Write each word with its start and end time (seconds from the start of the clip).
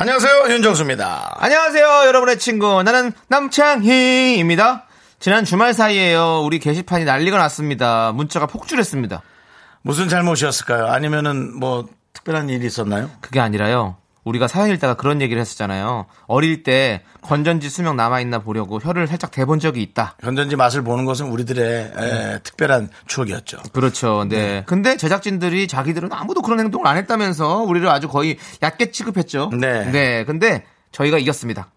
안녕하세요 0.00 0.46
윤정수입니다. 0.48 1.36
안녕하세요, 1.40 2.06
여러분의 2.06 2.38
친구. 2.38 2.82
나는 2.82 3.12
남창희입니다. 3.28 4.86
지난 5.18 5.44
주말 5.44 5.74
사이에요. 5.74 6.40
우리 6.42 6.58
게시판이 6.58 7.04
난리가 7.04 7.36
났습니다. 7.36 8.10
문자가 8.12 8.46
폭주했습니다. 8.46 9.20
무슨 9.82 10.08
잘못이었을까요? 10.08 10.86
아니면은 10.86 11.54
뭐 11.54 11.86
특별한 12.14 12.48
일이 12.48 12.64
있었나요? 12.64 13.10
그게 13.20 13.40
아니라요. 13.40 13.98
우리가 14.30 14.48
사연 14.48 14.70
읽다가 14.70 14.94
그런 14.94 15.20
얘기를 15.20 15.40
했었잖아요. 15.40 16.06
어릴 16.26 16.62
때 16.62 17.02
건전지 17.20 17.68
수명 17.68 17.96
남아있나 17.96 18.38
보려고 18.38 18.78
혀를 18.78 19.06
살짝 19.06 19.30
대본 19.30 19.58
적이 19.58 19.82
있다. 19.82 20.16
건전지 20.22 20.56
맛을 20.56 20.82
보는 20.82 21.04
것은 21.04 21.26
우리들의 21.26 21.92
에, 21.96 22.38
특별한 22.42 22.90
추억이었죠. 23.06 23.58
그렇죠. 23.72 24.24
네. 24.28 24.62
근데 24.66 24.96
제작진들이 24.96 25.68
자기들은 25.68 26.12
아무도 26.12 26.42
그런 26.42 26.60
행동을 26.60 26.86
안 26.86 26.96
했다면서 26.96 27.58
우리를 27.62 27.88
아주 27.88 28.08
거의 28.08 28.38
얕게 28.62 28.92
취급했죠. 28.92 29.50
네. 29.58 29.90
네. 29.90 30.24
근데 30.24 30.64
저희가 30.92 31.18
이겼습니다. 31.18 31.68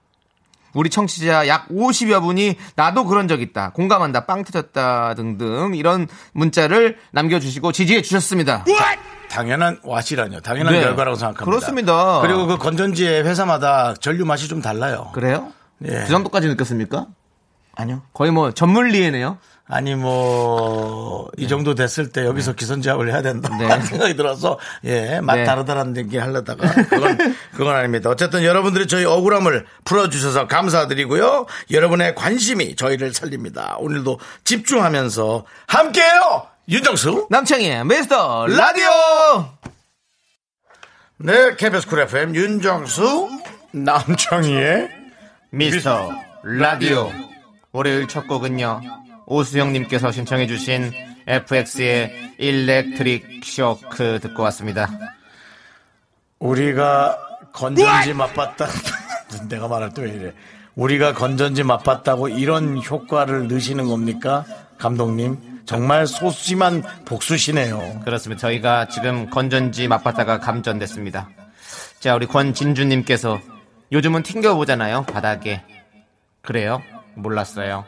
우리 0.74 0.90
청취자 0.90 1.48
약 1.48 1.68
50여 1.70 2.22
분이 2.22 2.56
나도 2.76 3.06
그런 3.06 3.28
적 3.28 3.42
있다. 3.42 3.72
공감한다. 3.72 4.26
빵 4.26 4.44
터졌다. 4.44 5.14
등등 5.16 5.74
이런 5.76 6.08
문자를 6.34 6.98
남겨주시고 7.12 7.72
지지해 7.72 8.02
주셨습니다. 8.02 8.66
당연한 9.34 9.80
와시라뇨. 9.84 10.40
당연한 10.42 10.74
네. 10.74 10.82
결과라고 10.82 11.18
생각합니다. 11.18 11.46
그렇습니다. 11.46 12.22
그리고 12.22 12.46
그 12.46 12.58
건전지의 12.58 13.24
회사마다 13.26 13.96
전류 13.96 14.26
맛이 14.26 14.48
좀 14.48 14.62
달라요. 14.62 15.10
그래요? 15.14 15.52
예. 15.86 15.90
그 15.90 16.08
정도까지 16.08 16.48
느꼈습니까? 16.50 17.08
아니요. 17.76 18.04
거의 18.14 18.32
뭐 18.32 18.52
전물리에네요. 18.52 19.40
아니 19.68 19.96
뭐 19.96 21.14
이 21.38 21.48
정도 21.48 21.74
됐을 21.74 22.12
때 22.12 22.26
여기서 22.26 22.54
기선제압을 22.54 23.10
해야 23.12 23.22
된다 23.22 23.50
네. 23.58 23.68
생각이 23.82 24.16
들어서 24.16 24.60
예맛 24.84 25.38
네. 25.38 25.44
다르다라는 25.46 25.98
얘기 25.98 26.18
하려다가 26.18 26.72
그건 26.86 27.18
그건 27.56 27.76
아닙니다. 27.76 28.10
어쨌든 28.10 28.44
여러분들이 28.44 28.88
저희 28.88 29.06
억울함을 29.06 29.66
풀어주셔서 29.86 30.48
감사드리고요. 30.48 31.46
여러분의 31.72 32.14
관심이 32.16 32.76
저희를 32.76 33.14
살립니다. 33.14 33.76
오늘도 33.80 34.20
집중하면서 34.44 35.46
함께해요. 35.68 36.48
윤정수 36.70 37.28
남창희의 37.30 37.86
미스터 37.86 38.48
라디오! 38.48 38.86
네 41.18 41.56
KBS 41.56 41.88
쿨 41.88 42.00
FM 42.02 42.36
윤정수 42.36 43.30
남창희의 43.72 44.90
미스터 45.50 46.12
라디오. 46.44 47.12
월요일 47.72 48.08
첫 48.08 48.28
곡은요. 48.28 48.82
오수영님께서 49.26 50.12
신청해주신 50.12 50.92
FX의 51.28 52.34
Electric 52.38 53.44
Shock 53.44 54.20
듣고 54.22 54.44
왔습니다. 54.44 54.90
우리가 56.40 57.18
건전지 57.54 58.14
맛봤다. 58.14 58.68
내가 59.50 59.68
말할 59.68 59.94
때 59.94 60.02
왜 60.04 60.10
이래. 60.12 60.34
우리가 60.76 61.14
건전지 61.14 61.64
맛봤다고 61.64 62.30
이런 62.30 62.82
효과를 62.84 63.48
넣으시는 63.48 63.88
겁니까? 63.88 64.44
감독님. 64.78 65.53
정말 65.74 66.06
소심한 66.06 66.84
복수시네요. 67.04 68.02
그렇습니다. 68.06 68.42
저희가 68.42 68.90
지금 68.90 69.28
건전지 69.32 69.88
맛봤다가 69.88 70.40
감전됐습니다. 70.40 71.30
자, 72.00 72.14
우리 72.14 72.28
권진주님께서 72.28 73.40
요즘은 73.92 74.22
튕겨보잖아요. 74.22 75.02
바닥에. 75.06 75.64
그래요? 76.44 76.80
몰랐어요. 77.16 77.86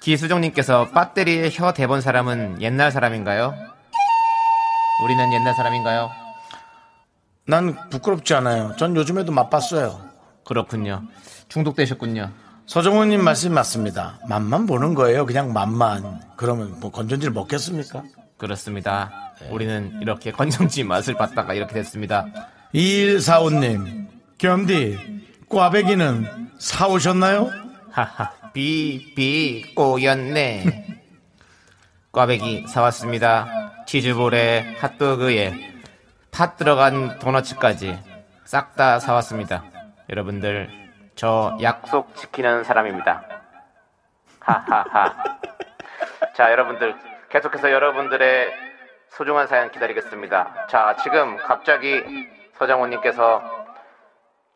기수정님께서 0.00 0.90
배터리에 0.90 1.48
혀 1.50 1.72
대본 1.72 2.02
사람은 2.02 2.60
옛날 2.60 2.92
사람인가요? 2.92 3.54
우리는 5.04 5.32
옛날 5.32 5.54
사람인가요? 5.54 6.10
난 7.46 7.88
부끄럽지 7.88 8.34
않아요. 8.34 8.76
전 8.76 8.94
요즘에도 8.94 9.32
맛봤어요. 9.32 9.98
그렇군요. 10.44 11.02
중독되셨군요. 11.48 12.30
서정훈님 12.72 13.22
말씀 13.22 13.52
맞습니다. 13.52 14.18
맛만 14.26 14.64
보는 14.64 14.94
거예요. 14.94 15.26
그냥 15.26 15.52
맛만. 15.52 16.22
그러면 16.36 16.80
뭐 16.80 16.90
건전지를 16.90 17.30
먹겠습니까? 17.34 18.02
그렇습니다. 18.38 19.34
우리는 19.50 19.98
이렇게 20.00 20.32
건전지 20.32 20.82
맛을 20.82 21.12
봤다가 21.12 21.52
이렇게 21.52 21.74
됐습니다. 21.74 22.24
2145님. 22.74 24.06
겸디, 24.38 24.98
꽈배기는 25.50 26.50
사오셨나요? 26.58 27.50
하하, 27.90 28.30
비비 28.54 29.74
꼬였네. 29.74 30.86
꽈배기 32.10 32.68
사왔습니다. 32.68 33.84
치즈볼에 33.86 34.76
핫도그에 34.80 35.74
팥 36.30 36.56
들어간 36.56 37.18
도너츠까지 37.18 37.98
싹 38.46 38.76
다 38.76 38.98
사왔습니다. 38.98 39.62
여러분들, 40.08 40.81
저 41.14 41.56
약속 41.60 42.14
지키는 42.16 42.64
사람입니다. 42.64 43.22
하하하. 44.40 45.14
자, 46.34 46.50
여러분들, 46.50 46.96
계속해서 47.28 47.70
여러분들의 47.70 48.52
소중한 49.08 49.46
사연 49.46 49.70
기다리겠습니다. 49.70 50.66
자, 50.68 50.96
지금 51.02 51.36
갑자기 51.36 52.02
서정훈님께서 52.54 53.42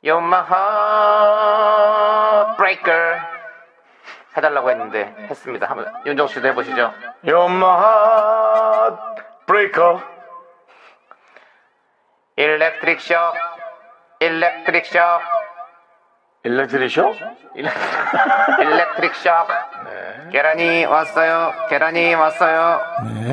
You're 0.02 0.22
my 0.22 0.44
heartbreaker 2.56 3.20
해달라고 4.36 4.70
했는데 4.70 5.14
했습니다. 5.30 5.66
한번 5.68 5.92
윤정 6.04 6.26
씨도 6.28 6.48
해보시죠. 6.48 6.92
You're 7.24 7.50
my 7.50 7.78
heart 7.78 9.22
breaker. 9.46 10.00
electric 12.36 13.00
shock, 13.00 13.14
electric 16.46 16.90
shock, 16.90 17.12
electric 17.56 19.14
shock? 19.16 19.24
shock. 19.24 20.30
계란이 20.30 20.84
왔어요. 20.84 21.52
계란이 21.68 22.14
왔어요. 22.14 22.80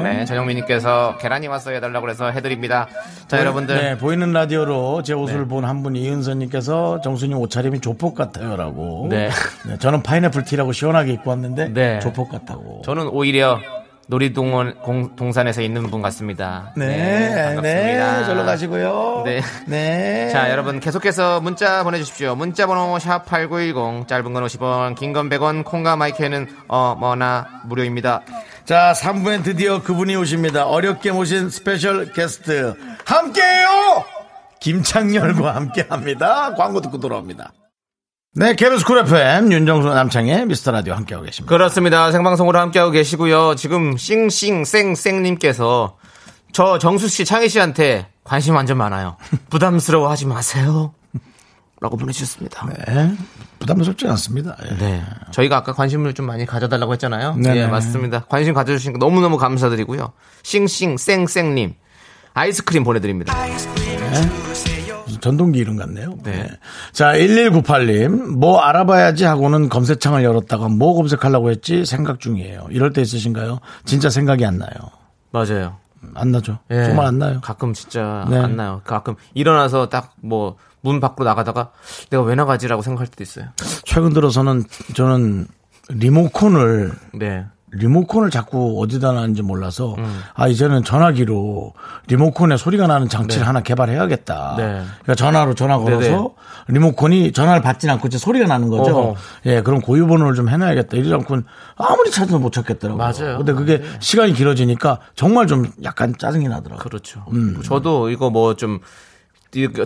네, 0.04 0.26
전영민님께서 0.26 1.18
계란이 1.20 1.48
왔어요 1.48 1.76
해달라고 1.76 2.10
해서 2.10 2.32
해드립니다. 2.32 2.88
자, 3.28 3.40
여러분들. 3.40 3.76
네, 3.76 3.98
보이는 3.98 4.32
라디오로 4.34 5.04
제 5.04 5.14
옷을 5.14 5.48
본 5.48 5.66
한 5.66 5.84
분 5.84 5.96
이은서님께서 5.96 7.02
정수님 7.02 7.38
옷차림이 7.38 7.82
조폭 7.82 8.16
같아요라고. 8.16 9.08
네. 9.10 9.30
네, 9.68 9.78
저는 9.78 10.02
파인애플 10.02 10.44
티라고 10.44 10.72
시원하게 10.72 11.14
입고 11.14 11.30
왔는데 11.30 11.70
네. 11.70 12.00
조폭 12.00 12.32
같다고. 12.32 12.82
저는 12.84 13.08
오히려 13.10 13.60
놀이동원 14.08 14.76
공- 14.82 15.16
동산에서 15.16 15.62
있는 15.62 15.90
분 15.90 16.02
같습니다. 16.02 16.74
네, 16.76 16.88
네, 16.88 17.46
반갑습니다. 17.56 18.26
절로 18.26 18.46
가시고요. 18.46 19.22
네. 19.26 19.42
네. 19.68 20.30
자, 20.30 20.50
여러분 20.52 20.80
계속해서 20.80 21.40
문자 21.42 21.84
보내주십시오. 21.84 22.36
문자 22.36 22.68
번호 22.68 23.00
샵 23.00 23.26
8910, 23.26 24.08
짧은 24.08 24.34
건 24.34 24.44
50원, 24.46 24.96
긴 24.96 25.14
건 25.14 25.30
100원, 25.30 25.64
콩과 25.64 25.96
my 25.96 26.11
K는 26.11 26.48
어머나 26.68 27.48
무료입니다. 27.66 28.22
자, 28.66 28.94
3부엔 28.96 29.44
드디어 29.44 29.82
그분이 29.82 30.16
오십니다. 30.16 30.66
어렵게 30.68 31.12
모신 31.12 31.50
스페셜 31.50 32.12
게스트 32.12 32.76
함께해요. 33.06 34.04
김창렬과 34.60 35.56
함께합니다. 35.56 36.56
광고 36.56 36.80
듣고 36.82 36.98
돌아옵니다. 37.00 37.52
네, 38.36 38.56
KBS 38.56 38.84
Cool 38.84 38.98
FM 38.98 39.52
윤정수 39.52 39.90
남창희의 39.90 40.48
미스터 40.48 40.72
라디오 40.72 40.96
함께하고 40.96 41.24
계십니다. 41.24 41.56
그렇습니다. 41.56 42.12
생방송으로 42.12 42.58
함께하고 42.60 42.92
계시고요. 42.92 43.54
지금 43.54 43.96
싱싱쌩쌩님께서 43.96 45.98
저 46.52 46.80
정수 46.80 47.08
씨, 47.10 47.26
창희 47.26 47.48
씨한테 47.50 48.08
관심 48.24 48.56
완전 48.56 48.78
많아요. 48.78 49.18
부담스러워 49.52 50.10
하지 50.10 50.26
마세요. 50.26 50.96
라고 51.80 51.96
보내주셨습니다. 51.96 52.66
네, 52.88 53.14
부담스럽지 53.60 54.08
않습니다. 54.08 54.58
예. 54.66 54.78
네. 54.78 55.04
저희가 55.32 55.58
아까 55.58 55.74
관심을 55.74 56.16
좀 56.16 56.26
많이 56.26 56.48
가져달라고 56.48 56.92
했잖아요. 56.94 57.36
네네. 57.36 57.60
예, 57.60 57.68
맞습니다. 57.68 58.26
관심 58.30 58.56
가져주신 58.56 58.94
거 58.94 58.98
너무너무 58.98 59.38
감사드리고요. 59.38 60.12
싱싱쌩쌩님. 60.42 61.76
아이스크림 62.34 62.84
보내드립니다. 62.84 63.36
무슨 64.48 64.73
전동기 65.24 65.60
이름 65.60 65.78
같네요. 65.78 66.18
네. 66.24 66.32
네. 66.32 66.50
자, 66.92 67.14
1198님, 67.14 68.36
뭐 68.38 68.60
알아봐야지 68.60 69.24
하고는 69.24 69.70
검색창을 69.70 70.24
열었다가 70.24 70.68
뭐 70.68 70.94
검색하려고 70.96 71.50
했지 71.50 71.86
생각 71.86 72.20
중이에요. 72.20 72.68
이럴 72.72 72.92
때 72.92 73.02
있으신가요? 73.02 73.60
진짜 73.86 74.10
생각이 74.10 74.46
안 74.46 74.58
나요. 74.58 74.72
맞아요. 75.32 75.78
안 76.16 76.32
나죠. 76.32 76.60
예. 76.72 76.84
정말 76.84 77.06
안 77.06 77.18
나요. 77.18 77.40
가끔 77.42 77.74
진짜 77.74 78.26
네. 78.30 78.38
안 78.38 78.58
나요. 78.58 78.82
가끔 78.84 79.16
일어나서 79.34 79.88
딱 79.90 80.14
뭐 80.22 80.56
문 80.84 81.00
밖으로 81.00 81.24
나가다가 81.26 81.72
내가 82.10 82.24
왜 82.24 82.36
나가지라고 82.36 82.82
생각할 82.82 83.08
때도 83.08 83.24
있어요. 83.24 83.46
최근 83.86 84.12
들어서는 84.14 84.66
저는 84.94 85.48
리모컨을 85.88 86.92
네. 87.14 87.46
리모컨을 87.74 88.30
자꾸 88.30 88.82
어디다 88.82 89.12
놨는지 89.12 89.42
몰라서 89.42 89.96
음. 89.98 90.22
아 90.34 90.48
이제는 90.48 90.84
전화기로 90.84 91.74
리모컨에 92.08 92.58
소리가 92.58 92.88
나는 92.88 93.10
장치를 93.10 93.42
네. 93.42 93.48
하나 93.48 93.62
개발해야겠다. 93.62 94.56
네. 94.58 94.64
그러니까 94.64 95.16
전화로 95.16 95.56
전화 95.56 95.78
걸어서 95.78 96.08
네네. 96.08 96.30
리모컨이 96.68 97.32
전화를 97.32 97.62
받진 97.62 97.90
않고 97.90 98.08
이제 98.08 98.18
소리가 98.18 98.48
나는 98.48 98.70
거죠. 98.70 98.98
어허. 98.98 99.16
예, 99.48 99.62
그럼 99.62 99.82
고유 99.82 100.08
번호를 100.08 100.36
좀 100.36 100.50
해놔야겠다. 100.50 100.98
이러지 100.98 101.14
않고는 101.14 101.44
아무리 101.76 102.12
찾아도 102.12 102.40
못 102.40 102.52
찾겠더라고요. 102.54 102.98
맞아요. 102.98 103.38
근데 103.38 103.54
그게 103.54 103.82
시간이 104.00 104.34
길어지니까 104.34 105.00
정말 105.16 105.48
좀 105.48 105.66
약간 105.84 106.14
짜증이 106.18 106.48
나더라고요. 106.48 106.84
그렇죠. 106.84 107.26
음. 107.32 107.62
저도 107.64 108.10
이거 108.10 108.30
뭐좀 108.30 108.80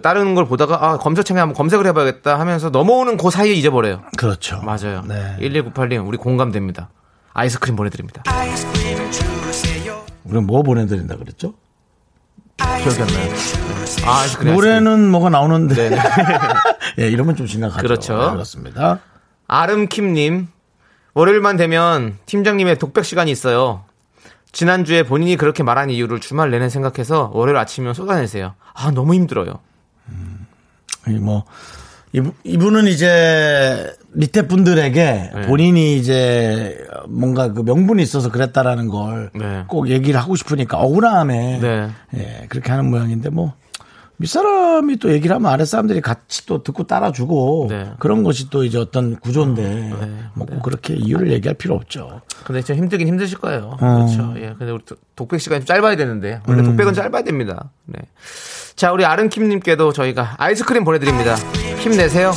다른 0.02 0.36
걸 0.36 0.46
보다가 0.46 0.78
아 0.82 0.98
검색창에 0.98 1.40
한번 1.40 1.56
검색을 1.56 1.86
해봐야겠다 1.88 2.40
하면서 2.40 2.70
넘어오는 2.70 3.18
그 3.18 3.30
사이에 3.30 3.54
잊어버려요. 3.54 4.02
그렇죠. 4.18 4.62
맞아요. 4.62 5.04
네. 5.08 5.38
1198님 5.40 6.08
우리 6.08 6.18
공감됩니다. 6.18 6.90
아이스크림 7.38 7.76
보내드립니다. 7.76 8.24
우리 10.24 10.42
뭐 10.42 10.64
보내드린다 10.64 11.18
그랬죠? 11.18 11.54
기억이 12.58 13.00
안 13.00 13.08
나요. 13.08 13.32
아, 14.08 14.22
아이스크림. 14.22 14.54
노래는 14.56 15.12
뭐가 15.12 15.30
나오는데. 15.30 15.90
네네. 15.90 16.02
예, 16.98 17.08
이러면 17.10 17.36
좀 17.36 17.46
심각하죠. 17.46 17.82
그렇죠. 17.84 18.18
네, 18.18 18.32
그렇습니다. 18.32 19.00
아름킴님, 19.48 20.48
월요일만 21.14 21.58
되면 21.58 22.18
팀장님의 22.26 22.80
독백 22.80 23.06
시간이 23.06 23.30
있어요. 23.30 23.86
지난주에 24.52 25.04
본인이 25.04 25.38
그렇게 25.38 25.62
말한 25.62 25.92
이유를 25.92 26.20
주말 26.20 26.50
내내 26.50 26.70
생각해서 26.70 27.30
월요일 27.36 27.58
아침이면 27.58 27.94
쏟아내세요. 27.94 28.56
아, 28.74 28.90
너무 28.90 29.14
힘들어요. 29.14 29.60
이 31.08 31.12
뭐, 31.12 31.46
이분, 32.14 32.32
이분은 32.44 32.88
이제 32.88 33.94
밑에 34.14 34.48
분들에게 34.48 35.32
네. 35.36 35.42
본인이 35.42 35.98
이제 35.98 36.78
뭔가 37.08 37.52
그 37.52 37.62
명분이 37.62 38.02
있어서 38.02 38.32
그랬다라는 38.32 38.88
걸꼭 38.88 39.86
네. 39.86 39.94
얘기를 39.94 40.20
하고 40.20 40.36
싶으니까 40.36 40.78
억울함에 40.78 41.60
네. 41.60 41.90
예, 42.16 42.46
그렇게 42.50 42.72
하는 42.72 42.90
모양인데 42.90 43.30
뭐 43.30 43.54
윗사람이 44.20 44.98
또 44.98 45.12
얘기를 45.12 45.36
하면 45.36 45.52
아랫사람들이 45.52 46.02
같이 46.02 46.46
또 46.48 46.64
듣고 46.64 46.88
따라주고 46.88 47.68
네. 47.70 47.92
그런 48.00 48.24
것이 48.24 48.50
또 48.50 48.64
이제 48.64 48.78
어떤 48.80 49.16
구조인데 49.18 49.94
뭐꼭 50.34 50.64
그렇게 50.64 50.96
이유를 50.96 51.32
얘기할 51.34 51.54
필요 51.56 51.76
없죠. 51.76 52.22
근데 52.44 52.62
진짜 52.62 52.78
힘들긴 52.82 53.08
힘드실 53.10 53.38
거예요. 53.38 53.78
어. 53.80 53.96
그렇죠. 54.08 54.34
예. 54.38 54.56
근데 54.58 54.72
우리 54.72 54.84
도- 54.86 54.96
독백 55.16 55.40
시간이 55.40 55.62
좀 55.62 55.68
짧아야 55.68 55.96
되는데. 55.96 56.42
원래 56.48 56.62
음. 56.62 56.66
독백은 56.66 56.94
짧아야 56.96 57.22
됩니다. 57.24 57.70
네. 57.86 58.00
자, 58.76 58.92
우리 58.92 59.06
아름킴 59.06 59.48
님께도 59.50 59.94
저희가 59.94 60.36
아이스크림 60.38 60.84
보내 60.84 60.98
드립니다. 61.00 61.36
힘내세요. 61.80 62.32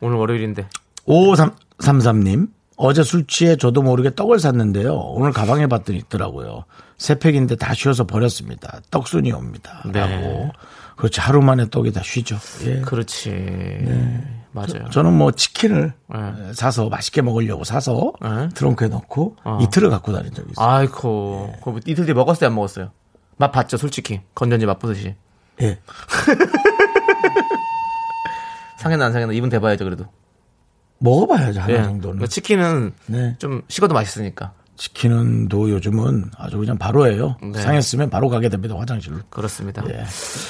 오늘 0.00 0.16
월요일인데. 0.18 0.66
5533 1.06 2.20
님, 2.20 2.48
어제 2.76 3.02
술 3.02 3.26
취해 3.26 3.56
저도 3.56 3.82
모르게 3.82 4.14
떡을 4.14 4.40
샀는데요. 4.40 4.94
오늘 4.94 5.32
가방에 5.32 5.66
봤더니 5.66 5.98
있더라고요. 6.00 6.64
새 6.98 7.18
팩인데 7.18 7.56
다 7.56 7.74
쉬어서 7.74 8.04
버렸습니다. 8.04 8.80
떡순이 8.90 9.32
옵니다. 9.32 9.82
네. 9.92 10.00
라고. 10.00 10.50
그렇지. 10.96 11.20
하루 11.20 11.40
만에 11.42 11.68
떡이 11.70 11.92
다 11.92 12.02
쉬죠. 12.04 12.38
예. 12.64 12.80
그렇지. 12.80 13.30
맞아요. 14.52 14.88
저 14.90 15.00
는 15.02 15.14
뭐 15.14 15.32
치킨을 15.32 15.94
네. 16.08 16.52
사서 16.52 16.88
맛있게 16.90 17.22
먹으려고 17.22 17.64
사서 17.64 18.12
네. 18.20 18.48
트렁크에 18.54 18.88
넣고 18.88 19.36
어. 19.44 19.58
이틀을 19.62 19.88
갖고 19.90 20.12
다닌 20.12 20.32
적이 20.34 20.50
있어요. 20.52 20.66
아이코. 20.68 21.54
그거 21.64 21.80
이틀 21.86 22.04
뒤에 22.04 22.14
먹었어요, 22.14 22.48
안 22.48 22.54
먹었어요? 22.54 22.90
맛 23.38 23.50
봤죠, 23.50 23.78
솔직히. 23.78 24.20
건전지 24.34 24.66
맛보듯이. 24.66 25.14
예. 25.62 25.78
상했나 28.78 29.06
안 29.06 29.12
상했나 29.12 29.32
이분 29.32 29.48
대봐야죠, 29.48 29.84
그래도. 29.84 30.06
먹어봐야죠. 30.98 31.60
하나 31.60 31.72
예. 31.72 31.82
정도는. 31.82 32.18
그 32.20 32.28
치킨은 32.28 32.92
네. 33.06 33.36
좀 33.38 33.62
식어도 33.68 33.94
맛있으니까. 33.94 34.52
치킨은도 34.82 35.70
요즘은 35.70 36.32
아주 36.36 36.58
그냥 36.58 36.76
바로예요. 36.76 37.36
네. 37.40 37.60
상했으면 37.60 38.10
바로 38.10 38.28
가게 38.28 38.48
됩니다. 38.48 38.74
화장실로. 38.76 39.18
그렇습니다. 39.30 39.80
예. 39.88 40.04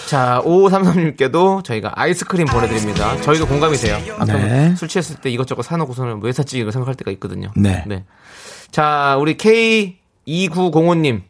자, 0.08 0.40
5533님께도 0.42 1.62
저희가 1.62 1.92
아이스크림 1.94 2.46
보내드립니다. 2.46 3.20
저희도 3.20 3.46
공감이 3.46 3.76
돼요. 3.76 3.98
가끔 4.16 4.36
네. 4.36 4.74
술 4.74 4.88
취했을 4.88 5.16
때 5.16 5.28
이것저것 5.28 5.60
사놓고서는 5.62 6.20
왜 6.22 6.32
샀지 6.32 6.58
이거 6.58 6.70
생각할 6.70 6.94
때가 6.94 7.10
있거든요. 7.10 7.50
네. 7.56 7.84
자, 8.70 9.18
우리 9.20 9.36
K2905님. 9.36 11.24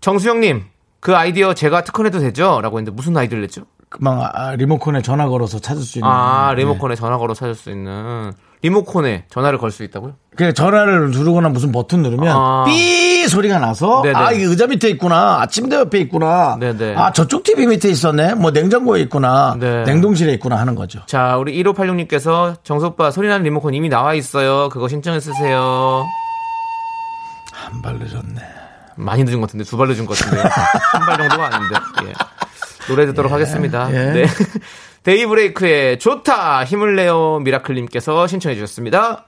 정수영님, 0.00 0.64
그 0.98 1.14
아이디어 1.14 1.54
제가 1.54 1.84
특허내도 1.84 2.18
되죠? 2.18 2.60
라고 2.60 2.78
했는데 2.78 2.90
무슨 2.90 3.16
아이디어를 3.16 3.42
냈죠? 3.42 3.66
그만 3.88 4.18
아, 4.34 4.56
리모컨에 4.56 5.00
전화 5.00 5.28
걸어서 5.28 5.60
찾을 5.60 5.80
수 5.82 5.98
있는. 5.98 6.10
아, 6.10 6.54
네. 6.56 6.62
리모컨에 6.62 6.96
전화 6.96 7.18
걸어 7.18 7.34
찾을 7.34 7.54
수 7.54 7.70
있는. 7.70 8.32
리모컨에 8.62 9.24
전화를 9.28 9.58
걸 9.58 9.70
수 9.72 9.82
있다고요? 9.84 10.14
그 10.36 10.54
전화를 10.54 11.10
누르거나 11.10 11.48
무슨 11.50 11.72
버튼 11.72 12.02
누르면 12.02 12.28
아. 12.36 12.64
삐 12.66 13.26
소리가 13.28 13.58
나서 13.58 14.02
네네. 14.02 14.18
아 14.18 14.32
이게 14.32 14.44
의자 14.44 14.66
밑에 14.66 14.88
있구나 14.90 15.40
아 15.40 15.46
침대 15.46 15.76
옆에 15.76 15.98
있구나 16.00 16.56
네네. 16.58 16.94
아 16.96 17.12
저쪽 17.12 17.42
TV 17.44 17.66
밑에 17.66 17.88
있었네 17.90 18.34
뭐 18.34 18.50
냉장고에 18.50 19.00
있구나 19.02 19.56
네. 19.58 19.84
냉동실에 19.84 20.32
있구나 20.34 20.56
하는 20.58 20.74
거죠 20.74 21.00
자, 21.06 21.36
우리 21.36 21.62
1586님께서 21.62 22.56
정수오빠 22.64 23.10
소리나는 23.10 23.44
리모컨 23.44 23.74
이미 23.74 23.88
나와 23.88 24.14
있어요. 24.14 24.68
그거 24.70 24.88
신청했으세요. 24.88 26.04
한 27.52 27.82
발 27.82 27.98
늦었네 27.98 28.40
많이 28.96 29.24
늦은 29.24 29.40
것 29.40 29.46
같은데 29.46 29.64
두 29.64 29.76
발 29.76 29.88
늦은 29.88 30.06
것 30.06 30.16
같은데 30.18 30.42
한 30.92 31.06
발 31.06 31.16
정도가 31.18 31.46
아닌데 31.56 31.74
예. 32.06 32.12
노래 32.88 33.06
듣도록 33.06 33.30
하겠습니다. 33.32 33.88
예. 33.92 34.12
네. 34.12 34.26
데이브레이크의 35.02 35.98
좋다 35.98 36.64
힘을 36.64 36.94
내요 36.94 37.40
미라클님께서 37.40 38.26
신청해 38.26 38.54
주셨습니다. 38.54 39.26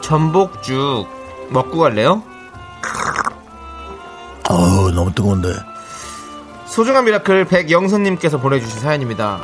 전복죽 0.00 1.06
먹고 1.50 1.78
갈래요? 1.80 2.22
어우 4.48 4.90
너무 4.92 5.12
뜨거운데 5.12 5.48
소중한 6.78 7.06
miracle 7.06 7.46
백영선님께서 7.46 8.38
보내주신 8.38 8.78
사연입니다. 8.78 9.40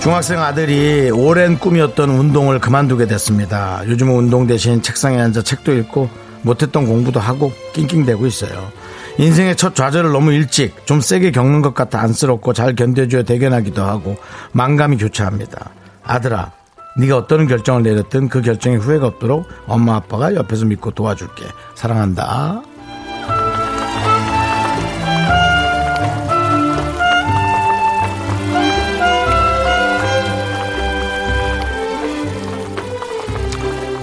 중학생 0.00 0.40
아들이 0.40 1.10
오랜 1.10 1.58
꿈이었던 1.58 2.08
운동을 2.08 2.58
그만두게 2.58 3.06
됐습니다. 3.06 3.82
요즘은 3.86 4.14
운동 4.14 4.46
대신 4.46 4.80
책상에 4.80 5.20
앉아 5.20 5.42
책도 5.42 5.74
읽고 5.74 6.08
못했던 6.40 6.86
공부도 6.86 7.20
하고 7.20 7.52
낑낑대고 7.74 8.26
있어요. 8.26 8.72
인생의 9.18 9.56
첫 9.56 9.74
좌절을 9.74 10.10
너무 10.10 10.32
일찍 10.32 10.86
좀 10.86 11.02
세게 11.02 11.32
겪는 11.32 11.60
것 11.60 11.74
같아 11.74 12.00
안쓰럽고 12.00 12.54
잘 12.54 12.74
견뎌줘야 12.74 13.24
대견하기도 13.24 13.82
하고 13.82 14.16
만감이 14.52 14.96
교차합니다. 14.96 15.68
아들아 16.02 16.61
네가 16.96 17.16
어떤 17.16 17.46
결정을 17.46 17.82
내렸든 17.82 18.28
그 18.28 18.42
결정에 18.42 18.76
후회가 18.76 19.06
없도록 19.06 19.48
엄마 19.66 19.96
아빠가 19.96 20.34
옆에서 20.34 20.66
믿고 20.66 20.90
도와줄게. 20.90 21.46
사랑한다. 21.74 22.62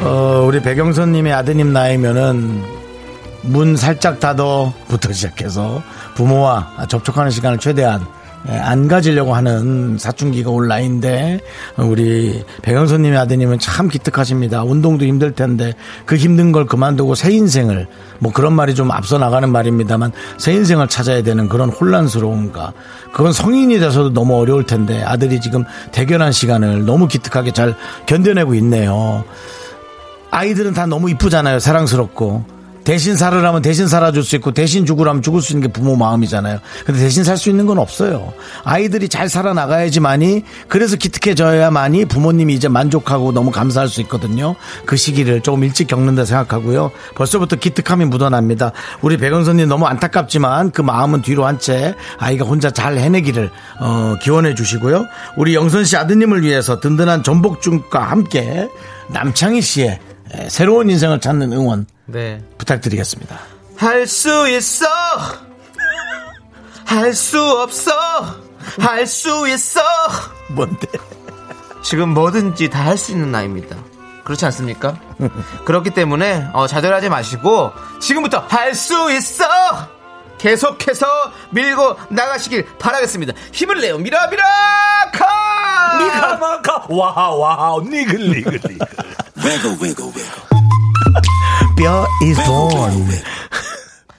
어, 0.02 0.46
우리 0.48 0.62
백영선님의 0.62 1.34
아드님 1.34 1.74
나이면은 1.74 2.64
문 3.42 3.76
살짝 3.76 4.20
닫어부터 4.20 5.14
시작해서 5.14 5.84
부모와 6.16 6.88
접촉하는 6.88 7.32
시간을 7.32 7.60
최대한 7.60 8.02
예, 8.02 8.19
안 8.48 8.88
가지려고 8.88 9.36
하는 9.36 9.98
사춘기가 9.98 10.50
올 10.50 10.68
나이인데 10.68 11.42
우리 11.78 12.44
백영선님의 12.62 13.18
아드님은 13.20 13.60
참 13.60 13.90
기특하십니다. 13.90 14.64
운동도 14.64 15.06
힘들 15.06 15.34
텐데 15.34 15.74
그 16.06 16.16
힘든 16.16 16.52
걸 16.52 16.66
그만두고 16.66 17.16
새 17.16 17.32
인생을 17.32 17.88
뭐 18.20 18.32
그런 18.32 18.54
말이 18.54 18.76
좀 18.76 18.92
앞서 18.92 19.18
나가는 19.18 19.50
말입니다만 19.50 20.12
새 20.38 20.54
인생을 20.54 20.88
찾아야 20.88 21.22
되는 21.22 21.50
그런 21.50 21.70
혼란스러움과 21.70 22.74
그건 23.14 23.34
성인이 23.34 23.80
돼서도 23.80 24.14
너무 24.14 24.38
어려울 24.38 24.66
텐데 24.66 25.04
아들이 25.04 25.42
지금 25.42 25.66
대견한 25.92 26.32
시간을 26.32 26.86
너무 26.86 27.08
기특하게 27.08 27.52
잘 27.52 27.76
견뎌내고 28.06 28.56
있네요. 28.56 29.24
아이들은 30.32 30.74
다 30.74 30.86
너무 30.86 31.10
이쁘잖아요. 31.10 31.60
사랑스럽고. 31.60 32.59
대신 32.90 33.16
살으라면 33.16 33.62
대신 33.62 33.88
살아줄 33.88 34.24
수 34.24 34.36
있고 34.38 34.52
대신 34.52 34.84
죽으라면 34.84 35.22
죽을 35.22 35.44
수 35.44 35.54
있는 35.54 35.68
게 35.68 35.72
부모 35.72 35.96
마음이잖아요. 35.96 36.58
근데 36.88 37.00
대신 37.00 37.24
살 37.24 37.38
수 37.38 37.52
있는 37.52 37.68
건 37.68 37.78
없어요. 37.78 38.34
아이들이 38.64 39.08
잘 39.10 39.30
살아나가야지만이 39.30 40.44
그래서 40.68 40.96
기특해져야만이 40.96 42.06
부모님이 42.06 42.56
이제 42.56 42.68
만족하고 42.68 43.32
너무 43.32 43.52
감사할 43.52 43.90
수 43.90 44.02
있거든요. 44.02 44.56
그 44.88 44.98
시기를 44.98 45.42
조금 45.42 45.64
일찍 45.64 45.86
겪는다 45.86 46.26
생각하고요. 46.26 46.90
벌써부터 47.14 47.58
기특함이 47.58 48.06
묻어납니다. 48.06 48.72
우리 49.02 49.18
백은선님 49.18 49.70
너무 49.70 49.86
안타깝지만 49.86 50.72
그 50.72 50.82
마음은 50.82 51.22
뒤로 51.22 51.46
한 51.46 51.60
채 51.60 51.94
아이가 52.18 52.46
혼자 52.46 52.72
잘 52.72 52.98
해내기를 52.98 53.52
어, 53.82 54.16
기원해 54.20 54.56
주시고요. 54.56 55.06
우리 55.38 55.54
영선 55.54 55.84
씨 55.86 55.96
아드님을 55.96 56.42
위해서 56.42 56.80
든든한 56.80 57.22
전복죽과 57.22 58.02
함께 58.02 58.68
남창희 59.10 59.62
씨의 59.62 60.00
에, 60.34 60.50
새로운 60.50 60.90
인생을 60.90 61.20
찾는 61.20 61.54
응원 61.54 61.86
네. 62.12 62.44
부탁드리겠습니다. 62.58 63.40
할 63.78 64.06
수 64.08 64.48
있어. 64.50 64.86
할 66.86 67.14
수 67.14 67.40
없어. 67.42 67.92
할 68.80 69.06
수 69.06 69.48
있어. 69.48 69.82
뭔데? 70.52 70.88
지금 71.84 72.10
뭐든지 72.10 72.70
다 72.70 72.84
할 72.86 72.98
수 72.98 73.12
있는 73.12 73.32
나이입니다. 73.32 73.76
그렇지 74.24 74.46
않습니까? 74.46 75.00
그렇기 75.66 75.92
때문에 75.92 76.50
어, 76.54 76.68
좌절하지 76.68 77.10
마시고 77.10 77.72
지금부터 78.02 78.40
할 78.50 78.74
수 78.76 79.12
있어. 79.12 79.46
계속해서 80.38 81.06
밀고 81.52 81.98
나가시길 82.10 82.66
바라겠습니다. 82.80 83.34
힘을 83.52 83.82
내요, 83.82 83.98
미라미라카! 83.98 85.28
미카마카 86.00 86.86
와와 86.90 87.82
니글니글 87.84 88.30
니글 88.32 88.60
뼈 88.62 88.70
is 89.60 89.78
born 89.78 89.96
born 89.96 89.96
그 89.96 91.69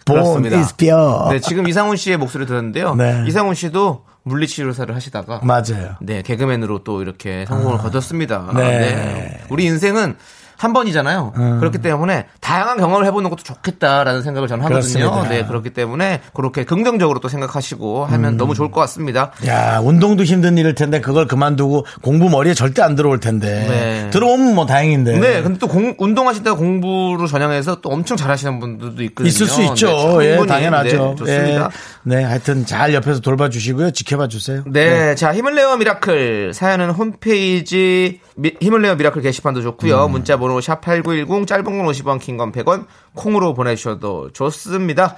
렇습니다. 0.06 0.58
is 0.58 0.76
뼈 0.76 1.28
네, 1.30 1.40
지금 1.40 1.68
이상훈 1.68 1.96
씨의 1.96 2.16
목소리 2.16 2.46
들었는데요. 2.46 2.94
네. 2.94 3.24
이상훈 3.26 3.54
씨도 3.54 4.04
물리치료사를 4.22 4.94
하시다가 4.94 5.40
맞아요 5.42 5.96
네, 6.00 6.22
개그맨으로 6.22 6.84
또 6.84 7.02
이렇게 7.02 7.46
성공을 7.46 7.78
거뒀습니다. 7.78 8.52
네. 8.54 9.40
우리 9.48 9.64
인생은 9.64 10.16
한 10.60 10.74
번이잖아요. 10.74 11.32
그렇기 11.60 11.78
때문에 11.78 12.26
다양한 12.40 12.76
경험을 12.76 13.06
해보는 13.06 13.30
것도 13.30 13.42
좋겠다라는 13.44 14.20
생각을 14.20 14.46
저는 14.46 14.62
하거든요. 14.66 15.10
그렇습니다. 15.10 15.28
네, 15.30 15.46
그렇기 15.46 15.70
때문에 15.70 16.20
그렇게 16.34 16.64
긍정적으로 16.64 17.18
또 17.20 17.28
생각하시고 17.28 18.04
하면 18.04 18.36
너무 18.36 18.54
좋을 18.54 18.70
것 18.70 18.78
같습니다. 18.82 19.30
야 19.46 19.80
운동도 19.82 20.22
힘든 20.24 20.58
일일 20.58 20.74
텐데 20.74 21.00
그걸 21.00 21.26
그만두고 21.26 21.86
공부 22.02 22.28
머리에 22.28 22.52
절대 22.52 22.82
안 22.82 22.94
들어올 22.94 23.20
텐데 23.20 23.66
네. 23.70 24.10
들어오면 24.10 24.54
뭐 24.54 24.66
다행인데 24.66 25.18
네, 25.18 25.42
근데 25.42 25.58
또 25.58 25.66
공- 25.66 25.94
운동하시다가 25.98 26.56
공부로 26.58 27.26
전향해서 27.26 27.80
또 27.80 27.88
엄청 27.88 28.18
잘하시는 28.18 28.60
분들도 28.60 29.02
있거든요. 29.04 29.28
있을 29.28 29.46
수 29.46 29.62
있죠 29.62 30.18
네, 30.18 30.38
예. 30.42 30.46
당연하죠 30.46 30.96
네, 31.10 31.14
좋습니다. 31.16 31.64
예. 31.64 32.16
네 32.16 32.22
하여튼 32.24 32.66
잘 32.66 32.92
옆에서 32.92 33.20
돌봐주시고요 33.20 33.92
지켜봐 33.92 34.28
주세요 34.28 34.62
네, 34.66 35.14
자 35.14 35.32
힘을 35.34 35.54
내어 35.54 35.76
miracle 35.78 36.52
사연은 36.52 36.90
홈페이지 36.90 38.20
미- 38.40 38.54
힘을 38.60 38.82
내어 38.82 38.94
miracle 38.96 39.22
게시판도 39.22 39.60
좋고요. 39.62 40.06
음. 40.06 40.12
문자 40.12 40.36
번호 40.38 40.58
샵8910 40.60 41.46
짧은 41.46 41.64
건 41.64 41.86
50원 41.86 42.18
긴 42.20 42.36
건 42.36 42.52
100원 42.52 42.86
콩으로 43.14 43.54
보내주셔도 43.54 44.30
좋습니다. 44.32 45.16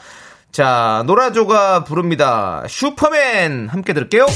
자 0.50 1.02
노라조가 1.06 1.84
부릅니다. 1.84 2.62
슈퍼맨 2.68 3.68
함께 3.68 3.92
들을게요. 3.92 4.26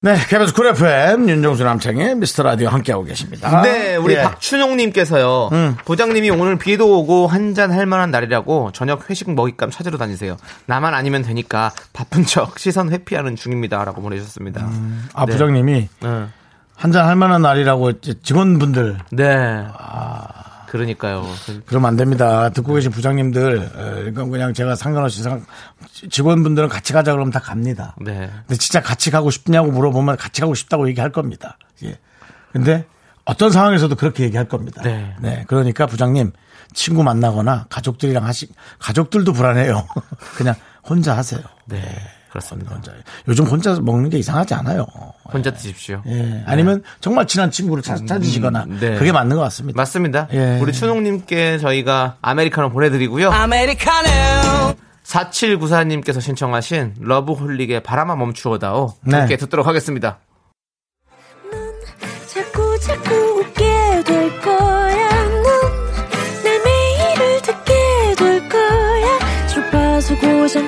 네 0.00 0.14
KBS 0.14 0.54
Cool 0.54 0.68
FM 0.68 1.28
윤정수 1.28 1.64
남창희의 1.64 2.14
미스터 2.14 2.44
라디오 2.44 2.68
함께하고 2.68 3.02
계십니다 3.02 3.62
네, 3.62 3.96
우리 3.96 4.14
예. 4.14 4.22
박춘용님께서요. 4.22 5.48
음. 5.50 5.76
부장님이 5.84 6.30
오늘 6.30 6.56
비도 6.56 7.00
오고 7.00 7.26
한잔 7.26 7.72
할 7.72 7.84
만한 7.84 8.12
날이라고 8.12 8.70
저녁 8.70 9.10
회식 9.10 9.28
먹잇감 9.32 9.72
찾으러 9.72 9.98
다니세요. 9.98 10.36
나만 10.66 10.94
아니면 10.94 11.22
되니까 11.22 11.72
바쁜 11.92 12.24
척 12.24 12.60
시선 12.60 12.92
회피하는 12.92 13.34
중입니다라고 13.34 14.00
보내주셨습니다. 14.00 14.70
아 15.14 15.26
네. 15.26 15.32
부장님이 15.32 15.88
네. 16.00 16.26
한잔 16.76 17.08
할 17.08 17.16
만한 17.16 17.42
날이라고 17.42 18.00
직원분들 18.00 18.98
네. 19.10 19.64
그러니까요. 20.70 21.24
그러면 21.66 21.88
안 21.88 21.96
됩니다. 21.96 22.50
듣고 22.50 22.74
계신 22.74 22.90
부장님들, 22.90 23.70
에, 24.04 24.08
이건 24.08 24.30
그냥 24.30 24.52
제가 24.54 24.74
상관없이 24.74 25.22
상- 25.22 25.44
직원분들은 26.10 26.68
같이 26.68 26.92
가자 26.92 27.12
그러면 27.12 27.30
다 27.32 27.40
갑니다. 27.40 27.94
네. 28.00 28.30
근데 28.46 28.56
진짜 28.56 28.80
같이 28.82 29.10
가고 29.10 29.30
싶냐고 29.30 29.70
물어보면 29.70 30.16
같이 30.16 30.40
가고 30.40 30.54
싶다고 30.54 30.88
얘기할 30.88 31.10
겁니다. 31.12 31.58
예. 31.84 31.98
근데 32.52 32.86
어떤 33.24 33.50
상황에서도 33.50 33.94
그렇게 33.96 34.24
얘기할 34.24 34.48
겁니다. 34.48 34.82
네. 34.82 35.44
그러니까 35.48 35.86
부장님 35.86 36.32
친구 36.74 37.02
만나거나 37.02 37.66
가족들이랑 37.70 38.24
하시, 38.24 38.48
가족들도 38.78 39.32
불안해요. 39.32 39.86
그냥 40.36 40.54
혼자 40.88 41.16
하세요. 41.16 41.40
네. 41.66 41.82
그렇습니다. 42.30 42.74
혼자. 42.74 42.92
요즘 43.26 43.44
혼자 43.44 43.78
먹는 43.80 44.10
게 44.10 44.18
이상하지 44.18 44.54
않아요. 44.54 44.86
혼자 45.32 45.52
드십시오. 45.52 46.02
예. 46.06 46.42
아니면 46.46 46.82
정말 47.00 47.26
친한 47.26 47.50
친구를 47.50 47.82
찾, 47.82 48.06
찾으시거나 48.06 48.66
네. 48.80 48.96
그게 48.96 49.12
맞는 49.12 49.36
것 49.36 49.42
같습니다. 49.42 49.76
맞습니다. 49.76 50.28
예. 50.32 50.58
우리 50.60 50.72
추농님께 50.72 51.58
저희가 51.58 52.16
아메리카노 52.22 52.70
보내드리고요. 52.70 53.30
아메리카노 53.30 54.08
4794님께서 55.04 56.20
신청하신 56.20 56.96
러브홀릭의 57.00 57.82
바람아 57.82 58.16
멈추어다오. 58.16 58.94
네. 59.02 59.16
함께 59.16 59.36
듣도록 59.36 59.66
하겠습니다. 59.66 60.18
자꾸 62.26 62.78
자꾸 62.80 63.14
웃게 63.40 63.64
될 64.04 64.40
거야. 64.40 65.28
넌내 66.44 66.58
매일을 66.64 67.42
듣게 67.42 67.74
될 68.18 68.48
거야. 68.48 68.68
고정 70.20 70.67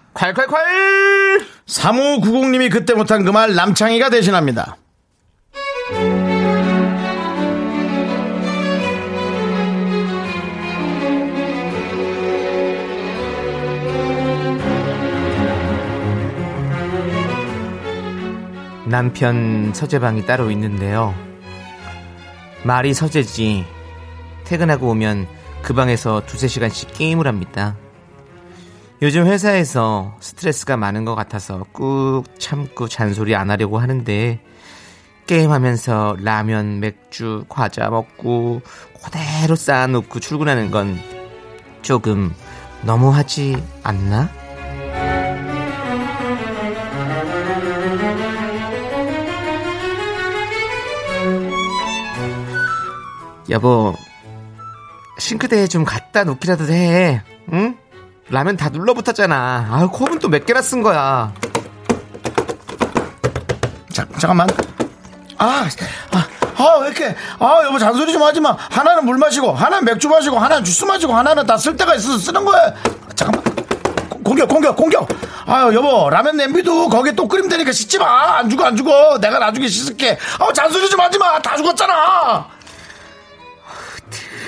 콸콸콸! 0.13 1.45
3590님이 1.67 2.69
그때 2.71 2.93
못한 2.93 3.23
그 3.23 3.31
말 3.31 3.55
남창희가 3.55 4.09
대신합니다. 4.09 4.77
남편 18.85 19.73
서재방이 19.73 20.25
따로 20.25 20.51
있는데요. 20.51 21.13
말이 22.63 22.93
서재지. 22.93 23.65
퇴근하고 24.43 24.89
오면 24.89 25.27
그 25.61 25.73
방에서 25.73 26.23
두세 26.25 26.47
시간씩 26.47 26.93
게임을 26.93 27.27
합니다. 27.27 27.75
요즘 29.03 29.25
회사에서 29.25 30.15
스트레스가 30.19 30.77
많은 30.77 31.05
것 31.05 31.15
같아서 31.15 31.65
꾹 31.71 32.23
참고 32.37 32.87
잔소리 32.87 33.35
안 33.35 33.49
하려고 33.49 33.79
하는데 33.79 34.39
게임하면서 35.25 36.17
라면, 36.19 36.79
맥주, 36.79 37.43
과자 37.49 37.89
먹고 37.89 38.61
그대로 39.03 39.55
쌓아놓고 39.55 40.19
출근하는 40.19 40.69
건 40.69 40.99
조금 41.81 42.31
너무하지 42.83 43.63
않나? 43.81 44.29
여보, 53.49 53.95
싱크대에 55.17 55.65
좀 55.65 55.85
갖다 55.85 56.23
놓기라도 56.23 56.71
해. 56.71 57.23
응? 57.51 57.80
라면 58.31 58.55
다 58.57 58.69
눌러붙었잖아. 58.69 59.67
아, 59.69 59.87
컵은 59.87 60.19
또 60.19 60.29
몇 60.29 60.45
개나 60.45 60.61
쓴 60.61 60.81
거야. 60.81 61.31
자, 63.91 64.05
잠깐만. 64.17 64.47
아, 65.37 65.67
아, 66.11 66.27
아, 66.57 66.77
왜 66.81 66.87
이렇게, 66.87 67.15
아, 67.39 67.61
여보, 67.65 67.77
잔소리 67.77 68.13
좀 68.13 68.21
하지 68.23 68.39
마. 68.39 68.55
하나는 68.69 69.05
물 69.05 69.17
마시고, 69.17 69.51
하나는 69.51 69.83
맥주 69.83 70.07
마시고, 70.07 70.39
하나는 70.39 70.63
주스 70.63 70.85
마시고, 70.85 71.13
하나는 71.13 71.45
다쓸 71.45 71.75
데가 71.75 71.93
있어서 71.95 72.17
쓰는 72.17 72.45
거야. 72.45 72.73
잠깐만. 73.15 73.43
고, 74.09 74.19
공격, 74.23 74.47
공격, 74.47 74.75
공격. 74.77 75.09
아유, 75.47 75.73
여보, 75.73 76.09
라면 76.09 76.37
냄비도 76.37 76.87
거기에 76.87 77.11
또 77.13 77.27
끓이면 77.27 77.49
되니까 77.49 77.73
씻지 77.73 77.97
마. 77.99 78.37
안 78.37 78.49
죽어, 78.49 78.63
안 78.65 78.77
죽어. 78.77 79.17
내가 79.19 79.39
나중에 79.39 79.67
씻을게. 79.67 80.17
아우, 80.39 80.53
잔소리 80.53 80.89
좀 80.89 81.01
하지 81.01 81.17
마. 81.17 81.41
다 81.41 81.57
죽었잖아. 81.57 82.47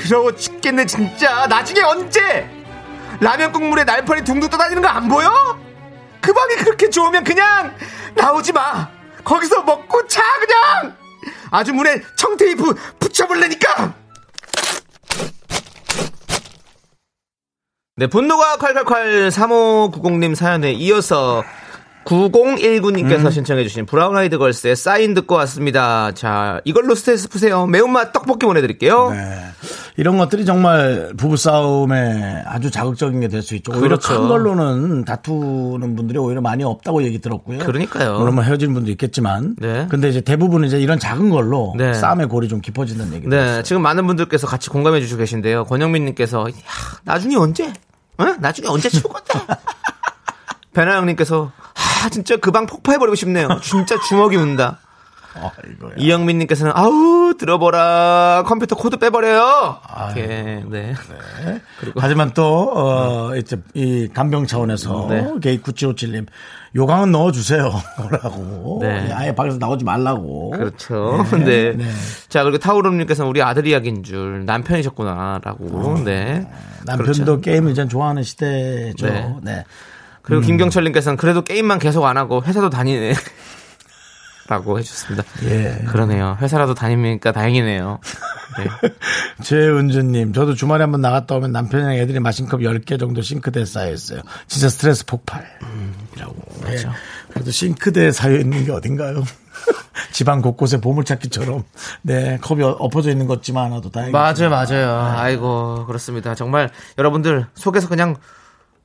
더러워 0.08 0.36
죽겠네 0.36 0.86
진짜 0.86 1.48
나중에 1.48 1.82
언제 1.82 2.50
라면 3.20 3.51
국물에 3.51 3.84
날파리 3.84 4.24
둥둥 4.24 4.50
떠다니는 4.50 4.82
거 4.82 4.88
안 4.88 5.08
보여? 5.08 5.32
그 6.22 6.32
방이 6.34 6.55
그렇게 6.55 6.89
좋으면 6.89 7.24
그냥 7.24 7.75
나오지 8.15 8.53
마 8.53 8.88
거기서 9.24 9.63
먹고 9.63 10.08
자 10.08 10.22
그냥 10.39 10.96
아주 11.51 11.74
문에 11.74 12.01
청테이프 12.17 12.74
붙여볼래니까 13.00 13.93
네 17.96 18.08
분노가 18.08 18.58
콸콸콸 18.58 19.29
3590님 19.29 20.34
사연에 20.36 20.72
이어서 20.72 21.43
9019님께서 22.05 23.32
신청해주신 23.32 23.86
브라운 23.86 24.17
아이드 24.17 24.38
걸스의 24.38 24.75
사인 24.75 25.13
듣고 25.13 25.36
왔습니다. 25.36 26.12
자, 26.13 26.60
이걸로 26.65 26.96
스트레스 26.96 27.29
푸세요. 27.29 27.65
매운맛 27.65 28.12
떡볶이 28.12 28.46
보내드릴게요. 28.46 29.12
네. 29.12 29.46
이런 29.96 30.18
것들이 30.18 30.44
정말 30.46 31.14
부부싸움에 31.18 32.44
아주 32.48 32.72
자극적인 32.72 33.20
게 33.20 33.28
될 33.28 33.42
수 33.44 33.56
있죠. 33.56 33.72
오히려 33.72 33.98
그렇죠. 34.00 34.20
큰 34.20 34.28
걸로는 34.28 35.06
다투는 35.06 35.96
분들이 35.96 36.18
오히려 36.18 36.42
많이 36.42 36.64
없다고 36.64 37.04
얘기 37.04 37.20
들었고요. 37.20 37.60
그러니까요. 37.60 38.18
물론 38.18 38.36
뭐 38.36 38.44
헤어지는 38.44 38.74
분도 38.74 38.90
있겠지만. 38.92 39.56
네. 39.60 39.86
근데 39.90 40.10
이제 40.10 40.22
대부분 40.22 40.64
이제 40.64 40.80
이런 40.80 40.98
작은 41.00 41.30
걸로 41.30 41.74
네. 41.78 41.94
싸움의 41.94 42.28
골이 42.28 42.48
좀 42.48 42.62
깊어진다는 42.62 43.14
얘기를 43.14 43.30
네, 43.30 43.44
했어요. 43.44 43.64
지금 43.64 43.82
많은 43.84 44.08
분들께서 44.08 44.48
같이 44.48 44.70
공감해 44.70 45.00
주시고 45.02 45.20
계신데요. 45.20 45.66
권영민님께서, 45.66 46.50
야, 46.50 46.54
나중에 47.04 47.36
언제? 47.36 47.72
어? 48.18 48.26
나중에 48.40 48.68
언제 48.68 48.90
치울 48.90 49.04
건데? 49.14 49.34
배나영님께서, 50.74 51.52
아, 52.06 52.10
진짜 52.10 52.38
그 52.38 52.52
방 52.52 52.66
폭파해버리고 52.66 53.16
싶네요. 53.16 53.48
진짜 53.62 54.00
주먹이 54.08 54.36
운다. 54.38 54.80
아이고야. 55.36 55.92
이영민님께서는, 55.98 56.72
아우, 56.75 57.34
들어보라. 57.38 58.44
컴퓨터 58.46 58.75
코드 58.75 58.98
빼버려요. 58.98 59.80
이렇게, 60.16 60.63
네. 60.70 60.94
하지만 61.98 62.32
또, 62.34 62.72
어, 62.74 63.36
이제 63.36 63.62
이 63.74 64.08
간병 64.13 64.48
차원에서 64.48 65.08
네. 65.10 65.28
게이 65.42 65.62
9757님, 65.62 66.28
요강은 66.75 67.12
넣어주세요. 67.12 67.72
라고. 68.12 68.80
네. 68.82 69.12
아예 69.13 69.34
밖에서 69.34 69.58
나오지 69.58 69.86
말라고. 69.86 70.52
그렇죠. 70.52 71.25
네. 71.46 71.78
자, 72.30 72.44
그리고 72.44 72.58
타우름님께서는 72.58 73.30
우리 73.30 73.42
아들 73.42 73.68
이야기인 73.68 74.04
줄 74.04 74.46
남편이셨구나. 74.46 75.42
라고. 75.44 76.04
네. 76.04 76.48
남편도 76.86 77.13
그렇죠. 77.13 77.42
게임을 77.42 77.72
이제 77.72 77.88
좋아하는 77.88 78.24
시대죠. 78.24 79.08
네. 79.08 79.36
네. 79.44 79.63
그리고 80.24 80.42
김경철님께서는 80.42 81.18
그래도 81.18 81.44
게임만 81.44 81.80
계속 81.80 82.06
안 82.06 82.18
하고 82.18 82.42
회사도 82.42 82.70
다니네. 82.70 83.13
라고 84.48 84.78
해주셨습니다. 84.80 85.24
예. 85.46 85.86
그러네요. 85.88 86.38
회사라도 86.42 86.74
다니니까 86.74 87.32
다행이네요. 87.32 88.00
네. 88.58 88.90
최은주님, 89.44 90.34
저도 90.34 90.54
주말에 90.54 90.84
한번 90.84 91.02
나갔다 91.02 91.36
오면 91.36 91.52
남편이랑 91.52 91.94
애들이 91.96 92.20
마신 92.20 92.48
컵 92.48 92.60
10개 92.60 93.00
정도 93.00 93.22
싱크대에 93.22 93.66
쌓여있어요. 93.66 94.22
진짜 94.48 94.70
스트레스 94.70 95.06
폭발. 95.06 95.46
이라고. 96.16 96.36
맞아. 96.62 96.74
예. 96.74 96.92
그래도 97.32 97.52
싱크대에 97.52 98.12
쌓여있는 98.12 98.66
게 98.66 98.72
어딘가요? 98.72 99.24
집안 100.12 100.42
곳곳에 100.42 100.80
보물찾기처럼. 100.82 101.64
네, 102.02 102.38
컵이 102.42 102.64
엎- 102.64 102.78
엎어져 102.82 103.12
있는 103.12 103.28
것 103.28 103.36
같지만 103.36 103.66
않아도 103.68 103.90
다행이죠. 103.90 104.12
맞아요, 104.18 104.50
맞아요. 104.50 105.14
아이고, 105.18 105.86
그렇습니다. 105.88 106.36
정말 106.36 106.70
여러분들 106.98 107.48
속에서 107.56 107.88
그냥 107.88 108.16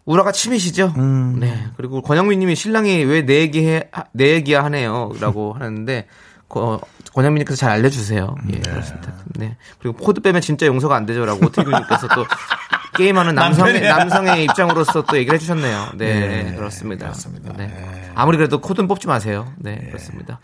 울화가 0.08 0.32
치미시죠? 0.32 0.94
네. 1.38 1.66
그리고 1.76 2.00
권영민 2.02 2.38
님이 2.40 2.54
신랑이 2.54 3.04
왜 3.04 3.22
내 3.26 3.40
얘기 3.40 3.66
해, 3.68 3.90
내 4.12 4.30
얘기야 4.32 4.64
하네요. 4.64 5.12
라고 5.20 5.52
하는데, 5.60 6.06
거- 6.48 6.80
권영민님께서 7.12 7.56
잘 7.56 7.70
알려주세요. 7.72 8.34
예, 8.54 8.58
그렇습니다. 8.60 9.12
네. 9.36 9.56
그리고 9.78 9.98
코드 9.98 10.20
빼면 10.20 10.40
진짜 10.40 10.64
용서가 10.66 10.96
안 10.96 11.04
되죠. 11.04 11.26
라고 11.26 11.44
오태규님께서 11.46 12.08
또 12.14 12.24
게임하는 12.96 13.34
남성의, 13.34 13.74
남편이야. 13.74 13.96
남성의 13.98 14.44
입장으로서 14.44 15.02
또 15.02 15.16
얘기를 15.18 15.34
해주셨네요. 15.36 15.88
네, 15.96 16.20
네, 16.44 16.54
그렇습니다. 16.56 17.06
그렇습니다. 17.06 17.52
네. 17.56 18.07
아무리 18.20 18.36
그래도 18.36 18.60
코드는 18.60 18.88
뽑지 18.88 19.06
마세요. 19.06 19.46
네, 19.58 19.76
그렇습니다. 19.86 20.40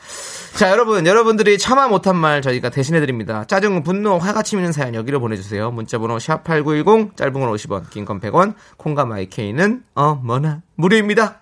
자, 0.54 0.70
여러분, 0.70 1.06
여러분들이 1.08 1.58
차마 1.58 1.88
못한 1.88 2.14
말 2.14 2.40
저희가 2.40 2.70
대신해드립니다. 2.70 3.44
짜증, 3.46 3.82
분노, 3.82 4.16
화가 4.18 4.42
치미는 4.44 4.70
사연 4.70 4.94
여기로 4.94 5.18
보내주세요. 5.18 5.72
문자번호 5.72 6.18
샵8910, 6.18 7.16
짧은 7.16 7.32
건 7.32 7.50
50원, 7.52 7.90
긴 7.90 8.04
건 8.04 8.20
100원, 8.20 8.54
콩과 8.76 9.06
my 9.06 9.25
K는, 9.25 9.82
어, 9.96 10.14
뭐나, 10.14 10.62
무료입니다. 10.76 11.40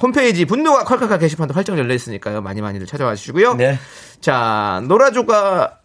홈페이지 0.00 0.44
분노가 0.44 0.84
컬컬컬 0.84 1.18
게시판도 1.18 1.52
활짝 1.54 1.76
열려 1.78 1.94
있으니까요. 1.94 2.42
많이 2.42 2.60
많이들 2.60 2.86
찾아와 2.86 3.14
주시고요. 3.16 3.54
네. 3.54 3.78
자, 4.20 4.82
노라조가 4.86 5.78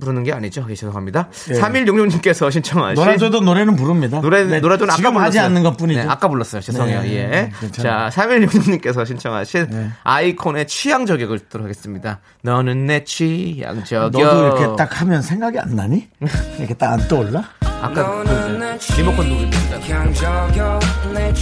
부르는 0.00 0.24
게 0.24 0.32
아니죠. 0.32 0.66
예, 0.68 0.74
죄송합니다. 0.74 1.28
예. 1.50 1.54
3166님께서 1.54 2.50
신청하신. 2.50 2.94
노라조도 3.02 3.40
노래는 3.40 3.76
부릅니다. 3.76 4.20
노래 4.20 4.44
네, 4.44 4.60
노래도 4.60 4.84
아까 4.84 4.96
지금 4.96 5.12
불렀어요. 5.12 5.26
하지 5.26 5.38
않는 5.38 5.62
것 5.62 5.76
뿐이죠. 5.76 6.00
네, 6.00 6.06
아까 6.08 6.28
불렀어요. 6.28 6.60
죄송해요. 6.62 7.02
네, 7.02 7.14
예. 7.14 7.50
괜찮아요. 7.60 8.10
자, 8.10 8.22
3166님께서 8.22 9.06
신청하신 9.06 9.66
네. 9.70 9.90
아이콘의 10.02 10.66
취향 10.66 11.06
저격을 11.06 11.38
듣도록 11.40 11.64
하겠습니다. 11.66 12.20
너는 12.42 12.86
내 12.86 13.04
취향 13.04 13.84
저격. 13.84 14.10
너도 14.24 14.46
이렇게 14.58 14.76
딱 14.76 15.00
하면 15.00 15.22
생각이 15.22 15.58
안 15.58 15.76
나니? 15.76 16.08
이렇게 16.58 16.74
딱 16.74 16.94
안 16.94 17.08
떠올라? 17.08 17.42
아까 17.82 18.22
그 18.22 18.78
리모컨 18.96 19.26
내 21.12 21.32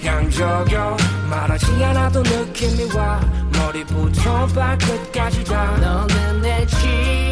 취향저격 0.00 0.96
말하지 1.28 1.84
않아도 1.84 2.22
느낌이 2.22 2.92
와 2.94 3.20
머리부터 3.58 4.46
발끝까지 4.46 5.44
다 5.44 5.76
너는 5.78 6.40
내 6.42 6.66
취향 6.66 7.25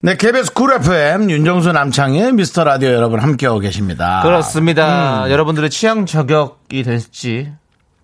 네, 0.00 0.16
KBS 0.16 0.52
Cool 0.52 0.72
FM 0.72 1.28
윤정수 1.28 1.72
남창희의 1.72 2.32
미스터 2.32 2.62
라디오 2.62 2.90
여러분 2.90 3.18
함께하고 3.20 3.58
계십니다. 3.58 4.22
그렇습니다. 4.22 5.24
음. 5.24 5.30
여러분들의 5.30 5.70
취향 5.70 6.06
저격이 6.06 6.84
될지 6.84 7.52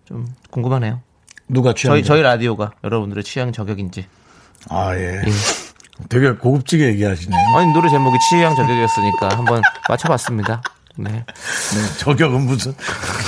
좀 0.05 0.27
궁금하네요. 0.51 1.01
누가 1.49 1.73
취향? 1.73 1.95
저희 1.95 2.03
저희 2.03 2.23
라디오가 2.23 2.73
여러분들의 2.83 3.23
취향 3.23 3.53
저격인지. 3.53 4.07
아 4.71 4.95
예. 4.97 5.23
되게 6.09 6.33
고급지게 6.33 6.85
얘기하시네요. 6.89 7.57
아니 7.57 7.73
노래 7.73 7.89
제목이 7.89 8.19
취향 8.29 8.57
저격이었으니까 8.57 9.29
한번 9.37 9.63
맞춰봤습니다. 9.89 10.63
네. 10.97 11.11
네, 11.11 11.99
저격은 11.99 12.43
무슨 12.43 12.75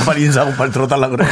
빨리 0.07 0.25
인사하고 0.25 0.53
빨리 0.57 0.71
들어달라 0.71 1.09
그래. 1.09 1.27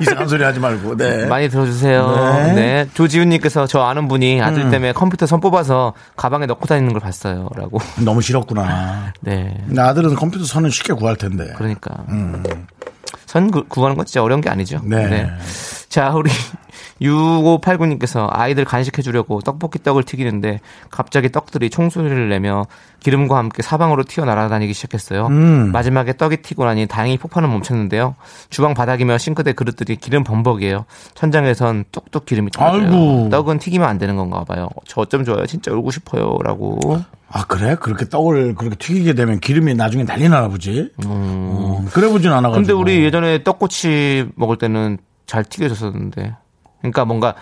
이상한 0.00 0.28
소리 0.28 0.42
하지 0.44 0.60
말고. 0.60 0.96
네. 0.96 1.26
많이 1.26 1.48
들어주세요. 1.48 2.44
네. 2.46 2.52
네. 2.52 2.88
조지훈님께서 2.94 3.66
저 3.66 3.82
아는 3.82 4.08
분이 4.08 4.40
아들 4.40 4.70
때문에 4.70 4.92
컴퓨터 4.92 5.26
선 5.26 5.40
뽑아서 5.40 5.94
가방에 6.16 6.46
넣고 6.46 6.66
다니는 6.66 6.92
걸 6.92 7.00
봤어요. 7.00 7.48
라고. 7.56 7.80
너무 8.04 8.20
싫었구나. 8.20 9.12
네. 9.20 9.56
근데 9.66 9.80
아들은 9.80 10.14
컴퓨터 10.14 10.44
선은 10.44 10.70
쉽게 10.70 10.92
구할 10.92 11.16
텐데. 11.16 11.52
그러니까. 11.56 12.04
선 13.28 13.50
구- 13.50 13.64
구하는 13.68 13.94
건 13.94 14.06
진짜 14.06 14.22
어려운 14.22 14.40
게 14.40 14.48
아니죠. 14.48 14.80
네. 14.84 15.28
자, 15.90 16.12
우리 16.14 16.30
6589님께서 17.02 18.26
아이들 18.30 18.64
간식해 18.64 19.02
주려고 19.02 19.40
떡볶이 19.42 19.82
떡을 19.82 20.04
튀기는데 20.04 20.60
갑자기 20.90 21.30
떡들이 21.30 21.68
총소리를 21.68 22.28
내며 22.30 22.64
기름과 23.00 23.36
함께 23.36 23.60
사방으로 23.62 24.04
튀어 24.04 24.24
날아다니기 24.24 24.72
시작했어요. 24.72 25.26
음. 25.26 25.72
마지막에 25.72 26.16
떡이 26.16 26.38
튀고 26.38 26.64
나니 26.64 26.86
다행히 26.86 27.18
폭발은 27.18 27.50
멈췄는데요. 27.50 28.14
주방 28.48 28.72
바닥이며 28.72 29.18
싱크대 29.18 29.52
그릇들이 29.52 29.96
기름 29.96 30.24
범벅이에요. 30.24 30.86
천장에선 31.14 31.84
뚝뚝 31.92 32.24
기름이 32.24 32.50
떨어져요. 32.50 32.86
아이고. 32.86 33.28
떡은 33.30 33.58
튀기면 33.58 33.86
안 33.86 33.98
되는 33.98 34.16
건가 34.16 34.42
봐요. 34.44 34.68
저 34.86 35.02
어쩜 35.02 35.24
좋아요. 35.26 35.44
진짜 35.44 35.70
울고 35.70 35.90
싶어요. 35.90 36.38
라고. 36.42 36.78
아 37.30 37.44
그래? 37.44 37.76
그렇게 37.78 38.08
떡을 38.08 38.54
그렇게 38.54 38.76
튀기게 38.76 39.12
되면 39.12 39.38
기름이 39.38 39.74
나중에 39.74 40.04
난리 40.04 40.28
나나 40.28 40.48
보지. 40.48 40.90
음. 41.04 41.86
그래 41.92 42.08
보진 42.08 42.32
않아가지고. 42.32 42.54
근데 42.54 42.72
우리 42.72 43.04
예전에 43.04 43.42
떡꼬치 43.44 44.30
먹을 44.34 44.56
때는 44.56 44.98
잘 45.26 45.44
튀겨졌었는데. 45.44 46.34
그러니까 46.80 47.04
뭔가 47.04 47.34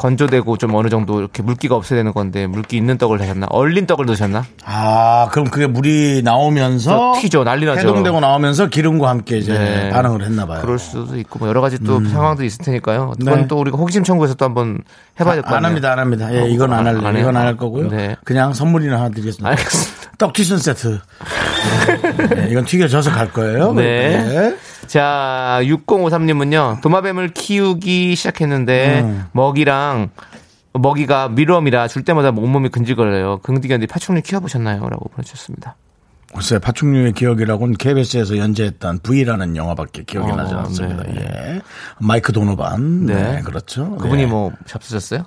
건조되고 0.00 0.56
좀 0.56 0.74
어느 0.74 0.88
정도 0.88 1.20
이렇게 1.20 1.42
물기가 1.42 1.74
없어야 1.76 1.98
되는 1.98 2.14
건데 2.14 2.46
물기 2.46 2.78
있는 2.78 2.96
떡을 2.96 3.20
하셨나? 3.20 3.46
얼린 3.50 3.86
떡을 3.86 4.06
넣으셨나? 4.06 4.44
아 4.64 5.28
그럼 5.30 5.50
그게 5.50 5.66
물이 5.66 6.22
나오면서 6.24 7.12
또 7.14 7.20
튀죠. 7.20 7.44
난리 7.44 7.66
나죠. 7.66 7.80
해동되고 7.80 8.18
나오면서 8.18 8.68
기름과 8.68 9.10
함께 9.10 9.36
이제 9.36 9.52
네. 9.52 9.90
반응을 9.90 10.24
했나 10.24 10.46
봐요. 10.46 10.60
그럴 10.62 10.78
수도 10.78 11.18
있고 11.18 11.38
뭐 11.40 11.48
여러 11.48 11.60
가지 11.60 11.78
또 11.84 12.02
상황도 12.02 12.44
있을 12.44 12.64
테니까요. 12.64 13.12
그건 13.18 13.34
음. 13.34 13.40
네. 13.42 13.46
또 13.46 13.58
우리가 13.60 13.76
호기심 13.76 14.02
청구해서 14.04 14.34
또 14.36 14.46
한번 14.46 14.78
해봐야 15.20 15.34
될 15.34 15.42
것 15.42 15.50
같네요. 15.50 15.58
안 15.58 15.64
합니다, 15.66 15.92
안 15.92 15.98
합니다. 15.98 16.34
예, 16.34 16.48
이건 16.48 16.72
안안 16.72 16.96
할래요. 16.96 17.08
해요? 17.12 17.18
이건 17.20 17.36
안 17.36 17.46
할 17.46 17.56
거고요. 17.58 17.90
네. 17.90 18.16
그냥 18.24 18.54
선물이나 18.54 18.96
하나 18.96 19.10
드리겠습니다. 19.10 19.50
알겠습니다. 19.50 20.10
떡 20.16 20.32
튀순 20.32 20.58
세트. 20.58 20.98
네, 22.36 22.48
이건 22.50 22.64
튀겨져서 22.64 23.10
갈 23.10 23.30
거예요. 23.32 23.74
네. 23.74 24.56
자, 24.86 25.60
6053님은요, 25.62 26.80
도마뱀을 26.80 27.28
키우기 27.34 28.14
시작했는데, 28.16 29.00
음. 29.00 29.24
먹이랑 29.32 30.10
먹이가 30.72 31.28
미럼이라 31.30 31.88
줄 31.88 32.04
때마다 32.04 32.30
온몸이 32.30 32.68
근질거려요. 32.68 33.38
긍디견디 33.38 33.86
파충류 33.86 34.22
키워보셨나요? 34.22 34.88
라고 34.88 35.08
보내주셨습니다. 35.08 35.76
글쎄 36.32 36.60
파충류의 36.60 37.12
기억이라고는 37.12 37.74
KBS에서 37.74 38.38
연재했던 38.38 39.00
V라는 39.00 39.56
영화밖에 39.56 40.04
기억이 40.04 40.30
어, 40.30 40.36
나지 40.36 40.54
않습니다. 40.54 41.02
네. 41.02 41.14
예. 41.16 41.60
마이크 41.98 42.32
도노반. 42.32 43.06
네, 43.06 43.14
네. 43.14 43.40
그렇죠. 43.40 43.96
그분이 43.96 44.22
네. 44.22 44.28
뭐 44.28 44.52
잡수셨어요? 44.66 45.24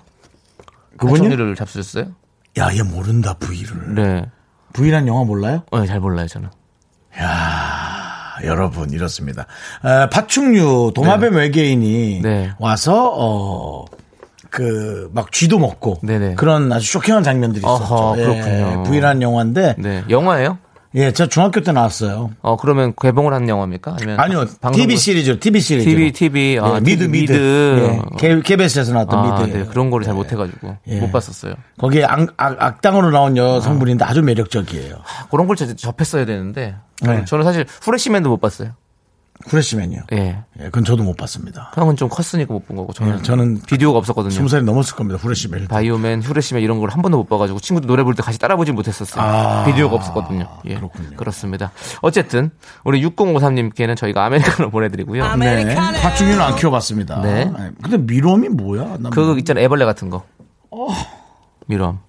그분이 0.98 1.20
파충류를 1.20 1.56
잡수셨어요? 1.56 2.06
야, 2.58 2.70
얘 2.74 2.82
모른다 2.84 3.34
V를. 3.34 3.96
네. 3.96 4.26
V란 4.72 5.08
영화 5.08 5.26
몰라요? 5.26 5.64
어, 5.72 5.86
잘 5.86 6.00
몰라요, 6.00 6.28
저는. 6.28 6.50
아, 7.18 7.93
여러분 8.44 8.92
이렇습니다. 8.92 9.46
에, 9.86 10.10
파충류 10.10 10.92
도마뱀 10.96 11.36
외계인이 11.36 12.22
네. 12.22 12.52
와서 12.60 13.12
어. 13.16 13.86
그, 14.50 15.10
막 15.14 15.32
쥐도 15.32 15.58
먹고. 15.58 15.98
네네. 16.04 16.36
그런 16.36 16.72
아주 16.72 16.86
쇼킹한 16.92 17.24
장면들이 17.24 17.62
있었죠. 17.66 17.84
어허, 17.92 18.16
그렇군요. 18.18 18.84
예, 18.86 18.90
V라는 18.90 19.24
영화인데. 19.24 19.76
네. 19.80 20.04
영화예요? 20.12 20.60
예, 20.96 21.12
저 21.12 21.26
중학교 21.28 21.62
때 21.62 21.72
나왔어요. 21.72 22.32
어, 22.42 22.56
그러면 22.56 22.94
개봉을 23.02 23.34
한 23.34 23.50
영화입니까? 23.50 23.96
아니면 23.98 24.20
아니요, 24.20 24.46
TV 24.74 24.96
시리즈, 24.96 25.40
TV 25.40 25.60
시리즈. 25.60 25.90
TV, 25.90 26.12
TV, 26.12 26.60
아, 26.62 26.76
예, 26.76 26.80
미드, 26.82 27.06
미드. 27.06 27.32
미드. 27.32 28.00
예, 28.24 28.40
KBS에서 28.42 28.94
나왔던 28.94 29.20
아, 29.20 29.40
미드. 29.46 29.58
네. 29.58 29.66
그런 29.66 29.90
거를 29.90 30.06
잘 30.06 30.14
못해가지고 30.14 30.78
예. 30.88 31.00
못 31.00 31.12
봤었어요. 31.12 31.56
거기에 31.80 32.04
악, 32.04 32.28
악, 32.38 32.62
악당으로 32.62 33.10
나온 33.10 33.36
여성분인데 33.36 34.06
아주 34.06 34.22
매력적이에요. 34.22 34.96
그런 35.32 35.48
걸 35.48 35.56
저- 35.56 35.74
접했어야 35.74 36.26
되는데 36.26 36.76
네. 37.02 37.26
저는 37.26 37.44
사실 37.44 37.66
후레쉬맨도 37.82 38.30
못 38.30 38.40
봤어요. 38.40 38.72
후레쉬맨이요. 39.48 40.02
예. 40.14 40.18
예, 40.60 40.64
그건 40.66 40.86
저도 40.86 41.04
못 41.04 41.16
봤습니다. 41.18 41.72
형은 41.76 41.96
좀 41.98 42.08
컸으니까 42.10 42.54
못 42.54 42.64
본 42.66 42.78
거고 42.78 42.94
저는 42.94 43.18
예, 43.20 43.22
저는 43.22 43.62
비디오가 43.68 44.00
없었거든요. 44.00 44.32
스무 44.32 44.48
살이 44.48 44.64
넘었을 44.64 44.96
겁니다. 44.96 45.20
후레쉬맨. 45.22 45.68
바이오맨, 45.68 46.22
후레쉬맨 46.22 46.64
이런 46.64 46.80
걸 46.80 46.90
한 46.90 47.02
번도 47.02 47.18
못 47.18 47.28
봐가지고 47.28 47.60
친구들 47.60 47.88
노래 47.88 48.04
부를 48.04 48.16
때 48.16 48.24
같이 48.24 48.40
따라 48.40 48.56
보지 48.56 48.72
못했었어요. 48.72 49.24
아, 49.24 49.66
비디오가 49.66 49.96
없었거든요. 49.96 50.48
예, 50.66 50.76
그렇군요. 50.76 51.18
그렇습니다. 51.18 51.72
어쨌든 52.02 52.52
우리 52.84 53.04
6053님께는 53.06 53.98
저희가 53.98 54.26
아메리카노 54.26 54.70
보내드리고요. 54.72 55.36
네. 55.38 55.76
파충류는 55.76 56.42
안 56.42 56.56
키워봤습니다. 56.56 57.22
네. 57.22 57.52
예, 57.60 57.72
근데 57.82 57.98
미롬이 57.98 58.50
뭐야? 58.50 58.98
난 59.00 59.12
그거 59.12 59.38
있잖아 59.38 59.60
요. 59.62 59.66
애벌레 59.66 59.86
같은 59.86 60.10
거. 60.10 60.24
미럼. 61.68 62.00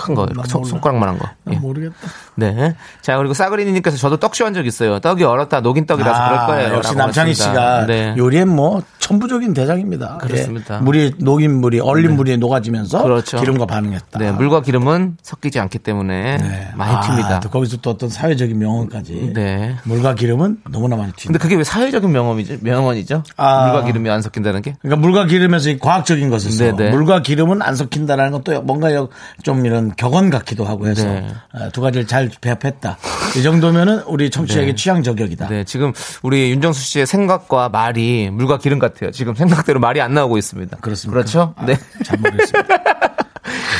큰 0.00 0.14
거, 0.14 0.26
손-. 0.46 0.64
손가락만한 0.64 1.18
거. 1.18 1.28
예. 1.52 1.56
모르겠다. 1.56 1.94
네. 2.36 2.74
자, 3.02 3.16
그리고 3.18 3.34
싸그리님께서 3.34 3.96
저도 3.98 4.16
떡쇼 4.16 4.46
한적 4.46 4.66
있어요. 4.66 4.98
떡이 5.00 5.24
얼었다 5.24 5.60
녹인 5.60 5.86
떡이라서 5.86 6.24
그럴 6.28 6.46
거예요. 6.46 6.72
아, 6.72 6.76
역시 6.76 6.94
남창희. 6.96 7.34
씨가 7.34 7.86
네. 7.86 8.14
요리엔 8.16 8.48
뭐 8.48 8.82
천부적인 8.98 9.52
대장입니다. 9.54 10.18
그렇습니다. 10.18 10.76
예, 10.76 10.80
물이 10.80 11.14
녹인 11.18 11.60
물이 11.60 11.80
얼린 11.80 12.16
물이 12.16 12.36
녹아지면서 12.38 13.02
그렇죠. 13.02 13.38
기름과 13.40 13.66
반응했다. 13.66 14.18
네, 14.18 14.32
물과 14.32 14.62
기름은 14.62 15.16
섞이지 15.22 15.58
않기 15.58 15.78
때문에 15.80 16.36
네. 16.38 16.70
많이 16.74 16.94
아, 16.94 17.00
튑니다. 17.00 17.42
또 17.42 17.50
거기서 17.50 17.78
또 17.78 17.90
어떤 17.90 18.08
사회적인 18.08 18.58
명언까지. 18.58 19.32
네. 19.34 19.76
물과 19.84 20.14
기름은 20.14 20.58
너무나 20.70 20.96
많이 20.96 21.12
튑니다. 21.12 21.26
근데 21.26 21.38
그게 21.38 21.56
왜 21.56 21.64
사회적인 21.64 22.10
명언이죠? 22.10 22.56
명언이죠? 22.60 23.22
아. 23.36 23.66
물과 23.66 23.84
기름이 23.86 24.08
안 24.08 24.22
섞인다는 24.22 24.62
게? 24.62 24.76
그러니까 24.80 25.00
물과 25.00 25.26
기름에서 25.26 25.70
이 25.70 25.78
과학적인 25.78 26.30
것을 26.30 26.50
써. 26.52 26.64
네네. 26.64 26.90
물과 26.90 27.22
기름은 27.22 27.62
안 27.62 27.74
섞인다라는 27.74 28.32
것도 28.32 28.62
뭔가 28.62 28.94
여- 28.94 29.08
좀 29.42 29.66
이런 29.66 29.89
격언 29.96 30.30
같기도 30.30 30.64
하고 30.64 30.88
해서 30.88 31.04
네. 31.06 31.28
아, 31.52 31.68
두 31.70 31.80
가지를 31.80 32.06
잘 32.06 32.30
배합했다. 32.40 32.98
이 33.36 33.42
정도면은 33.42 34.02
우리 34.06 34.30
청취자에게 34.30 34.74
취향 34.74 35.02
저격이다. 35.02 35.48
네, 35.48 35.64
지금 35.64 35.92
우리 36.22 36.50
윤정수 36.50 36.82
씨의 36.82 37.06
생각과 37.06 37.68
말이 37.68 38.30
물과 38.30 38.58
기름 38.58 38.78
같아요. 38.78 39.10
지금 39.10 39.34
생각대로 39.34 39.80
말이 39.80 40.00
안 40.00 40.14
나오고 40.14 40.38
있습니다. 40.38 40.78
그렇습니까? 40.78 41.20
그렇죠? 41.20 41.54
아, 41.56 41.64
네. 41.64 41.76
잘 42.04 42.18
모르겠습니다. 42.18 42.68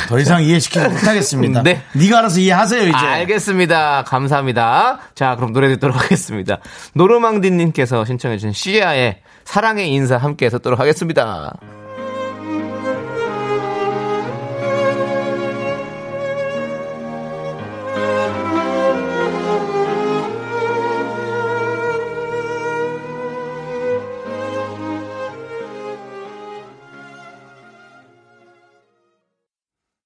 더 0.09 0.19
이상 0.19 0.43
이해시키지 0.43 0.87
못하겠습니다. 0.87 1.63
네. 1.63 1.81
네가 1.93 2.19
알아서 2.19 2.39
이해하세요 2.39 2.87
이제. 2.87 2.97
알겠습니다. 2.97 4.03
감사합니다. 4.03 4.99
자, 5.15 5.35
그럼 5.35 5.53
노래 5.53 5.69
듣도록 5.69 6.01
하겠습니다. 6.03 6.59
노르망디 6.93 7.51
님께서 7.51 8.03
신청해 8.03 8.37
주신 8.37 8.51
시아의 8.51 9.19
사랑의 9.45 9.89
인사 9.91 10.17
함께 10.17 10.49
듣도록 10.49 10.79
하겠습니다. 10.79 11.53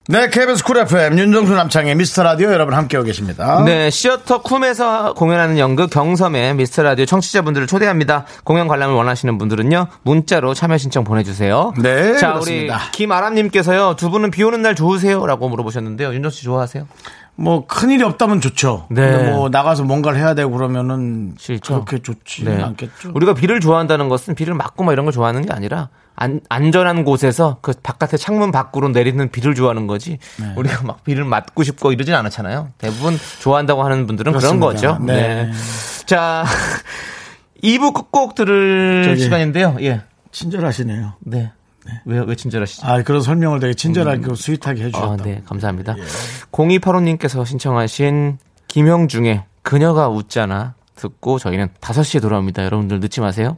네, 0.07 0.29
KBS 0.29 0.63
Cool 0.63 0.77
FM 0.77 1.17
윤정수 1.17 1.55
남창희의 1.55 1.95
미스터 1.95 2.21
라디오 2.21 2.51
여러분 2.51 2.75
함께하고 2.75 3.07
계십니다. 3.07 3.63
네, 3.65 3.89
시어터 3.89 4.43
쿰에서 4.43 5.15
공연하는 5.15 5.57
연극 5.57 5.89
경섬의 5.89 6.53
미스터 6.53 6.83
라디오 6.83 7.05
청취자분들을 7.05 7.65
초대합니다. 7.65 8.25
공연 8.43 8.67
관람을 8.67 8.93
원하시는 8.93 9.35
분들은요, 9.39 9.87
문자로 10.03 10.53
참여 10.53 10.77
신청 10.77 11.03
보내주세요. 11.05 11.73
네, 11.81 12.17
자, 12.19 12.33
그렇습니다. 12.33 12.75
우리 12.75 12.91
김아람님께서요, 12.91 13.95
두 13.95 14.11
분은 14.11 14.29
비 14.29 14.43
오는 14.43 14.61
날 14.61 14.75
좋으세요? 14.75 15.25
라고 15.25 15.49
물어보셨는데요. 15.49 16.13
윤정수 16.13 16.37
씨 16.37 16.43
좋아하세요? 16.43 16.87
뭐 17.37 17.65
큰 17.65 17.89
일이 17.89 18.03
없다면 18.03 18.41
좋죠. 18.41 18.85
네. 18.91 19.31
뭐 19.31 19.49
나가서 19.49 19.83
뭔가를 19.83 20.19
해야 20.19 20.35
되고 20.35 20.51
그러면은 20.51 21.33
싫죠. 21.37 21.83
그렇게 21.83 22.01
좋지 22.03 22.45
네. 22.45 22.61
않겠죠. 22.61 23.11
우리가 23.13 23.33
비를 23.33 23.59
좋아한다는 23.59 24.07
것은 24.07 24.35
비를 24.35 24.53
맞고 24.53 24.83
막 24.83 24.93
이런 24.93 25.05
걸 25.05 25.11
좋아하는 25.13 25.41
게 25.41 25.51
아니라 25.51 25.89
안, 26.15 26.39
안전한 26.49 27.04
곳에서 27.04 27.58
그 27.62 27.73
바깥에 27.84 28.17
창문 28.17 28.51
밖으로 28.51 28.89
내리는 28.89 29.30
비를 29.30 29.54
좋아하는 29.56 29.88
거지 29.88 30.17
네. 30.39 30.54
우리가 30.56 30.84
막 30.84 31.04
비를 31.04 31.25
맞고 31.25 31.63
싶고 31.63 31.91
이러진 31.91 32.13
않잖아요. 32.15 32.69
대부분 32.78 33.17
좋아한다고 33.41 33.84
하는 33.84 34.08
분들은 34.08 34.32
그런 34.34 34.60
그렇습니다. 34.60 34.95
거죠. 34.95 35.04
네. 35.06 35.51
자, 36.06 36.45
2부 37.63 37.93
끝곡 37.93 38.36
들을 38.36 39.17
시간인데요. 39.17 39.78
예. 39.82 40.01
친절하시네요. 40.32 41.13
네. 41.19 41.51
왜, 42.06 42.19
왜 42.19 42.36
친절하시죠? 42.36 42.88
아, 42.88 43.01
그런 43.04 43.21
설명을 43.21 43.60
되게 43.60 43.73
친절하게 43.73 44.23
스윗하게 44.36 44.86
해주셨다. 44.86 45.13
아, 45.13 45.17
네, 45.17 45.41
감사합니다. 45.45 45.95
0285님께서 46.51 47.45
신청하신 47.45 48.39
김형중의 48.67 49.43
그녀가 49.62 50.10
웃잖아 50.10 50.73
듣고 50.95 51.39
저희는 51.39 51.69
5시에 51.82 52.21
돌아옵니다. 52.21 52.63
여러분들 52.65 52.99
늦지 52.99 53.21
마세요. 53.21 53.58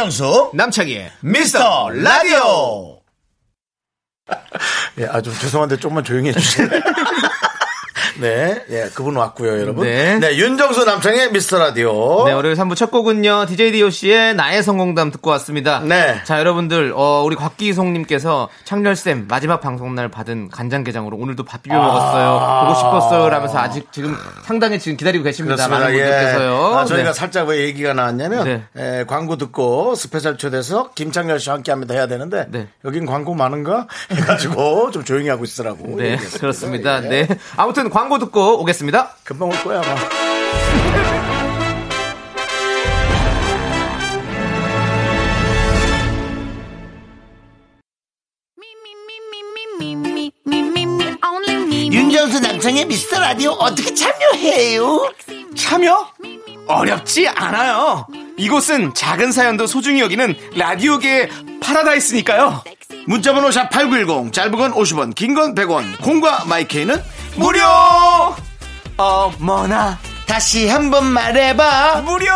윤정수 0.00 0.52
남창희의 0.54 1.12
미스터 1.20 1.90
라디오. 1.90 3.00
예, 4.98 5.04
아, 5.06 5.20
좀 5.20 5.34
죄송한데 5.34 5.76
조금만 5.76 6.02
조용히 6.04 6.30
해주실래요? 6.30 6.80
네, 8.20 8.62
예, 8.68 8.90
그분 8.94 9.16
왔고요, 9.16 9.58
여러분. 9.60 9.84
네. 9.86 10.18
네, 10.18 10.36
윤정수 10.36 10.84
남창의 10.84 11.32
미스터 11.32 11.58
라디오. 11.58 12.24
네, 12.26 12.32
월요일 12.32 12.54
3부 12.54 12.76
첫 12.76 12.90
곡은요, 12.90 13.46
DJ 13.46 13.72
DOC의 13.72 14.34
나의 14.34 14.62
성공담 14.62 15.10
듣고 15.10 15.30
왔습니다. 15.30 15.80
네. 15.80 16.20
자, 16.24 16.38
여러분들, 16.38 16.92
어, 16.94 17.22
우리 17.24 17.34
곽기송님께서 17.36 18.48
창렬쌤 18.64 19.26
마지막 19.28 19.60
방송날 19.60 20.08
받은 20.10 20.50
간장게장으로 20.50 21.16
오늘도 21.16 21.44
밥 21.44 21.62
비벼 21.62 21.76
먹었어요. 21.76 22.66
보고 22.66 22.74
싶었어요. 22.78 23.28
라면서 23.30 23.58
아직 23.58 23.90
지금 23.92 24.14
상당히 24.44 24.78
지금 24.78 24.96
기다리고 24.96 25.24
계십니다. 25.24 25.56
그렇습니다. 25.56 25.78
많은 25.84 25.94
예. 25.98 26.02
분들께서요. 26.02 26.64
아, 26.76 26.84
저희가 26.84 27.08
네. 27.08 27.12
살짝 27.14 27.48
왜 27.48 27.60
얘기가 27.64 27.94
나왔냐면 27.94 28.44
네. 28.44 28.62
에, 29.00 29.04
광고 29.04 29.36
듣고 29.36 29.94
스페셜 29.94 30.36
초대석 30.36 30.90
김창렬 30.94 31.38
씨와 31.40 31.56
함께 31.56 31.70
합니다 31.70 31.94
해야 31.94 32.06
되는데 32.06 32.46
네. 32.50 32.68
여긴 32.84 33.06
광고 33.06 33.34
많은가 33.34 33.86
해가지고 34.10 34.90
좀 34.90 35.04
조용히 35.04 35.28
하고 35.28 35.44
있으라고. 35.44 35.96
네, 35.96 36.12
얘기했습니다. 36.12 36.38
그렇습니다. 36.40 37.04
예. 37.04 37.08
네. 37.08 37.28
아무튼 37.56 37.88
광고 37.90 38.09
듣고 38.18 38.60
오겠습니다. 38.60 39.16
금방 39.24 39.48
올 39.48 39.54
거야 39.62 39.80
아마. 39.80 39.94
윤정수 51.92 52.40
남창희의 52.40 52.86
미스터 52.86 53.18
라디오 53.20 53.50
어떻게 53.52 53.92
참여해요? 53.94 55.12
참여? 55.56 56.08
어렵지 56.66 57.28
않아요. 57.28 58.06
이곳은 58.36 58.94
작은 58.94 59.32
사연도 59.32 59.66
소중히 59.66 60.00
여기는 60.00 60.34
라디오계의 60.56 61.28
파라다이스니까요. 61.60 62.62
문자번호 63.06 63.48
샵8910 63.48 64.32
짧은 64.32 64.52
건 64.52 64.72
50원 64.74 65.14
긴 65.14 65.34
건 65.34 65.54
100원 65.54 66.00
콩과 66.02 66.44
마이케이는 66.46 67.02
무료! 67.36 67.60
어머나, 68.96 69.98
다시 70.26 70.68
한 70.68 70.90
번 70.90 71.06
말해봐 71.06 72.02
무료! 72.02 72.26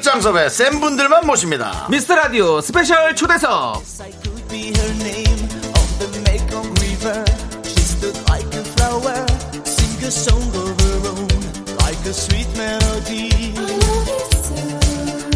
끝장 0.00 0.18
섭외 0.22 0.48
센 0.48 0.80
분들만 0.80 1.26
모십니다 1.26 1.86
미스터 1.90 2.14
라디오 2.14 2.62
스페셜 2.62 3.14
초대석. 3.14 3.82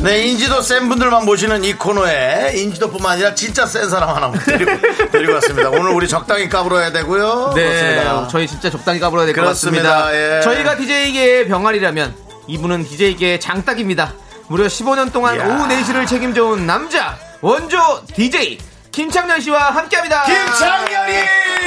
네 0.02 0.24
인지도 0.28 0.62
센 0.62 0.88
분들만 0.88 1.26
모시는 1.26 1.62
이 1.62 1.74
코너에 1.74 2.52
인지도뿐만 2.56 3.12
아니라 3.12 3.34
진짜 3.34 3.66
센 3.66 3.90
사람 3.90 4.16
하나 4.16 4.32
데리고, 4.32 4.70
데리고 5.12 5.34
왔습니다 5.34 5.68
오늘 5.68 5.90
우리 5.90 6.08
적당히 6.08 6.48
까불어야 6.48 6.90
되고요 6.90 7.52
네, 7.54 7.66
그렇습니다. 7.66 8.28
저희 8.28 8.46
진짜 8.46 8.70
적당히 8.70 8.98
까불어야 8.98 9.26
될 9.26 9.34
것. 9.34 9.42
같습니다. 9.42 10.38
예. 10.38 10.40
저희가 10.40 10.78
DJ계의 10.78 11.48
병아리라면 11.48 12.14
이분은 12.46 12.84
DJ계의 12.84 13.40
장딱입니다. 13.40 14.14
무려 14.48 14.66
15년 14.66 15.12
동안 15.12 15.36
이야. 15.36 15.46
오후 15.46 15.66
4시를 15.68 16.06
책임져온 16.06 16.66
남자 16.66 17.16
원조 17.40 17.78
DJ 18.14 18.58
김창년 18.90 19.40
씨와 19.40 19.70
함께합니다. 19.70 20.24
김창렬이 20.24 21.16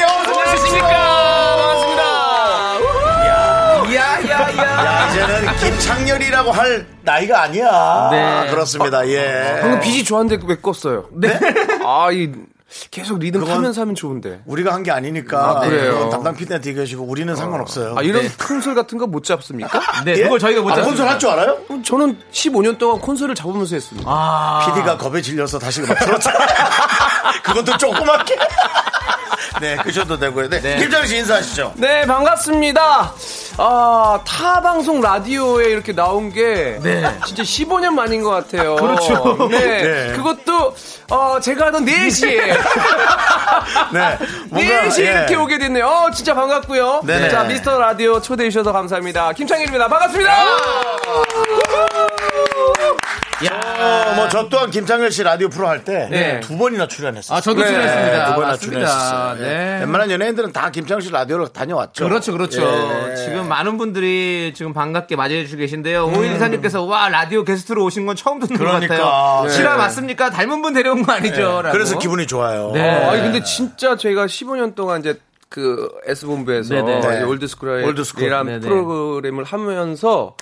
어서 0.04 0.40
안녕하십니까. 0.40 0.88
반갑습니다. 1.58 2.04
야야야. 3.96 4.58
야, 4.58 5.10
이제는 5.10 5.56
김창렬이라고 5.58 6.52
할 6.52 6.86
나이가 7.04 7.44
아니야. 7.44 8.10
네. 8.12 8.50
그렇습니다. 8.52 9.08
예. 9.08 9.60
방금 9.62 9.80
빛이 9.82 10.04
좋았는데 10.04 10.46
왜 10.48 10.56
껐어요? 10.58 11.06
네? 11.12 11.40
아, 11.84 12.10
이 12.12 12.32
계속 12.92 13.20
리듬 13.20 13.46
타면서 13.46 13.82
하면 13.82 13.96
좋은데. 13.96 14.42
우리가 14.46 14.74
한 14.74 14.84
게 14.84 14.92
아니니까. 14.92 15.50
아, 15.50 15.60
그래요? 15.62 16.10
담당 16.10 16.36
PD한테 16.36 16.70
얘기하시고 16.72 17.04
우리는 17.04 17.34
상관없어요. 17.36 17.96
아, 17.98 18.02
이런 18.02 18.28
콘솔 18.38 18.76
같은 18.76 18.98
거 18.98 19.08
못 19.08 19.24
잡습니까? 19.24 19.80
네, 20.06 20.16
예? 20.18 20.24
그걸 20.24 20.38
저희가 20.40 20.62
못 20.62 20.72
아, 20.72 20.76
잡습니다. 20.76 20.90
콘솔 21.04 21.08
할 21.08 21.18
줄 21.20 21.30
알아요? 21.30 21.58
저는 21.84 22.20
15년 22.32 22.78
동안 22.78 23.00
콘솔을 23.00 23.36
잡으면서 23.36 23.76
했습니다. 23.76 24.10
아. 24.12 24.66
PD가 24.66 24.98
겁에 24.98 25.22
질려서 25.22 25.58
다시 25.60 25.82
막 25.82 25.98
들었잖아. 25.98 26.38
그것도 27.44 27.78
조그맣게. 27.78 28.36
네, 29.62 29.76
끄셔도 29.78 30.18
되고요. 30.18 30.50
네. 30.50 30.60
네. 30.62 30.78
김창렬 30.78 31.08
씨 31.08 31.18
인사하시죠. 31.18 31.74
네, 31.76 32.06
반갑습니다. 32.06 33.14
아, 33.58 34.20
타 34.26 34.62
방송 34.62 35.02
라디오에 35.02 35.66
이렇게 35.66 35.94
나온 35.94 36.32
게 36.32 36.80
네. 36.82 37.04
진짜 37.26 37.44
15년 37.44 37.90
만인 37.94 38.22
것 38.22 38.30
같아요. 38.30 38.76
그렇죠. 38.76 39.48
네. 39.50 39.58
네. 39.82 40.14
그것도 40.16 40.76
어, 41.10 41.40
제가 41.40 41.68
하던 41.68 41.86
4시에 41.86 42.38
네. 43.94 44.18
뭔가, 44.50 44.82
4시에 44.90 45.06
예. 45.06 45.12
이렇게 45.12 45.36
오게 45.36 45.58
됐네요. 45.58 45.86
어, 45.88 46.12
진짜 46.12 46.34
반갑고요. 46.36 47.02
네네. 47.06 47.30
자, 47.30 47.44
미스터 47.44 47.80
라디오 47.80 48.22
초대해 48.22 48.50
주셔서 48.50 48.72
감사합니다. 48.72 49.34
김창일입니다. 49.34 49.88
반갑습니다. 49.88 50.34
어, 53.45 54.13
뭐, 54.15 54.28
저 54.30 54.50
또한 54.50 54.71
김창렬 54.71 55.12
씨 55.12 55.21
라디오 55.23 55.50
프로 55.50 55.67
할 55.67 55.84
때 55.84 56.08
두 56.41 56.54
네. 56.54 56.58
번이나 56.58 56.88
출연했어요. 56.88 57.38
아, 57.38 57.41
저도 57.41 57.62
네, 57.62 57.67
출연했습니다. 57.67 58.26
두 58.26 58.32
번이나 58.34 58.47
맞습니다. 58.52 58.58
출연했었어요. 58.88 59.36
예. 59.39 59.43
네. 59.43 59.80
웬만한 59.82 60.12
연예인들은 60.12 60.54
다 60.54 60.71
김창렬 60.71 61.02
씨 61.02 61.12
라디오로 61.12 61.50
다녀왔죠. 61.50 62.08
그렇죠, 62.08 62.32
그렇죠. 62.32 62.62
예. 63.12 63.15
지금 63.15 63.47
많은 63.47 63.78
분들이 63.78 64.54
지금 64.56 64.73
반갑게 64.73 65.15
맞이해 65.15 65.45
주고 65.45 65.60
계신데요. 65.60 66.08
오일 66.08 66.34
이사님께서 66.36 66.84
와 66.84 67.10
라디오 67.10 67.43
게스트로 67.43 67.84
오신 67.86 68.06
건 68.08 68.15
처음 68.15 68.39
듣는 68.39 68.58
그러니까. 68.58 68.97
것 68.97 69.04
같아요. 69.04 69.43
네. 69.47 69.50
실화 69.54 69.78
맞습니까? 69.78 70.30
닮은 70.32 70.62
분 70.62 70.73
데려온 70.73 71.04
거 71.04 71.12
아니죠? 71.13 71.62
라고. 71.62 71.71
그래서 71.71 72.00
기분이 72.00 72.26
좋아요. 72.26 72.71
네. 72.73 72.82
아니 72.89 73.21
근데 73.21 73.43
진짜 73.43 73.95
저희가 73.95 74.26
15년 74.26 74.73
동안 74.76 75.02
이제 75.02 75.19
그 75.50 75.89
S본부에서 76.08 76.73
네네. 76.73 77.00
네. 77.00 77.23
올드스쿨이라는 77.23 77.86
올드스쿨. 77.88 78.30
프로그램을 78.62 79.43
하면서 79.43 80.36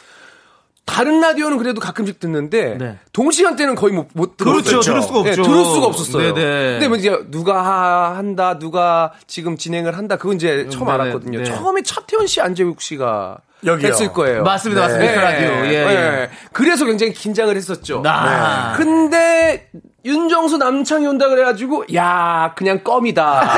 다른 0.85 1.19
라디오는 1.19 1.57
그래도 1.57 1.81
가끔씩 1.81 2.19
듣는데 2.19 2.77
네. 2.77 2.97
동시간대는 3.11 3.75
거의 3.75 3.93
못, 3.93 4.07
못 4.13 4.37
그렇죠. 4.37 4.79
들었어요. 4.79 4.81
들을 4.81 5.01
수가 5.01 5.19
없죠. 5.19 5.29
네, 5.29 5.35
들을 5.49 5.65
수가 5.65 5.85
없었어요. 5.87 6.33
네네. 6.35 6.71
근데 6.73 6.87
뭐 6.87 6.97
이제 6.97 7.17
누가 7.31 7.63
하- 7.63 8.15
한다, 8.17 8.59
누가 8.59 9.11
지금 9.27 9.57
진행을 9.57 9.97
한다, 9.97 10.17
그건 10.17 10.35
이제 10.35 10.67
처음 10.71 10.85
네네. 10.85 10.91
알았거든요. 11.01 11.39
네. 11.39 11.43
처음에 11.45 11.81
차태현 11.81 12.27
씨, 12.27 12.39
안재욱 12.39 12.81
씨가 12.81 13.37
여기요. 13.65 13.87
했을 13.87 14.13
거예요. 14.13 14.43
맞습니다, 14.43 14.87
네. 14.87 14.93
맞습니다. 14.93 15.11
미스터 15.21 15.21
라디오. 15.21 15.65
예, 15.65 15.73
예. 15.73 15.85
네. 15.85 16.29
그래서 16.53 16.85
굉장히 16.85 17.13
긴장을 17.13 17.53
했었죠. 17.55 18.03
아. 18.05 18.73
근데 18.77 19.69
윤정수 20.05 20.57
남창이 20.57 21.07
온다 21.07 21.27
그래가지고 21.27 21.85
야 21.95 22.53
그냥 22.55 22.83
껌이다. 22.83 23.57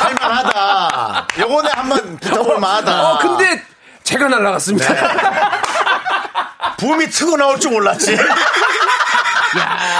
할만하다. 0.00 1.26
요번에 1.40 1.68
한번 1.72 2.16
붙어볼 2.18 2.58
만하다. 2.58 3.10
어 3.10 3.18
근데 3.20 3.62
제가 4.02 4.28
날라갔습니다. 4.28 4.86
붐이 6.80 7.06
트고 7.10 7.36
나올 7.36 7.60
줄 7.60 7.70
몰랐지. 7.72 8.16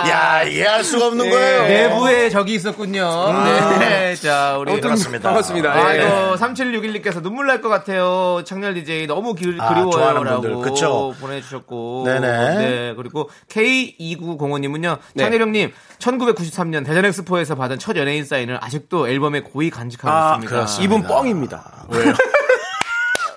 야, 0.08 0.44
이해할 0.44 0.84
수가 0.84 1.06
없는 1.08 1.28
거예요. 1.28 1.62
내부에 1.62 2.30
적이 2.30 2.54
있었군요. 2.54 3.32
네. 3.80 4.14
자, 4.14 4.56
우리. 4.56 4.70
아무튼 4.70 4.90
그렇습니다. 4.90 5.28
반갑습니다. 5.28 5.76
예. 5.76 6.00
아이고, 6.02 6.36
3761님께서 6.36 7.20
눈물 7.20 7.46
날 7.48 7.60
것 7.60 7.68
같아요. 7.68 8.42
창렬 8.46 8.74
DJ 8.74 9.06
너무 9.08 9.34
기, 9.34 9.44
아, 9.58 9.74
좋아하는 9.74 9.90
그리워요라고 9.90 10.40
분들. 10.42 10.70
그쵸? 10.70 11.14
보내주셨고. 11.20 12.04
네네. 12.06 12.56
네. 12.56 12.94
그리고 12.96 13.28
K2905님은요. 13.50 14.98
네. 15.14 15.24
창렬 15.24 15.42
형님, 15.42 15.72
1993년 15.98 16.86
대전 16.86 17.04
엑스포에서 17.04 17.56
받은 17.56 17.78
첫 17.80 17.96
연예인 17.96 18.24
사인을 18.24 18.58
아직도 18.62 19.08
앨범에 19.08 19.40
고이 19.40 19.70
간직하고 19.70 20.16
아, 20.16 20.30
있습니다. 20.36 20.48
그렇습니다. 20.54 20.84
이분 20.84 21.06
뻥입니다. 21.08 21.86
왜요? 21.88 22.14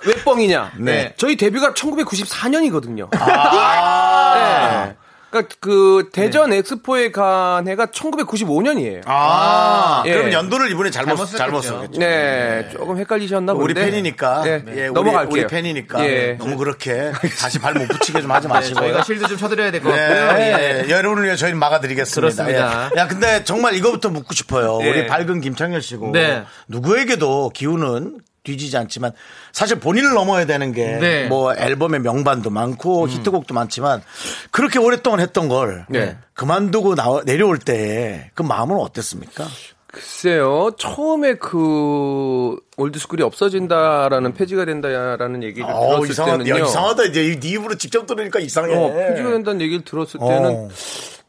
왜 0.05 0.15
뻥이냐? 0.23 0.71
네. 0.77 1.13
저희 1.17 1.35
데뷔가 1.37 1.73
1994년이거든요. 1.73 3.07
아. 3.19 4.85
네. 4.87 4.95
그러니까 5.29 5.55
그 5.61 6.09
대전 6.13 6.53
엑스포에 6.53 7.09
간 7.09 7.67
해가 7.67 7.87
1995년이에요. 7.87 9.01
아, 9.05 10.03
예. 10.05 10.13
그럼 10.13 10.31
연도를 10.31 10.69
이분이 10.69 10.91
잘못, 10.91 11.15
잘못 11.15 11.25
잘못 11.37 11.61
썼겠죠. 11.61 11.73
썼겠죠. 11.85 11.99
네, 11.99 12.69
조금 12.71 12.99
헷갈리셨나 12.99 13.53
우리 13.53 13.73
본데. 13.73 13.89
팬이니까. 13.89 14.43
네, 14.43 14.63
예, 14.75 14.87
우리, 14.89 14.93
넘어갈게요. 14.93 15.31
우리 15.31 15.47
팬이니까. 15.47 16.05
예. 16.05 16.33
너무 16.33 16.55
그렇게 16.55 17.11
다시 17.39 17.57
발 17.57 17.73
못 17.73 17.87
붙이게 17.87 18.21
좀 18.21 18.29
하지 18.29 18.47
네, 18.47 18.53
마시고요. 18.53 18.81
저희가 18.83 19.03
실드 19.03 19.27
좀 19.27 19.37
쳐드려야 19.39 19.71
될 19.71 19.81
것 19.81 19.89
같고요. 19.89 20.33
네, 20.33 20.83
예. 20.85 20.89
여러분을 20.91 21.23
위해 21.23 21.35
저희는 21.35 21.57
막아드리겠습니다. 21.57 22.21
그렇습니다. 22.21 22.91
예. 22.95 22.99
야, 22.99 23.07
근데 23.07 23.43
정말 23.43 23.73
이거부터 23.73 24.09
묻고 24.09 24.35
싶어요. 24.35 24.77
예. 24.83 24.87
우리 24.91 25.07
밝은 25.07 25.41
김창렬 25.41 25.81
씨고. 25.81 26.11
네. 26.11 26.43
누구에게도 26.67 27.49
기운은 27.55 28.19
뒤지지 28.43 28.75
않지만 28.77 29.13
사실 29.51 29.79
본인을 29.79 30.13
넘어야 30.13 30.45
되는 30.45 30.71
게 30.73 30.97
네. 30.97 31.27
뭐 31.27 31.53
앨범의 31.55 32.01
명반도 32.01 32.49
많고 32.49 33.07
히트곡도 33.07 33.53
많지만 33.53 34.03
그렇게 34.51 34.79
오랫동안 34.79 35.19
했던 35.21 35.47
걸 35.47 35.85
네. 35.89 36.17
그만두고 36.33 36.95
나와, 36.95 37.23
내려올 37.23 37.57
때 37.57 38.31
그 38.35 38.43
마음은 38.43 38.75
어땠습니까? 38.77 39.45
글쎄요, 39.87 40.71
처음에 40.79 41.35
그 41.35 42.57
올드스쿨이 42.77 43.21
없어진다라는 43.21 44.33
폐지가 44.33 44.65
된다라는 44.65 45.43
얘기를 45.43 45.69
어, 45.69 45.89
들었을 45.97 46.09
이상하, 46.09 46.31
때는요. 46.37 46.59
야, 46.59 46.65
이상하다. 46.65 47.03
이제 47.05 47.37
네 47.39 47.49
입으로 47.49 47.75
직접 47.75 48.07
들으니까 48.07 48.39
이상해. 48.39 48.75
어, 48.75 48.91
폐지가 48.91 49.29
된다는 49.29 49.61
얘기를 49.61 49.85
들었을 49.85 50.19
때는 50.19 50.45
어. 50.51 50.69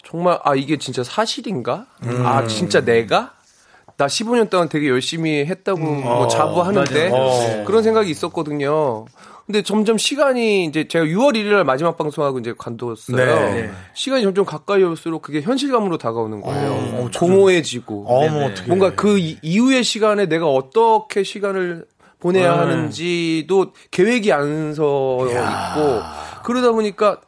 정말 0.02 0.38
아 0.44 0.54
이게 0.54 0.78
진짜 0.78 1.04
사실인가? 1.04 1.86
음. 2.04 2.24
아 2.24 2.46
진짜 2.46 2.80
내가? 2.80 3.34
나 3.96 4.06
15년 4.06 4.50
동안 4.50 4.68
되게 4.68 4.88
열심히 4.88 5.44
했다고 5.46 5.78
뭐 5.80 6.28
자부하는데. 6.28 7.10
어. 7.12 7.64
그런 7.66 7.82
생각이 7.82 8.10
있었거든요. 8.10 9.04
근데 9.46 9.60
점점 9.62 9.98
시간이 9.98 10.64
이제 10.64 10.88
제가 10.88 11.04
6월 11.04 11.34
1일 11.34 11.52
날 11.52 11.64
마지막 11.64 11.98
방송하고 11.98 12.38
이제 12.38 12.54
관뒀어요. 12.56 13.16
네. 13.16 13.70
시간이 13.92 14.22
점점 14.22 14.46
가까이 14.46 14.82
올수록 14.82 15.20
그게 15.20 15.42
현실감으로 15.42 15.98
다가오는 15.98 16.40
거예요. 16.40 17.10
공허해지고 17.18 18.06
어머, 18.08 18.46
어떻게. 18.46 18.66
뭔가 18.68 18.94
그 18.94 19.18
이- 19.18 19.36
이후의 19.42 19.84
시간에 19.84 20.26
내가 20.26 20.46
어떻게 20.46 21.22
시간을 21.22 21.84
보내야 22.20 22.56
하는지도 22.58 23.72
계획이 23.90 24.32
안 24.32 24.72
서 24.74 25.18
있고 25.26 26.00
그러다 26.44 26.72
보니까 26.72 27.20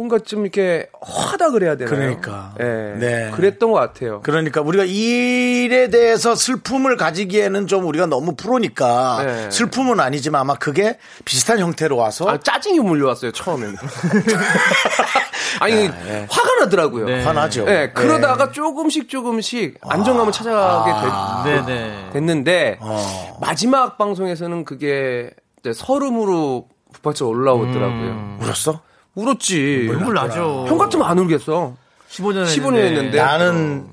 뭔가 0.00 0.18
좀 0.18 0.46
이렇게 0.46 0.88
허하다 1.06 1.50
그래야 1.50 1.76
되나요? 1.76 1.94
그러니까. 1.94 2.54
예. 2.58 2.64
네. 2.64 3.30
그랬던 3.34 3.70
것 3.70 3.78
같아요. 3.78 4.22
그러니까 4.22 4.62
우리가 4.62 4.84
이 4.86 5.64
일에 5.64 5.90
대해서 5.90 6.34
슬픔을 6.34 6.96
가지기에는 6.96 7.66
좀 7.66 7.84
우리가 7.84 8.06
너무 8.06 8.34
프로니까 8.34 9.22
네. 9.22 9.50
슬픔은 9.50 10.00
아니지만 10.00 10.40
아마 10.40 10.54
그게 10.54 10.96
비슷한 11.26 11.58
형태로 11.58 11.98
와서 11.98 12.30
아, 12.30 12.38
짜증이 12.38 12.80
몰려왔어요, 12.80 13.32
처음에는. 13.32 13.76
아니, 15.60 15.74
예. 15.74 16.26
화가 16.30 16.54
나더라고요. 16.60 17.04
네. 17.04 17.22
화나죠. 17.22 17.66
네, 17.66 17.92
그러다가 17.92 18.52
조금씩 18.52 19.06
조금씩 19.10 19.80
안정감을 19.82 20.32
찾아가게 20.32 21.44
됐, 21.44 21.66
네네. 21.66 22.10
됐는데 22.14 22.78
어. 22.80 23.36
마지막 23.42 23.98
방송에서는 23.98 24.64
그게 24.64 25.30
이제 25.58 25.74
서름으로 25.74 26.68
북받쳐 26.94 27.26
올라오더라고요. 27.26 28.38
울었어? 28.40 28.80
울었지. 29.14 29.88
눈물 29.90 30.14
나죠. 30.14 30.66
형 30.68 30.78
같으면 30.78 31.06
안 31.06 31.18
울겠어. 31.18 31.76
15년 32.10 32.44
15년 32.44 32.76
했는데. 32.76 33.18
나는 33.18 33.86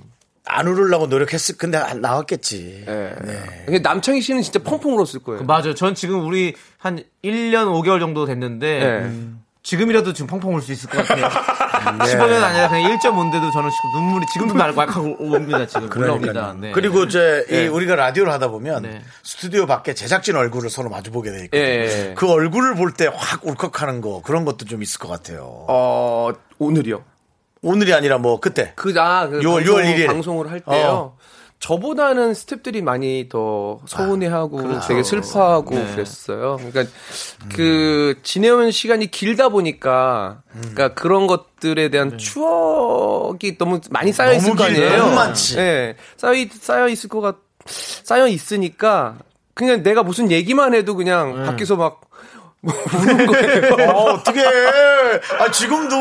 안 0.46 0.68
울으려고 0.68 1.08
노력했을 1.08 1.58
근데 1.58 1.78
안 1.78 2.02
나왔겠지. 2.02 2.86
예. 2.88 3.16
근데 3.66 3.80
남창희 3.80 4.22
씨는 4.22 4.42
진짜 4.42 4.60
펑펑 4.64 4.96
울었을 4.98 5.20
거예요. 5.22 5.44
맞아요. 5.44 5.74
전 5.74 5.94
지금 5.94 6.26
우리 6.26 6.56
한 6.78 7.04
1년 7.24 7.66
5개월 7.68 8.00
정도 8.00 8.26
됐는데 8.26 8.68
예. 8.68 9.12
지금이라도 9.72 10.14
지금 10.14 10.28
펑펑 10.28 10.56
울 10.56 10.62
수 10.62 10.72
있을 10.72 10.90
것 10.90 11.06
같아요. 11.06 11.28
15년 12.00 12.42
아니라 12.42 12.70
그냥 12.70 12.98
1.5인데도 12.98 13.52
저는 13.52 13.70
지금 13.70 13.92
눈물이 13.96 14.26
지금도 14.32 14.54
날 14.54 14.74
꽉꽉 14.74 14.98
옵니다. 15.20 15.66
지금 15.66 15.90
올라옵니다. 15.94 16.56
네. 16.60 16.72
그리고 16.72 17.04
이제 17.04 17.46
이 17.50 17.68
우리가 17.68 17.96
라디오를 17.96 18.32
하다 18.32 18.48
보면 18.48 18.84
네. 18.84 19.02
스튜디오 19.24 19.66
밖에 19.66 19.94
제작진 19.94 20.38
얼굴을 20.38 20.70
서로 20.70 20.90
마주 20.90 21.12
보게 21.12 21.32
돼 21.32 21.44
있거든요. 21.46 21.62
예. 21.62 22.14
그 22.16 22.32
얼굴을 22.32 22.76
볼 22.76 22.94
때 22.94 23.08
확 23.08 23.46
울컥하는 23.46 24.00
거 24.00 24.22
그런 24.24 24.46
것도 24.46 24.66
좀 24.66 24.82
있을 24.82 25.00
것 25.00 25.10
같아요. 25.10 25.66
어, 25.68 26.32
오늘이요. 26.60 27.04
오늘이 27.62 27.94
아니라 27.94 28.18
뭐 28.20 28.40
그때 28.40 28.72
그, 28.76 28.94
아, 28.98 29.28
그 29.28 29.40
6월, 29.42 29.66
방송, 29.66 29.76
6월 29.76 29.84
1일. 29.96 30.08
방송을 30.08 30.50
할 30.50 30.60
때요. 30.62 30.88
어. 30.88 31.18
저보다는 31.60 32.34
스탭들이 32.34 32.84
많이 32.84 33.28
더 33.30 33.80
서운해하고 33.88 34.58
그렇죠. 34.58 34.88
되게 34.88 35.02
슬퍼하고 35.04 35.74
네. 35.76 35.92
그랬어요. 35.92 36.58
그러니까 36.58 36.86
그 37.56 38.16
지내온 38.24 38.72
시간이 38.72 39.08
길다 39.10 39.50
보니까 39.50 40.44
그러니까 40.52 40.94
그런 40.94 41.26
것들에 41.26 41.90
대한 41.90 42.18
추억이 42.18 43.58
너무 43.58 43.80
많이 43.90 44.12
쌓여 44.14 44.34
있을 44.34 44.52
네. 44.52 44.56
거 44.56 44.68
길- 44.68 44.84
아니에요. 44.86 44.98
너무 45.04 45.16
많지. 45.16 45.56
네. 45.56 45.96
쌓여 46.16 46.34
있- 46.34 46.54
쌓여 46.54 46.88
있을 46.88 47.10
것 47.10 47.22
같, 47.22 47.38
쌓여 47.66 48.28
있으니까 48.28 49.18
그냥 49.56 49.82
내가 49.82 50.04
무슨 50.04 50.30
얘기만 50.32 50.76
해도 50.76 50.96
그냥 50.96 51.44
밖에서 51.46 51.76
막 51.76 52.02
우는 52.64 53.26
거예요. 53.28 53.90
어, 53.92 54.14
어떻게 54.14 54.44
아, 55.40 55.52
지금도 55.52 55.96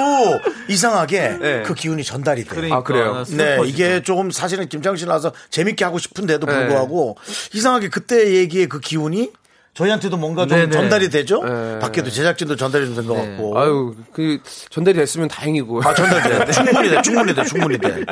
이상하게 0.69 1.39
네. 1.41 1.63
그 1.63 1.75
기운이 1.75 2.03
전달이 2.03 2.45
돼. 2.45 2.51
그러니까 2.51 2.77
아, 2.77 2.83
그래요? 2.83 3.19
네, 3.19 3.25
슬퍼지죠. 3.25 3.65
이게 3.65 4.03
조금 4.03 4.31
사실은 4.31 4.69
김창렬 4.69 4.97
씨 4.97 5.07
나와서 5.07 5.33
재밌게 5.51 5.85
하고 5.85 5.99
싶은데도 5.99 6.47
네. 6.47 6.53
불구하고 6.55 7.17
이상하게 7.53 7.89
그때 7.89 8.35
얘기의 8.35 8.69
그 8.69 8.81
기운이 8.81 9.31
저희한테도 9.77 10.17
뭔가 10.17 10.47
좀 10.47 10.57
네네. 10.57 10.71
전달이 10.71 11.11
되죠. 11.11 11.45
네. 11.45 11.79
밖에도 11.79 12.11
제작진도 12.11 12.57
전달이 12.57 12.95
된것 12.95 13.15
네. 13.15 13.29
같고. 13.29 13.59
아유, 13.59 13.95
그 14.11 14.41
전달이 14.71 14.97
됐으면 14.97 15.29
다행이고. 15.29 15.83
아, 15.85 15.93
전달돼. 15.93 16.51
충분히 16.53 16.89
돼, 16.89 17.03
충분히 17.03 17.35
돼, 17.35 17.45
충분히 17.45 17.79
돼. 17.79 18.05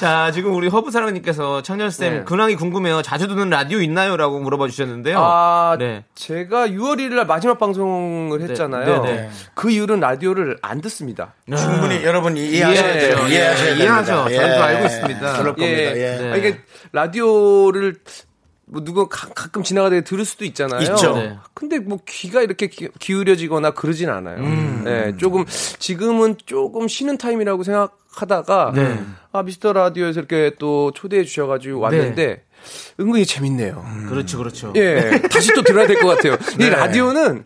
자, 0.00 0.32
지금 0.32 0.54
우리 0.54 0.68
허브 0.68 0.90
사랑님께서 0.90 1.60
창렬쌤 1.62 2.12
네. 2.12 2.24
근황이 2.24 2.56
궁금해요. 2.56 3.02
자주 3.02 3.28
듣는 3.28 3.50
라디오 3.50 3.80
있나요? 3.82 4.16
라고 4.16 4.40
물어봐 4.40 4.68
주셨는데요. 4.68 5.18
아, 5.20 5.76
네. 5.78 6.04
제가 6.14 6.68
6월 6.68 6.96
1일 6.96 7.14
날 7.14 7.26
마지막 7.26 7.58
방송을 7.58 8.40
했잖아요. 8.40 9.02
네, 9.02 9.12
네. 9.12 9.30
그 9.54 9.70
이후로는 9.70 10.00
라디오를 10.00 10.56
안 10.62 10.80
듣습니다. 10.80 11.34
충분히 11.56 12.02
여러분 12.04 12.38
이해하셔야 12.38 12.92
돼요. 12.94 13.16
이해하죠. 13.28 13.28
이해하셔야 13.28 13.64
예, 13.64 13.66
됩니다. 13.66 13.84
이해하죠. 13.84 14.28
저희도 14.34 14.62
알고 14.64 14.86
있습니다. 14.86 15.32
그럴 15.34 15.54
겁니다. 15.54 15.96
예. 15.96 16.18
네. 16.18 16.32
아, 16.32 16.36
이게 16.36 16.58
라디오를 16.92 17.96
뭐 18.72 18.82
누가 18.82 19.06
가, 19.06 19.28
끔 19.48 19.62
지나가다가 19.62 20.00
들을 20.00 20.24
수도 20.24 20.46
있잖아요. 20.46 20.80
있죠. 20.80 21.14
네. 21.14 21.36
근데 21.52 21.78
뭐 21.78 21.98
귀가 22.08 22.40
이렇게 22.40 22.68
기, 22.68 22.88
기울여지거나 22.98 23.72
그러진 23.72 24.08
않아요. 24.08 24.38
음. 24.38 24.82
네, 24.84 25.14
조금 25.18 25.44
지금은 25.46 26.36
조금 26.46 26.88
쉬는 26.88 27.18
타임이라고 27.18 27.62
생각하다가 27.64 28.72
네. 28.74 28.98
아 29.30 29.42
미스터 29.42 29.74
라디오에서 29.74 30.20
이렇게 30.20 30.52
또 30.58 30.90
초대해 30.92 31.22
주셔가지고 31.22 31.80
왔는데 31.80 32.44
은근히 33.00 33.26
재밌네요. 33.26 33.84
그렇죠, 34.08 34.38
그렇죠. 34.38 34.72
예, 34.76 35.20
다시 35.30 35.52
또 35.54 35.62
들어야 35.62 35.86
될 35.86 36.00
것 36.00 36.08
같아요. 36.08 36.36
이 36.58 36.68
라디오는 36.68 37.44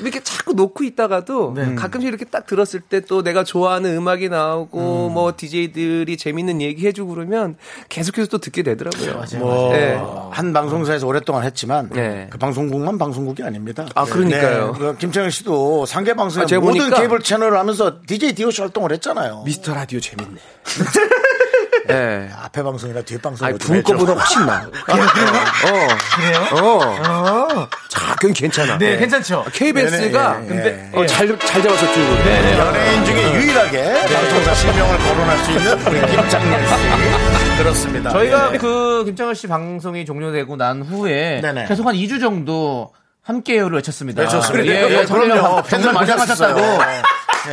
이렇게 0.00 0.20
자꾸 0.22 0.52
놓고 0.54 0.84
있다가도 0.84 1.54
네. 1.56 1.74
가끔씩 1.74 2.08
이렇게 2.08 2.24
딱 2.24 2.46
들었을 2.46 2.80
때 2.80 2.98
또 3.08 3.22
내가 3.22 3.42
좋아하는 3.44 3.96
음악이 3.96 4.28
나오고 4.28 5.08
음. 5.08 5.14
뭐 5.14 5.32
DJ들이 5.36 6.16
재밌는 6.16 6.60
얘기 6.60 6.86
해주고 6.86 7.14
그러면 7.14 7.56
계속해서 7.88 8.28
또 8.28 8.38
듣게 8.38 8.62
되더라고요. 8.62 9.24
뭐, 9.38 9.72
네. 9.72 9.98
한 10.30 10.52
방송사에서 10.52 11.06
오랫동안 11.06 11.44
했지만 11.44 11.88
네. 11.90 12.26
그 12.30 12.36
방송국만 12.38 12.98
방송국이 12.98 13.42
아닙니다. 13.42 13.86
아, 13.94 14.04
그러니까요. 14.04 14.72
네. 14.72 14.78
그 14.78 14.96
김창현 14.98 15.30
씨도 15.30 15.86
상계 15.86 16.14
방송에 16.14 16.44
아, 16.44 16.58
모든 16.60 16.78
보니까 16.80 16.96
케이블 16.98 17.20
채널을 17.20 17.56
하면서 17.58 18.00
DJ 18.06 18.34
디오쇼 18.34 18.64
활동을 18.64 18.92
했잖아요. 18.92 19.42
미스터 19.46 19.74
라디오 19.74 20.00
재밌네. 20.00 20.34
예. 21.90 22.30
앞에 22.44 22.62
방송이나 22.62 23.00
뒤에 23.02 23.18
방송 23.18 23.46
아니, 23.46 23.56
부은 23.58 23.82
거보다 23.82 24.12
훨씬 24.12 24.44
나 24.46 24.54
아. 24.54 24.92
어. 24.92 25.88
그래요? 26.16 26.62
어. 26.62 27.68
자, 27.88 28.14
그건 28.16 28.32
괜찮아. 28.32 28.78
네, 28.78 28.96
괜찮죠? 28.96 29.44
KBS가 29.52 30.34
네, 30.34 30.40
네, 30.40 30.46
근데 30.48 30.90
네. 30.92 30.98
어, 30.98 31.06
잘, 31.06 31.38
잘 31.38 31.62
잡아서 31.62 31.92
쭉. 31.92 32.00
네, 32.24 32.58
연예인 32.58 33.04
중에 33.04 33.34
유일하게 33.34 33.92
방송사 34.06 34.54
실명을 34.54 34.98
거론할 34.98 35.38
수 35.38 35.50
있는 35.52 35.86
우리 35.86 36.00
김창렬 36.16 36.66
씨. 36.66 37.58
그렇습니다. 37.58 38.10
저희가 38.10 38.50
예. 38.54 38.58
그 38.58 39.02
김창현 39.06 39.34
씨 39.34 39.46
방송이 39.46 40.04
종료되고 40.04 40.56
난 40.56 40.82
후에 40.82 41.40
네네. 41.40 41.66
계속 41.66 41.86
한 41.86 41.94
2주 41.94 42.20
정도 42.20 42.92
함께요를 43.22 43.76
외쳤습니다. 43.76 44.22
외쳤습니다. 44.22 44.66
예, 44.72 44.84
예, 44.88 44.98
예, 45.00 45.06
정말 45.06 45.28
그럼요. 45.28 45.62
팬들 45.62 45.92
많이. 45.92 46.10
하셨어요. 46.10 46.78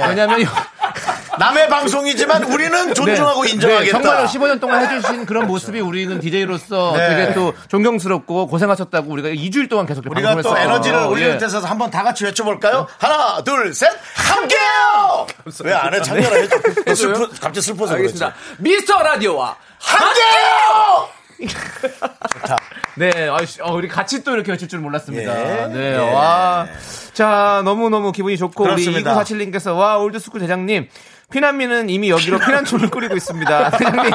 왜냐면 0.08 0.40
남의 1.40 1.68
방송이지만 1.70 2.44
우리는 2.46 2.94
존중하고 2.94 3.44
네, 3.44 3.52
인정하겠다. 3.52 4.02
정말 4.02 4.26
15년 4.26 4.60
동안 4.62 4.86
해주신 4.86 5.26
그런 5.26 5.48
모습이 5.48 5.80
우리는 5.80 6.20
DJ로서 6.20 6.94
네. 6.98 7.10
되게 7.10 7.34
또 7.34 7.54
존경스럽고 7.68 8.48
고생하셨다고 8.48 9.12
우리가 9.12 9.30
2주일 9.30 9.70
동안 9.70 9.86
계속 9.86 10.06
우리가 10.10 10.30
또 10.30 10.36
방송했어요. 10.36 10.64
에너지를 10.72 11.00
올리는 11.08 11.34
예. 11.34 11.38
데서 11.38 11.60
한번 11.60 11.90
다 11.92 12.04
같이 12.04 12.24
외쳐볼까요? 12.26 12.88
하나, 12.98 13.42
둘, 13.44 13.74
셋, 13.74 13.90
함께요! 14.16 15.28
왜 15.64 15.74
안 15.74 15.94
해? 15.94 16.02
참여를 16.02 16.44
해줘. 16.44 16.58
너 16.86 16.96
슬퍼, 16.96 17.20
갑자기 17.42 17.62
슬퍼서. 17.62 17.94
알겠습니다. 17.96 18.34
미스터 18.60 19.02
라디오와 19.04 19.56
함께요! 19.80 21.10
네, 22.96 23.12
아이씨, 23.30 23.62
어, 23.62 23.74
우리 23.74 23.88
같이 23.90 24.24
또 24.24 24.34
이렇게 24.34 24.52
외칠 24.52 24.68
줄 24.70 24.80
몰랐습니다. 24.80 25.64
예. 25.64 25.68
네, 25.68 25.94
예. 25.94 25.98
와. 26.14 26.66
자, 27.14 27.62
너무너무 27.66 28.12
기분이 28.14 28.38
좋고, 28.38 28.64
그렇습니다. 28.64 29.14
우리 29.14 29.24
2947님께서, 29.24 29.78
와, 29.78 29.98
올드스쿨 29.98 30.40
대장님, 30.40 30.88
피난민은 31.32 31.90
이미 31.90 32.10
여기로 32.10 32.40
피난촌을 32.40 32.90
꾸리고 32.90 33.16
있습니다. 33.16 33.72
대장님, 33.78 34.12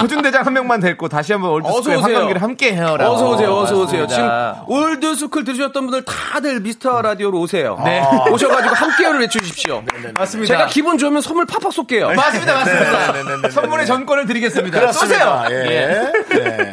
호준 0.00 0.22
대장 0.22 0.46
한 0.46 0.52
명만 0.52 0.80
데리고 0.80 1.08
다시 1.08 1.32
한번 1.32 1.64
오세요. 1.64 1.98
한강기를 1.98 2.40
함께 2.40 2.72
해요라. 2.74 3.10
어서 3.10 3.30
오세요, 3.30 3.52
어서 3.54 3.80
오세요. 3.80 4.06
지금 4.06 4.26
맞습니다. 4.26 4.64
올드스쿨 4.68 5.44
들으셨던 5.44 5.86
분들 5.86 6.04
다들 6.04 6.60
미스터 6.60 7.02
라디오로 7.02 7.38
오세요. 7.40 7.78
네. 7.84 8.02
오셔가지고 8.30 8.74
함께를 8.74 9.20
외쳐주십시오. 9.20 9.82
맞습니다. 10.14 10.54
제가 10.54 10.66
기분 10.66 10.98
좋으면 10.98 11.20
선물 11.20 11.46
팍팍 11.46 11.72
쏠게요. 11.72 12.12
맞습니다, 12.12 12.54
맞습니다. 12.54 13.12
네, 13.12 13.22
네, 13.22 13.28
네, 13.36 13.42
네, 13.42 13.50
선물의 13.50 13.86
전권을 13.86 14.26
드리겠습니다. 14.26 14.78
그렇습니다. 14.80 15.42
쏘세요. 15.44 15.44
예. 15.50 15.66
예. 15.66 16.38
네. 16.38 16.72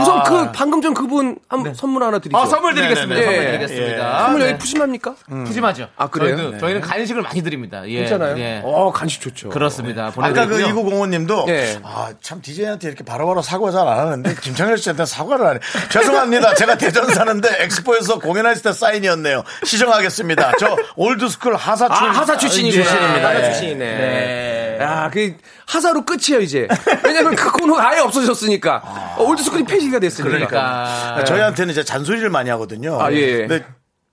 우선 0.00 0.22
그 0.24 0.52
방금 0.52 0.80
전 0.82 0.94
그분 0.94 1.36
한 1.48 1.74
선물 1.74 2.02
하나 2.02 2.18
드리죠. 2.18 2.36
아, 2.38 2.46
선물 2.46 2.74
드리겠습니다. 2.74 3.14
네, 3.14 3.20
네, 3.20 3.26
선물 3.26 3.44
네. 3.44 3.50
드리겠습니다. 3.58 4.18
선물 4.20 4.40
여기 4.42 4.52
네. 4.52 4.58
푸짐합니까? 4.58 5.14
푸짐하죠. 5.28 5.88
아, 5.96 6.06
그래요? 6.08 6.36
저희도, 6.36 6.58
저희는 6.58 6.80
간식을 6.80 7.22
많이 7.22 7.42
드립니다. 7.42 7.82
예. 7.88 8.00
괜찮아요? 8.00 8.38
예. 8.38 8.60
어, 8.64 8.92
간식 8.92 9.15
좋죠. 9.20 9.48
그렇습니다. 9.50 10.06
아까 10.16 10.46
그 10.46 10.56
보내드리고요. 10.56 10.74
2905님도 10.74 11.48
예. 11.48 11.78
아, 11.82 12.10
참 12.22 12.40
DJ한테 12.42 12.88
이렇게 12.88 13.04
바로바로 13.04 13.42
사과 13.42 13.70
잘 13.70 13.86
안 13.86 13.98
하는데 13.98 14.34
김창렬 14.42 14.78
씨한테 14.78 15.06
사과를 15.06 15.46
하네. 15.46 15.60
죄송합니다. 15.90 16.54
제가 16.54 16.76
대전 16.76 17.08
사는데 17.12 17.48
엑스포에서 17.64 18.18
공연했을 18.18 18.62
때 18.62 18.72
사인이었네요. 18.72 19.44
시정하겠습니다. 19.64 20.52
저 20.58 20.76
올드스쿨 20.96 21.54
하사 21.56 21.86
아, 21.88 21.94
출 21.98 22.08
하사 22.10 22.36
출신이구나. 22.36 22.84
출신입니다. 22.84 23.28
하사 23.28 23.38
예. 23.38 23.44
출신이네. 23.44 23.78
네. 23.78 24.78
야, 24.80 25.08
그 25.12 25.34
하사로 25.66 26.04
끝이에요 26.04 26.40
이제. 26.42 26.68
왜냐면 27.04 27.34
그 27.34 27.50
코너가 27.52 27.88
아예 27.90 28.00
없어졌으니까. 28.00 28.82
어, 29.16 29.22
올드스쿨이 29.24 29.64
폐지가 29.64 29.98
됐으니까. 30.00 30.30
그러니까. 30.30 31.24
저희한테는 31.24 31.72
이제 31.72 31.82
잔소리를 31.84 32.28
많이 32.28 32.50
하거든요. 32.50 33.00
아, 33.00 33.10
예, 33.12 33.16
예. 33.16 33.36
근데 33.46 33.64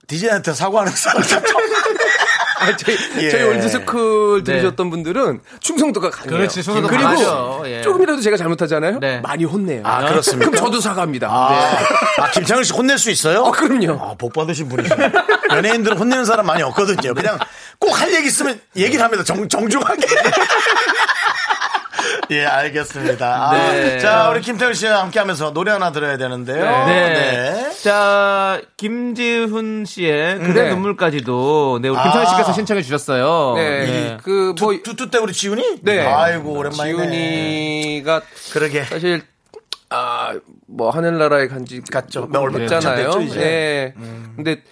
DJ한테 0.06 0.52
사과하는 0.52 0.92
사람 0.94 1.22
아, 2.64 2.76
저희, 2.76 2.96
예. 3.18 3.30
저희 3.30 3.42
올드스쿨 3.44 4.44
들으셨던 4.44 4.90
분들은 4.90 5.40
충성도가 5.60 6.10
강해요. 6.10 6.38
그렇지, 6.38 6.62
충성도 6.62 6.88
그리고 6.88 7.02
강하죠. 7.04 7.62
예. 7.66 7.82
조금이라도 7.82 8.20
제가 8.20 8.36
잘못하잖아요. 8.36 8.98
네. 9.00 9.20
많이 9.20 9.44
혼내요. 9.44 9.82
아, 9.84 10.06
그렇습니까? 10.06 10.50
그럼 10.50 10.64
저도 10.64 10.80
사과합니다. 10.80 11.28
아, 11.28 11.78
아, 12.18 12.30
김창렬 12.30 12.64
씨 12.64 12.72
혼낼 12.72 12.98
수 12.98 13.10
있어요? 13.10 13.44
아, 13.44 13.50
그럼요. 13.50 13.98
아, 14.02 14.14
복 14.18 14.32
받으신 14.32 14.68
분이시네. 14.68 15.12
연예인들은 15.50 15.96
혼내는 15.98 16.24
사람 16.24 16.46
많이 16.46 16.62
없거든요. 16.62 17.14
그냥 17.14 17.38
꼭 17.78 17.94
할 17.94 18.12
얘기 18.12 18.26
있으면 18.26 18.60
얘기를 18.76 19.04
합니다. 19.04 19.22
정, 19.22 19.48
정중하게. 19.48 20.06
예, 22.30 22.44
알겠습니다. 22.44 23.50
아, 23.50 23.72
네. 23.72 23.98
자, 23.98 24.30
우리 24.30 24.40
김태훈 24.40 24.74
씨와 24.74 25.02
함께 25.02 25.18
하면서 25.18 25.52
노래 25.52 25.72
하나 25.72 25.92
들어야 25.92 26.16
되는데요. 26.16 26.86
네. 26.86 27.70
자, 27.82 28.60
김지훈 28.76 29.84
씨의 29.84 30.38
그대 30.38 30.62
네. 30.64 30.70
눈물까지도 30.70 31.80
네, 31.82 31.88
우리 31.88 31.98
아. 31.98 32.02
김창희 32.04 32.26
씨께서 32.28 32.52
신청해 32.52 32.82
주셨어요. 32.82 33.54
네. 33.56 34.18
그, 34.22 34.54
뭐, 34.60 34.72
뚜뚜 34.82 35.10
때 35.10 35.18
우리 35.18 35.32
지훈이? 35.32 35.80
네. 35.82 36.00
아이고, 36.04 36.52
오랜만이네. 36.52 36.96
지훈이가 36.96 38.22
그러게. 38.52 38.84
사실 38.84 39.22
아 39.90 40.32
뭐 40.66 40.90
하늘나라에 40.90 41.46
간지 41.48 41.80
갔죠. 41.90 42.26
뭐 42.26 42.40
얼마 42.40 42.58
됐잖아요. 42.58 43.06
됐죠, 43.06 43.20
이제. 43.20 43.38
네. 43.38 43.94
근데 44.36 44.62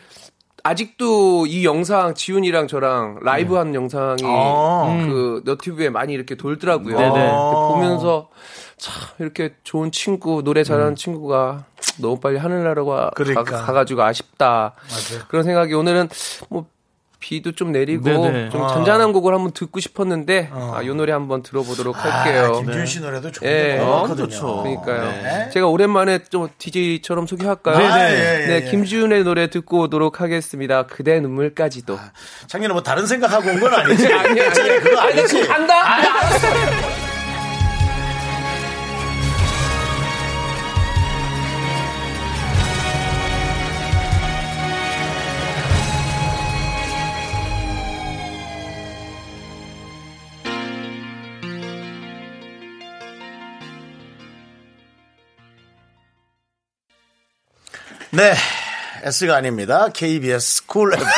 아직도 0.64 1.46
이 1.46 1.64
영상 1.64 2.14
지훈이랑 2.14 2.68
저랑 2.68 3.18
라이브 3.22 3.56
한 3.56 3.74
영상이 3.74 4.22
아. 4.24 5.06
그 5.08 5.42
너튜브에 5.44 5.90
많이 5.90 6.12
이렇게 6.12 6.34
돌더라고요. 6.34 6.96
근데 6.96 7.30
보면서 7.30 8.28
참 8.76 8.94
이렇게 9.18 9.54
좋은 9.64 9.92
친구 9.92 10.42
노래 10.42 10.64
잘하는 10.64 10.96
친구가 10.96 11.64
너무 12.00 12.18
빨리 12.20 12.38
하늘나라가 12.38 13.10
그러니까. 13.14 13.44
가, 13.44 13.72
가지고 13.72 14.02
아쉽다. 14.02 14.74
그런 15.28 15.44
생각이 15.44 15.74
오늘은 15.74 16.08
뭐 16.48 16.66
비도 17.22 17.52
좀 17.52 17.70
내리고 17.70 18.02
네네. 18.04 18.50
좀 18.50 18.62
아. 18.64 18.68
잔잔한 18.68 19.12
곡을 19.12 19.32
한번 19.32 19.52
듣고 19.52 19.78
싶었는데 19.78 20.50
아, 20.52 20.80
이 20.82 20.88
노래 20.88 21.12
한번 21.12 21.42
들어보도록 21.42 21.96
할게요. 22.04 22.52
아, 22.56 22.58
김지훈 22.58 22.84
씨 22.84 23.00
노래도 23.00 23.30
좋은 23.30 23.48
예. 23.48 23.78
거 23.78 23.86
많거든요. 24.00 24.28
좋죠. 24.28 24.62
그러니까요. 24.62 25.02
네. 25.22 25.50
제가 25.52 25.68
오랜만에 25.68 26.18
좀 26.28 26.48
DJ처럼 26.58 27.28
소개할까요? 27.28 27.78
네, 27.78 27.88
네. 27.88 27.94
예, 27.94 28.42
예, 28.42 28.46
네, 28.46 28.66
예. 28.66 28.70
김지훈의 28.70 29.22
노래 29.22 29.48
듣고 29.48 29.82
오도록 29.82 30.20
하겠습니다. 30.20 30.86
그대 30.86 31.20
눈물까지도. 31.20 31.96
창렬은 32.48 32.74
뭐 32.74 32.82
다른 32.82 33.06
생각하고 33.06 33.48
온 33.50 33.60
건 33.60 33.72
아니지? 33.72 34.12
아니, 34.12 34.40
아니, 34.40 34.54
창렬이 34.54 34.80
그거 34.80 35.00
아니지? 35.00 35.46
간다. 35.46 37.01
네. 58.12 58.34
S가 59.04 59.36
아닙니다. 59.36 59.88
KBS 59.92 60.66
쿨 60.66 60.92
FM. 60.94 61.08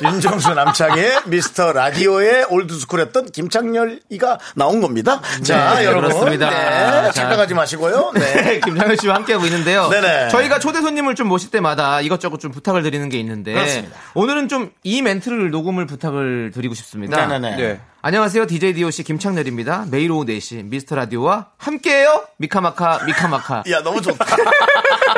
윤정수 0.00 0.52
남창희의 0.54 1.20
미스터 1.26 1.72
라디오의 1.72 2.46
올드스쿨 2.50 3.00
했던 3.00 3.26
김창렬이가 3.30 4.38
나온 4.54 4.80
겁니다. 4.80 5.20
자, 5.42 5.74
네, 5.76 5.86
여러분. 5.86 6.10
그렇습니다. 6.10 6.50
네, 6.50 7.02
자. 7.06 7.12
착각하지 7.12 7.54
마시고요. 7.54 8.12
네. 8.14 8.60
김창렬 8.64 8.96
씨와 8.96 9.14
함께하고 9.16 9.46
있는데요. 9.46 9.88
네네. 9.88 10.28
저희가 10.28 10.58
초대 10.58 10.82
손님을 10.82 11.14
좀 11.14 11.28
모실 11.28 11.50
때마다 11.50 12.00
이것저것 12.02 12.38
좀 12.40 12.50
부탁을 12.52 12.82
드리는 12.82 13.08
게 13.08 13.18
있는데 13.20 13.54
그렇습니다. 13.54 13.96
오늘은 14.14 14.48
좀 14.48 14.70
이 14.84 15.02
멘트를 15.02 15.50
녹음을 15.50 15.86
부탁을 15.86 16.50
드리고 16.54 16.74
싶습니다. 16.74 17.26
네네네. 17.26 17.56
네. 17.56 17.80
안녕하세요. 18.00 18.46
DJ 18.46 18.74
DOC 18.74 19.02
김창렬입니다. 19.02 19.86
매일 19.90 20.12
오후 20.12 20.24
4시 20.24 20.64
미스터 20.66 20.94
라디오와 20.94 21.46
함께해요. 21.56 22.22
미카마카 22.36 23.00
미카마카. 23.06 23.64
야, 23.72 23.82
너무 23.82 24.00
좋다. 24.00 24.24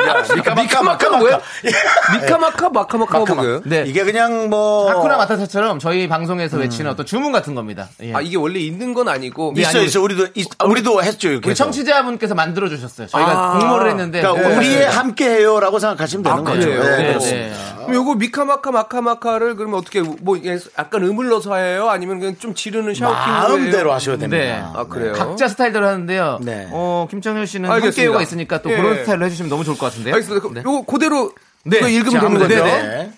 야, 0.07 0.23
미카마카, 0.35 0.61
미카마카가 0.63 1.17
뭐야? 1.17 1.39
예. 1.65 1.71
미카마카 2.19 2.69
마카마카가 2.69 3.35
뭐예요? 3.35 3.61
네. 3.65 3.83
이게 3.85 4.03
그냥 4.03 4.49
뭐. 4.49 4.89
하쿠나 4.89 5.15
마타타처럼 5.17 5.77
저희 5.77 6.07
방송에서 6.07 6.57
외치는 6.57 6.89
어떤 6.89 7.05
주문 7.05 7.31
같은 7.31 7.53
겁니다. 7.53 7.87
예. 8.01 8.15
아 8.15 8.21
이게 8.21 8.35
원래 8.37 8.57
있는 8.59 8.95
건 8.95 9.09
아니고 9.09 9.53
예, 9.57 9.61
있어, 9.61 9.79
있어. 9.83 10.01
우리도, 10.01 10.29
있- 10.33 10.49
우리도 10.63 11.03
했죠, 11.03 11.29
이렇게. 11.29 11.49
우리. 11.49 11.55
청취자분께서 11.55 12.33
만들어 12.33 12.67
주셨어요. 12.67 13.05
저희가 13.07 13.31
아. 13.31 13.59
공모를 13.59 13.91
했는데 13.91 14.21
그러니까 14.21 14.49
네. 14.49 14.55
우리의 14.57 14.89
함께 14.89 15.29
해요라고 15.29 15.77
생각하시면 15.77 16.23
되는 16.23 16.37
아, 16.39 16.41
거죠. 16.41 16.67
네, 16.67 16.97
네, 16.97 17.07
그렇습니다. 17.09 17.57
그럼 17.75 17.80
요거 17.89 18.15
미카마카 18.15 18.71
마카마카를 18.71 19.55
그러면 19.55 19.79
어떻게 19.79 20.01
뭐 20.01 20.35
이게 20.37 20.57
약간 20.77 21.03
음을러서 21.03 21.55
해요? 21.55 21.89
아니면 21.89 22.19
그냥 22.19 22.37
좀 22.37 22.53
지르는 22.53 22.93
샤우팅 22.93 23.17
마음대로 23.31 23.93
하셔도 23.93 24.17
됩니다. 24.17 24.43
네. 24.43 24.61
아 24.73 24.83
그래요? 24.85 25.13
각자 25.13 25.47
스타일대로 25.47 25.85
하는데요. 25.87 26.39
네. 26.41 26.67
어, 26.71 27.07
김창현 27.09 27.45
씨는. 27.45 27.69
함께요가 27.69 28.21
있으니까 28.21 28.61
또 28.61 28.71
예. 28.71 28.77
그런 28.77 28.97
스타일로 28.97 29.25
해주시면 29.25 29.49
너무 29.49 29.63
좋을 29.63 29.77
것 29.77 29.87
같은데요. 29.87 30.13
알겠습니다. 30.15 30.41
그럼 30.41 30.53
네. 30.55 30.61
요거 30.65 30.85
그대로 30.85 31.33
네. 31.63 31.77
이거 31.77 31.87
읽으면 31.87 32.11
자, 32.11 32.27
되는 32.27 32.39
거죠? 32.39 32.55
네네. 32.55 32.81
네. 32.87 33.11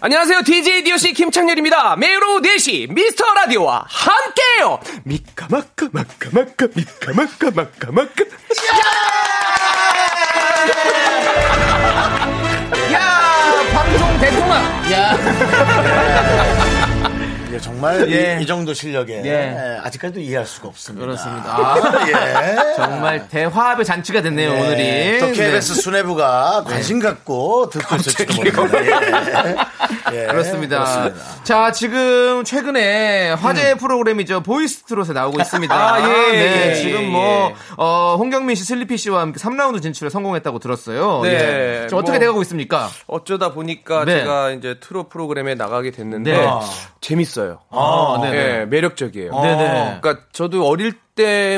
안녕하세요. 0.00 0.42
DJ 0.42 0.84
DOC 0.84 1.14
김창렬입니다. 1.14 1.96
매일 1.96 2.22
오후 2.22 2.40
4시 2.42 2.92
미스터 2.92 3.24
라디오와 3.34 3.86
함께해요. 3.88 4.78
미카마카 5.04 5.88
마카마카 5.90 6.68
미카마카 6.74 7.50
마카마카. 7.54 8.24
야 8.24 8.86
방송 10.66 11.55
대통합. 14.18 14.90
야. 14.92 15.16
이게 17.56 17.60
정말 17.60 18.10
예. 18.12 18.36
이, 18.38 18.42
이 18.42 18.46
정도 18.46 18.74
실력에 18.74 19.22
예. 19.24 19.28
예, 19.28 19.78
아직까지도 19.82 20.20
이해할 20.20 20.46
수가 20.46 20.68
없습니다. 20.68 21.06
그렇습니다. 21.06 21.50
아, 21.50 21.76
예. 22.08 22.74
정말 22.76 23.28
대화합의 23.28 23.84
잔치가 23.84 24.20
됐네요 24.22 24.52
네. 24.52 24.60
오늘이. 24.60 25.18
또 25.20 25.26
KBS 25.28 25.74
수뇌부가 25.74 26.64
관심 26.66 27.00
갖고 27.00 27.70
듣고 27.70 27.96
있을지도 27.96 28.34
모릅니다. 28.34 28.84
예. 28.84 29.56
예, 30.12 30.26
그렇습니다. 30.26 30.78
그렇습니다. 30.84 31.44
자, 31.44 31.72
지금 31.72 32.44
최근에 32.44 33.32
화제 33.32 33.74
프로그램이죠. 33.74 34.42
보이스트롯에 34.42 35.12
나오고 35.12 35.40
있습니다. 35.40 35.74
아, 35.74 36.00
예, 36.00 36.32
네, 36.32 36.70
예, 36.70 36.74
지금 36.74 37.02
예. 37.04 37.06
뭐, 37.08 37.52
어, 37.76 38.16
홍경민 38.18 38.54
씨, 38.56 38.64
슬리피 38.64 38.96
씨와 38.98 39.20
함께 39.22 39.40
3라운드 39.40 39.80
진출에 39.82 40.10
성공했다고 40.10 40.58
들었어요. 40.58 41.20
네. 41.22 41.82
예. 41.84 41.86
좀 41.88 41.98
어떻게 41.98 42.12
뭐- 42.12 42.20
돼가고 42.20 42.42
있습니까? 42.42 42.90
어쩌다 43.06 43.52
보니까 43.52 44.04
네. 44.04 44.20
제가 44.20 44.50
이제 44.52 44.76
트롯 44.80 45.08
프로그램에 45.08 45.54
나가게 45.54 45.90
됐는데 45.90 46.32
네. 46.36 46.46
재밌어요. 47.00 47.45
아, 47.70 48.18
네네. 48.22 48.36
예, 48.36 48.64
매력적이에요. 48.66 49.40
네네. 49.40 49.98
그러니까 50.00 50.24
저도 50.32 50.66
어릴 50.66 50.92
때 50.92 51.06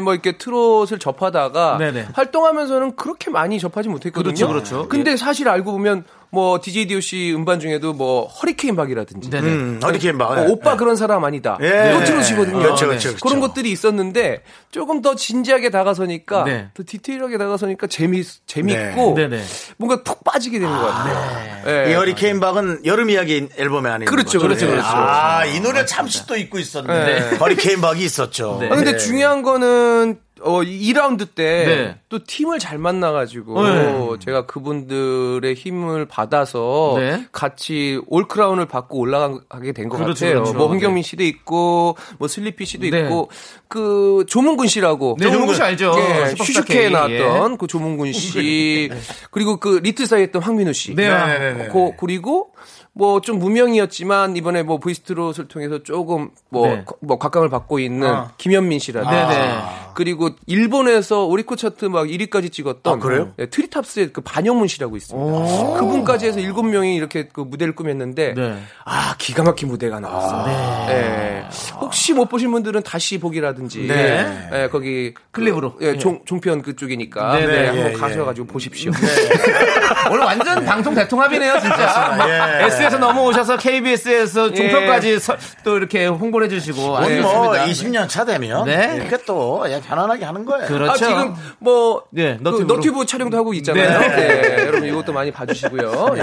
뭐 0.04 0.12
이렇게 0.14 0.38
트롯을 0.38 1.00
접하다가 1.00 1.78
네네. 1.78 2.08
활동하면서는 2.14 2.94
그렇게 2.94 3.28
많이 3.28 3.58
접하지 3.58 3.88
못했거든요. 3.88 4.46
그렇죠, 4.46 4.46
그렇죠. 4.76 4.88
근데 4.88 5.16
사실 5.16 5.48
알고 5.48 5.72
보면 5.72 6.04
뭐 6.30 6.60
DJ 6.60 6.86
DOC 6.86 7.32
음반 7.34 7.58
중에도 7.60 7.92
뭐 7.92 8.26
허리케인 8.26 8.76
박이라든지 8.76 9.30
네네. 9.30 9.48
음, 9.48 9.80
허리케인 9.82 10.18
봐. 10.18 10.34
뭐 10.34 10.50
오빠 10.50 10.76
그런 10.76 10.96
사람 10.96 11.24
아니다. 11.24 11.58
예. 11.62 11.92
또 11.92 12.04
트롯이거든요. 12.04 12.58
그렇죠, 12.58 12.84
네. 12.84 12.88
그렇죠, 12.90 13.08
그렇죠. 13.10 13.26
그런 13.26 13.40
것들이 13.40 13.70
있었는데 13.70 14.42
조금 14.70 15.00
더 15.00 15.14
진지하게 15.14 15.70
다가서니까 15.70 16.44
네. 16.44 16.68
더 16.74 16.82
디테일하게 16.86 17.38
다가서니까 17.38 17.86
재미 17.86 18.22
재밌고 18.46 19.14
네. 19.16 19.42
뭔가 19.78 20.02
푹 20.02 20.22
빠지게 20.24 20.58
되는 20.58 20.72
것 20.72 20.86
같아요. 20.86 21.86
예. 21.86 21.90
이 21.90 21.94
허리케인 21.94 22.40
박은 22.40 22.84
여름 22.84 23.10
이야기 23.10 23.48
앨범에 23.56 23.88
아닌 23.88 24.06
그렇죠. 24.06 24.38
그렇죠, 24.38 24.66
예. 24.66 24.70
그렇죠. 24.70 24.86
아, 24.88 25.44
이 25.46 25.60
노래 25.60 25.86
잠시 25.86 26.26
또 26.26 26.36
잊고 26.36 26.58
있었는데 26.58 27.36
허리케인 27.36 27.80
박이 27.80 28.04
있었죠. 28.04 28.58
네. 28.60 28.66
아, 28.70 28.76
근데 28.76 28.92
예. 28.92 28.96
중요한 28.98 29.42
거는 29.42 30.18
어 30.42 30.60
2라운드 30.60 31.34
때또 31.34 32.18
네. 32.18 32.24
팀을 32.26 32.58
잘 32.58 32.78
만나가지고 32.78 33.62
네. 33.68 34.08
제가 34.24 34.46
그분들의 34.46 35.54
힘을 35.54 36.06
받아서 36.06 36.94
네. 36.96 37.26
같이 37.32 38.00
올 38.06 38.28
크라운을 38.28 38.66
받고 38.66 38.98
올라가게 38.98 39.72
된 39.72 39.88
것 39.88 39.98
그렇죠, 39.98 40.24
같아요. 40.26 40.42
그렇죠. 40.42 40.58
뭐 40.58 40.68
홍경민 40.68 41.02
씨도 41.02 41.22
있고 41.24 41.96
뭐 42.18 42.28
슬리피 42.28 42.64
씨도 42.66 42.88
네. 42.90 43.00
있고 43.00 43.30
그 43.68 44.24
조문군 44.28 44.66
씨라고 44.68 45.16
네, 45.18 45.30
조문군 45.30 45.54
씨 45.54 45.62
알죠. 45.62 45.92
예, 45.98 46.34
슈슈케에 46.36 46.82
K. 46.88 46.90
나왔던 46.92 47.58
그 47.58 47.66
조문군 47.66 48.12
씨 48.12 48.90
그리고 49.30 49.56
그 49.58 49.80
리틀싸이 49.82 50.22
했던 50.22 50.42
황민우 50.42 50.72
씨. 50.72 50.94
네. 50.94 51.08
네, 51.08 51.38
네, 51.38 51.52
네. 51.54 51.68
그, 51.72 51.92
그리고 51.98 52.52
뭐좀 52.94 53.38
무명이었지만 53.38 54.36
이번에 54.36 54.64
뭐 54.64 54.78
보이스트롯을 54.78 55.46
통해서 55.48 55.82
조금 55.84 56.30
뭐, 56.48 56.66
네. 56.66 56.82
거- 56.84 56.96
뭐 57.00 57.16
각광을 57.18 57.48
받고 57.48 57.78
있는 57.78 58.12
김현민 58.38 58.80
씨라든지 58.80 59.14
네네. 59.14 59.58
그리고 59.98 60.30
일본에서 60.46 61.24
오리콘 61.24 61.56
차트 61.56 61.86
막 61.86 62.06
1위까지 62.06 62.52
찍었던 62.52 62.94
아, 62.94 63.02
그래요? 63.02 63.32
네, 63.36 63.46
트리탑스의 63.46 64.12
그 64.12 64.20
반영문 64.20 64.68
씨라고 64.68 64.96
있습니다. 64.96 65.76
그분까지 65.80 66.26
해서 66.26 66.38
일곱 66.38 66.62
명이 66.62 66.94
이렇게 66.94 67.26
그 67.26 67.40
무대를 67.40 67.74
꾸몄는데 67.74 68.34
네. 68.34 68.58
아 68.84 69.16
기가 69.18 69.42
막힌 69.42 69.66
무대가 69.66 69.98
나왔어요. 69.98 70.86
네. 70.86 71.44
혹시 71.80 72.12
못 72.12 72.28
보신 72.28 72.52
분들은 72.52 72.84
다시 72.84 73.18
보기라든지 73.18 73.88
네. 73.88 74.48
네, 74.52 74.68
거기 74.68 75.14
클립으로. 75.32 75.74
그, 75.74 75.84
예, 75.84 75.98
종, 75.98 76.20
종편 76.24 76.62
그쪽이니까 76.62 77.34
네, 77.34 77.46
네, 77.46 77.62
네, 77.62 77.66
한번 77.66 77.86
예, 77.88 77.92
가셔가지고 77.94 78.46
보십시오. 78.46 78.92
오늘 80.12 80.20
완전 80.24 80.64
방송 80.64 80.94
대통합이네요, 80.94 81.58
진짜. 81.58 82.14
뭐 82.16 82.28
예. 82.28 82.66
S에서 82.66 82.98
넘어오셔서 82.98 83.56
KBS에서 83.56 84.52
종편까지 84.52 85.18
서- 85.18 85.36
또 85.64 85.76
이렇게 85.76 86.06
홍보를 86.06 86.46
해주시고. 86.46 86.92
거의 86.92 87.20
뭐 87.20 87.52
알겠습니다. 87.54 88.04
20년 88.04 88.08
차 88.08 88.24
되면 88.24 88.64
네. 88.64 88.94
이렇게 88.94 89.16
또 89.26 89.64
예, 89.68 89.80
편안하게 89.88 90.24
하는 90.24 90.44
거예요. 90.44 90.66
그렇죠. 90.66 90.90
아, 90.92 90.94
지금 90.96 91.34
뭐 91.58 92.04
네, 92.10 92.36
그 92.36 92.42
너튜브로. 92.42 92.74
너튜브 92.76 93.06
촬영도 93.06 93.36
하고 93.38 93.54
있잖아요. 93.54 93.98
네. 94.00 94.16
네. 94.16 94.66
여러분 94.66 94.84
이것도 94.86 95.12
많이 95.14 95.30
봐주시고요. 95.30 96.14
예. 96.18 96.22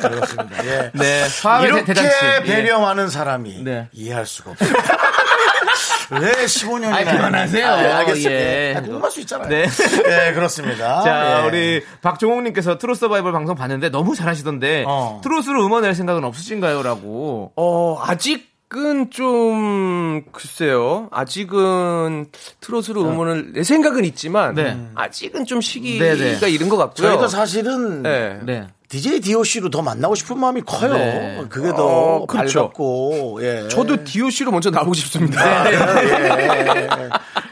그렇습니다. 0.00 0.66
예. 0.66 0.90
네. 0.94 1.22
이렇게 1.64 1.84
대- 1.84 1.94
대잔치. 1.94 2.16
예. 2.24 2.42
배려하는 2.42 3.08
사람이 3.08 3.62
네. 3.62 3.88
이해할 3.92 4.24
수가 4.26 4.52
없어요. 4.52 4.70
왜 6.20 6.30
15년이나 6.32 6.92
아이, 6.94 7.04
그만하세요. 7.04 7.66
알겠어요. 7.66 8.32
예. 8.32 8.74
예. 8.76 8.80
궁금할 8.80 9.10
수 9.10 9.20
있잖아요. 9.20 9.48
네. 9.48 9.66
네, 9.66 10.32
그렇습니다. 10.34 11.00
자, 11.04 11.42
예. 11.42 11.46
우리 11.48 11.82
박종옥님께서 12.02 12.78
트롯 12.78 12.96
서바이벌 12.98 13.32
방송 13.32 13.54
봤는데 13.56 13.88
너무 13.90 14.14
잘하시던데 14.14 14.84
어. 14.86 15.20
트롯으로 15.22 15.64
음원 15.64 15.82
낼 15.82 15.94
생각은 15.94 16.24
없으신가요? 16.24 16.82
라고. 16.82 17.52
어, 17.56 17.98
아직 18.06 18.53
은 18.76 19.10
좀, 19.10 20.22
글쎄요. 20.32 21.08
아직은 21.12 22.26
트롯으로 22.60 23.02
음원을 23.02 23.52
내 23.52 23.62
생각은 23.62 24.04
있지만, 24.04 24.54
네. 24.54 24.76
아직은 24.94 25.44
좀 25.44 25.60
시기가 25.60 26.04
네네. 26.04 26.50
이른 26.50 26.68
것 26.68 26.76
같고요. 26.76 27.08
저희도 27.08 27.28
사실은 27.28 28.02
네. 28.02 28.40
네. 28.42 28.66
DJ 28.88 29.20
DOC로 29.20 29.70
더 29.70 29.82
만나고 29.82 30.14
싶은 30.14 30.38
마음이 30.38 30.62
커요. 30.62 30.92
네. 30.94 31.44
그게 31.48 31.70
더 31.70 31.84
어, 31.84 32.26
그렇죠. 32.26 32.60
밝았고, 32.60 33.38
예. 33.42 33.68
저도 33.68 34.04
DOC로 34.04 34.52
먼저 34.52 34.70
나오고 34.70 34.94
싶습니다. 34.94 35.40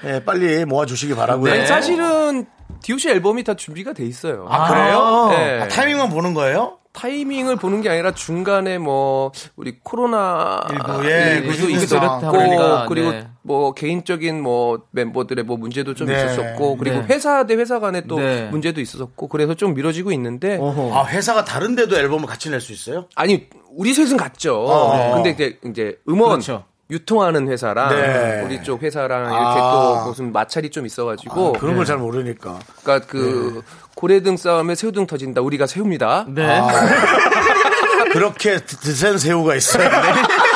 예, 0.05 0.15
예, 0.15 0.25
빨리 0.25 0.65
모아주시기 0.65 1.15
바라고요. 1.15 1.53
아니, 1.53 1.67
사실은 1.67 2.47
DOC 2.83 3.11
앨범이 3.11 3.45
다 3.45 3.55
준비가 3.55 3.93
돼 3.93 4.05
있어요. 4.05 4.47
아, 4.49 4.69
그래요? 4.69 5.29
네. 5.31 5.61
아, 5.63 5.69
타이밍만 5.69 6.11
보는 6.11 6.35
거예요? 6.35 6.79
타이밍을 6.93 7.57
보는 7.57 7.81
게 7.81 7.89
아니라 7.89 8.13
중간에 8.13 8.79
뭐 8.79 9.33
우리 9.57 9.79
코로나 9.83 10.61
일부, 10.71 11.11
예, 11.11 11.41
일부도 11.43 11.67
그 11.67 11.71
있었고 11.73 12.01
그렇다 12.01 12.31
보니까, 12.31 12.87
그리고 12.87 13.11
네. 13.11 13.29
뭐 13.43 13.73
개인적인 13.73 14.43
뭐 14.43 14.83
멤버들의 14.91 15.45
뭐 15.45 15.57
문제도 15.57 15.95
좀 15.95 16.09
네. 16.09 16.15
있었었고 16.15 16.77
그리고 16.77 16.99
네. 16.99 17.07
회사 17.09 17.47
대 17.47 17.55
회사 17.55 17.81
간에 17.81 18.03
또 18.03 18.19
네. 18.19 18.49
문제도 18.51 18.81
있었었고 18.81 19.29
그래서 19.29 19.55
좀 19.55 19.75
미뤄지고 19.75 20.13
있는데 20.13 20.59
어허. 20.59 20.95
아, 20.95 21.07
회사가 21.07 21.45
다른데도 21.45 21.97
앨범을 21.97 22.27
같이 22.27 22.51
낼 22.51 22.61
수 22.61 22.73
있어요? 22.73 23.07
아니 23.17 23.49
우리 23.71 23.93
셋은 23.95 24.17
같죠. 24.17 24.55
어. 24.67 25.15
근데 25.15 25.31
이제 25.31 25.59
이제 25.67 25.99
음원 26.09 26.31
그렇죠. 26.31 26.65
유통하는 26.93 27.49
회사랑 27.49 27.89
네. 27.89 28.43
우리 28.45 28.63
쪽 28.63 28.83
회사랑 28.83 29.23
이렇게 29.33 29.61
아. 29.61 29.71
또 30.05 30.05
무슨 30.11 30.31
마찰이 30.33 30.71
좀 30.71 30.87
있어가지고 30.87 31.55
그런 31.55 31.75
걸 31.77 31.85
잘 31.87 31.97
모르니까. 31.97 32.59
그러니까 32.85 33.07
그 33.09 33.63
고래등 33.97 34.37
싸움에 34.37 34.75
새우등 34.77 35.07
터진다. 35.07 35.41
우리가 35.41 35.67
새우입니다. 35.67 36.27
네. 36.29 36.61
그렇게 38.13 38.59
드- 38.59 38.77
드센 38.77 39.19
새우가 39.19 39.55
있어요. 39.57 39.89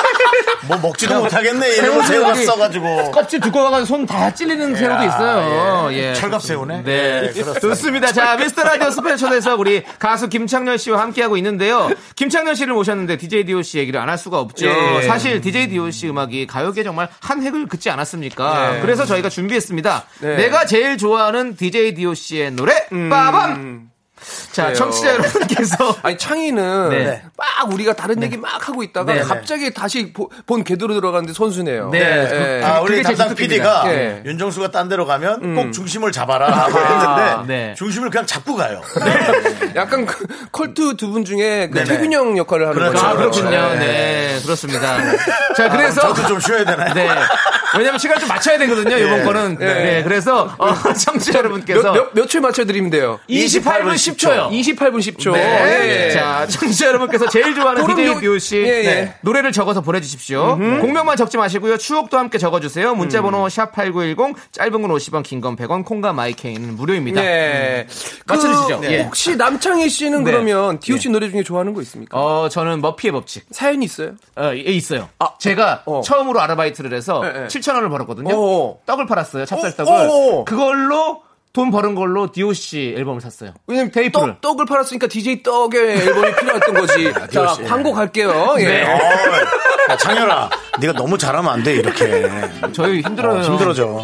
네. 0.67 0.75
뭐 0.75 0.77
먹지도 0.89 1.21
못하겠네. 1.21 1.69
이런 1.77 2.01
새우가 2.05 2.33
써가지고. 2.35 3.11
껍질 3.11 3.39
두꺼워가지고 3.39 3.85
손 3.85 4.05
다 4.07 4.33
찔리는 4.33 4.75
새우도 4.75 5.03
있어요. 5.03 5.93
예. 5.93 6.13
철갑 6.13 6.41
새우네. 6.41 6.83
네. 6.83 7.23
예, 7.23 7.31
그렇습니다. 7.31 7.59
좋습니다. 7.59 8.11
자, 8.13 8.35
미스터 8.37 8.63
라디오 8.63 8.89
스페셜에서 8.91 9.55
우리 9.55 9.83
가수 9.99 10.29
김창렬 10.29 10.77
씨와 10.77 11.01
함께하고 11.01 11.35
있는데요. 11.37 11.89
김창렬 12.15 12.55
씨를 12.55 12.73
모셨는데 12.73 13.17
DJ 13.17 13.45
DOC 13.45 13.79
얘기를 13.79 13.99
안 13.99 14.07
할 14.09 14.17
수가 14.17 14.39
없죠. 14.39 14.65
예. 14.67 15.01
사실 15.05 15.41
DJ 15.41 15.67
DOC 15.67 16.07
음악이 16.09 16.47
가요계 16.47 16.83
정말 16.83 17.09
한 17.19 17.43
획을 17.43 17.67
긋지 17.67 17.89
않았습니까? 17.89 18.77
예. 18.77 18.81
그래서 18.81 19.05
저희가 19.05 19.29
준비했습니다. 19.29 20.03
네. 20.21 20.35
내가 20.37 20.65
제일 20.65 20.97
좋아하는 20.97 21.55
DJ 21.57 21.93
DOC의 21.95 22.51
노래, 22.51 22.73
빠밤! 23.09 23.89
자, 24.51 24.63
그래요. 24.63 24.75
청취자 24.75 25.13
여러분께서. 25.13 25.97
아니 26.03 26.17
창희는 26.17 26.89
네. 26.89 27.23
막 27.37 27.71
우리가 27.71 27.93
다른 27.93 28.21
얘기 28.23 28.37
막 28.37 28.67
하고 28.67 28.83
있다가 28.83 29.13
네. 29.13 29.21
갑자기 29.21 29.73
다시 29.73 30.11
보- 30.13 30.29
본 30.45 30.63
궤도로 30.63 30.93
들어가는데 30.95 31.33
선수네요. 31.33 31.89
네. 31.91 31.99
예. 31.99 32.63
아, 32.63 32.81
우리 32.81 33.01
담당. 33.03 33.35
PD가 33.35 33.83
예. 33.87 34.21
윤정수가 34.25 34.71
딴 34.71 34.89
데로 34.89 35.05
가면 35.05 35.55
꼭 35.55 35.71
중심을 35.71 36.11
잡아라 36.11 36.47
하고 36.49 36.79
했는데 36.79 37.53
네. 37.67 37.73
중심을 37.75 38.09
그냥 38.09 38.25
잡고 38.25 38.55
가요. 38.55 38.81
약간 39.75 40.05
그 40.05 40.25
컬트 40.51 40.95
두분 40.97 41.23
중에 41.25 41.69
그. 41.71 41.83
태균 41.83 42.11
형 42.13 42.37
역할을 42.37 42.67
하는 42.67 42.77
그렇죠. 42.79 42.93
거죠. 42.95 43.05
아, 43.07 43.13
그렇군요. 43.15 43.49
그렇죠. 43.49 43.75
네, 43.79 44.39
그렇습니다. 44.43 44.97
자, 45.55 45.69
그래서. 45.69 46.01
저도 46.01 46.27
좀 46.27 46.39
쉬어야 46.39 46.65
되나요? 46.65 46.93
네. 46.93 47.07
왜냐면 47.77 47.99
시간 47.99 48.19
좀 48.19 48.27
맞춰야 48.29 48.57
되거든요. 48.59 48.95
예. 48.95 49.05
이번 49.05 49.25
거는. 49.25 49.57
예. 49.61 49.65
네. 49.65 50.03
그래서 50.03 50.53
어, 50.57 50.69
예. 50.89 50.93
청취자 50.93 51.39
여러분께서 51.39 51.91
몇, 51.91 52.13
몇, 52.13 52.27
초 52.27 52.39
맞춰 52.41 52.65
드리면 52.65 52.89
돼요? 52.91 53.19
28분 53.29 53.93
10초요. 53.95 54.49
28분 54.49 54.97
10초. 54.99 55.33
네. 55.33 56.11
자, 56.11 56.45
청취자 56.47 56.87
여러분께서 56.87 57.27
제일 57.29 57.53
좋아하는 57.55 57.85
DJ 57.87 58.15
묘 58.15 58.37
씨. 58.39 58.61
네. 58.61 59.15
노래를 59.21 59.51
적어서 59.51 59.81
보내 59.81 59.99
주십시오. 60.01 60.57
공명만 60.57 61.17
적지 61.17 61.37
마시고요. 61.37 61.77
추억도 61.77 62.17
함께 62.17 62.37
적어 62.37 62.59
주세요. 62.59 62.95
문자 62.95 63.21
번호 63.21 63.43
음. 63.43 63.47
샵8910 63.47 64.35
짧은 64.51 64.71
건 64.81 64.91
50원, 64.91 65.23
긴 65.23 65.41
건 65.41 65.55
100원, 65.55 65.85
콩과 65.85 66.13
마이케이는 66.13 66.75
무료입니다. 66.75 67.21
네. 67.21 67.85
음. 67.87 67.93
맞춰주시죠. 68.25 68.79
그 68.81 68.85
네. 68.85 69.03
혹시 69.03 69.35
남창희 69.35 69.89
씨는 69.89 70.23
네. 70.23 70.31
그러면 70.31 70.71
네. 70.75 70.79
디오 70.79 70.97
씨 70.97 71.09
노래 71.09 71.29
중에 71.29 71.43
좋아하는 71.43 71.73
거 71.73 71.81
있습니까? 71.81 72.17
어, 72.17 72.49
저는 72.49 72.81
머피의 72.81 73.11
법칙. 73.11 73.45
사연이 73.51 73.85
있어요? 73.85 74.11
어, 74.35 74.51
예, 74.53 74.59
있어요. 74.59 75.09
아, 75.19 75.29
제가 75.39 75.83
어. 75.85 76.01
처음으로 76.03 76.41
아르바이트를 76.41 76.93
해서 76.95 77.21
네, 77.21 77.47
7천 77.59 77.75
원을 77.75 77.89
벌었거든요. 77.89 78.33
어어. 78.35 78.79
떡을 78.85 79.05
팔았어요. 79.07 79.45
찹쌀떡을. 79.45 79.91
어어. 79.93 80.45
그걸로 80.45 81.23
돈 81.53 81.71
버는 81.71 81.95
걸로 81.95 82.31
DOC 82.31 82.93
앨범을 82.97 83.19
샀어요. 83.21 83.53
왜냐면 83.65 83.91
테이프 83.91 84.19
떡을 84.41 84.65
팔았으니까 84.65 85.07
DJ 85.07 85.41
떡의 85.43 85.79
앨범이 86.01 86.35
필요했던 86.35 86.73
거지. 86.75 87.13
아, 87.15 87.27
자, 87.27 87.57
광고 87.67 87.93
갈게요. 87.93 88.55
예. 88.59 88.63
네. 88.65 88.81
야, 88.83 89.97
창현아, 89.97 90.49
네가 90.79 90.93
너무 90.93 91.17
잘하면 91.17 91.51
안 91.51 91.63
돼, 91.63 91.73
이렇게. 91.75 92.29
저희 92.73 93.01
힘들어요. 93.01 93.39
어, 93.39 93.41
힘들어져. 93.43 94.03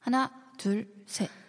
하나, 0.00 0.30
둘, 0.56 0.86
셋. 1.06 1.28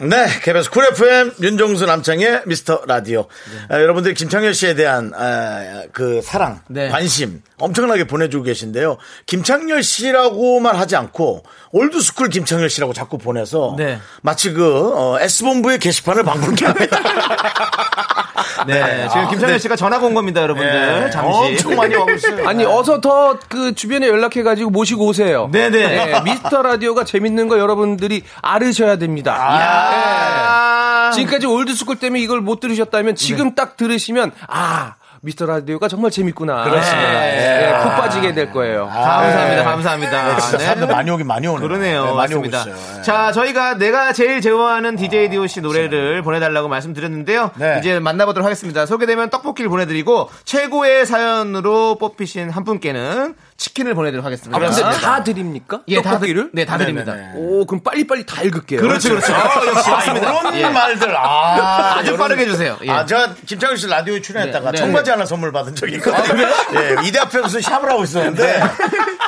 네, 0.00 0.26
KBS 0.42 0.70
쿨 0.70 0.84
FM 0.92 1.32
윤정수 1.42 1.84
남창희의 1.86 2.42
미스터 2.46 2.82
라디오. 2.86 3.26
아, 3.68 3.80
여러분들 3.80 4.14
김창렬 4.14 4.52
씨에 4.52 4.74
대한 4.74 5.12
아, 5.16 5.82
그 5.92 6.20
사랑, 6.22 6.60
네. 6.68 6.88
관심 6.88 7.42
엄청나게 7.58 8.04
보내주고 8.06 8.44
계신데요. 8.44 8.98
김창렬 9.26 9.82
씨라고만 9.82 10.76
하지 10.76 10.94
않고 10.94 11.42
올드스쿨 11.72 12.28
김창렬 12.28 12.70
씨라고 12.70 12.92
자꾸 12.92 13.18
보내서 13.18 13.74
네. 13.76 13.98
마치 14.22 14.52
그 14.52 14.92
어, 14.94 15.18
S본부의 15.20 15.80
게시판을 15.80 16.22
방불케 16.22 16.64
합니다. 16.66 16.98
네, 18.66 19.08
지금 19.08 19.22
아, 19.22 19.28
김창렬 19.30 19.54
네. 19.54 19.58
씨가 19.58 19.76
전화 19.76 19.98
온 19.98 20.14
겁니다, 20.14 20.42
여러분들. 20.42 20.70
네, 21.04 21.10
잠시. 21.10 21.38
엄청 21.38 21.74
많이 21.76 21.94
오고 21.96 22.10
있어요. 22.12 22.46
아니, 22.48 22.64
어서 22.64 23.00
더 23.00 23.36
그 23.48 23.74
주변에 23.74 24.06
연락해가지고 24.08 24.70
모시고 24.70 25.06
오세요. 25.06 25.48
네네. 25.52 25.70
네, 25.70 26.20
미스터 26.22 26.62
라디오가 26.62 27.04
재밌는 27.04 27.48
거 27.48 27.58
여러분들이 27.58 28.22
알으셔야 28.42 28.96
됩니다. 28.96 29.34
아. 29.38 29.87
네. 29.90 31.10
지금까지 31.14 31.46
올드스쿨 31.46 31.96
때문에 31.96 32.20
이걸 32.20 32.40
못 32.40 32.60
들으셨다면 32.60 33.16
지금 33.16 33.54
딱 33.54 33.76
들으시면, 33.76 34.32
아, 34.46 34.94
미스터 35.20 35.46
라디오가 35.46 35.88
정말 35.88 36.12
재밌구나. 36.12 36.62
그렇습니다. 36.62 37.10
네, 37.10 37.72
예. 37.72 37.82
푹 37.82 37.90
빠지게 37.96 38.34
될 38.34 38.52
거예요. 38.52 38.86
감사합니다, 38.86 39.64
감사합니다. 39.64 40.28
네, 40.28 40.40
진짜 40.40 40.58
네. 40.58 40.64
사람들 40.64 40.86
많이 40.86 41.10
오긴 41.10 41.26
많이 41.26 41.46
오네요. 41.48 41.60
그러네요. 41.60 42.04
네, 42.04 42.12
많이 42.12 42.48
있어요. 42.48 42.74
네. 42.74 43.02
자, 43.02 43.32
저희가 43.32 43.78
내가 43.78 44.12
제일 44.12 44.40
좋아하는 44.40 44.94
DJ 44.94 45.30
DOC 45.30 45.60
노래를 45.62 46.22
보내달라고 46.22 46.68
말씀드렸는데요. 46.68 47.50
네. 47.56 47.78
이제 47.80 47.98
만나보도록 47.98 48.44
하겠습니다. 48.44 48.86
소개되면 48.86 49.30
떡볶이를 49.30 49.68
보내드리고 49.68 50.30
최고의 50.44 51.04
사연으로 51.04 51.96
뽑히신 51.96 52.50
한 52.50 52.62
분께는 52.62 53.34
치킨을 53.58 53.94
보내드리도록 53.94 54.24
하겠습니다. 54.24 54.56
아, 54.56 54.60
근데 54.70 55.00
다 55.00 55.24
드립니까? 55.24 55.80
예, 55.88 56.00
다 56.00 56.12
떡볶이를? 56.12 56.44
드- 56.44 56.50
네, 56.54 56.64
다 56.64 56.78
드립니다. 56.78 57.12
네네네. 57.12 57.32
오, 57.34 57.66
그럼 57.66 57.82
빨리빨리 57.82 58.24
다 58.24 58.40
읽을게요. 58.42 58.80
그렇죠, 58.80 59.08
그렇죠. 59.10 59.34
아, 59.34 59.50
역시 59.66 59.90
아. 59.90 60.14
이런 60.14 60.54
예. 60.54 60.68
말들. 60.68 61.16
아, 61.16 61.96
아주 61.98 62.06
이런- 62.10 62.18
빠르게 62.18 62.42
해주세요. 62.42 62.78
예. 62.84 62.90
아, 62.90 63.04
제가 63.04 63.34
김창현 63.46 63.76
씨 63.76 63.88
라디오에 63.88 64.20
출연했다가 64.22 64.70
네, 64.70 64.78
네, 64.78 64.78
청바지 64.78 65.10
하나 65.10 65.26
선물 65.26 65.50
받은 65.50 65.74
적이 65.74 65.96
있거든요. 65.96 66.42
예, 66.76 66.96
이대 67.08 67.18
앞에 67.18 67.40
무슨 67.40 67.60
샵을 67.60 67.90
하고 67.90 68.04
있었는데, 68.04 68.60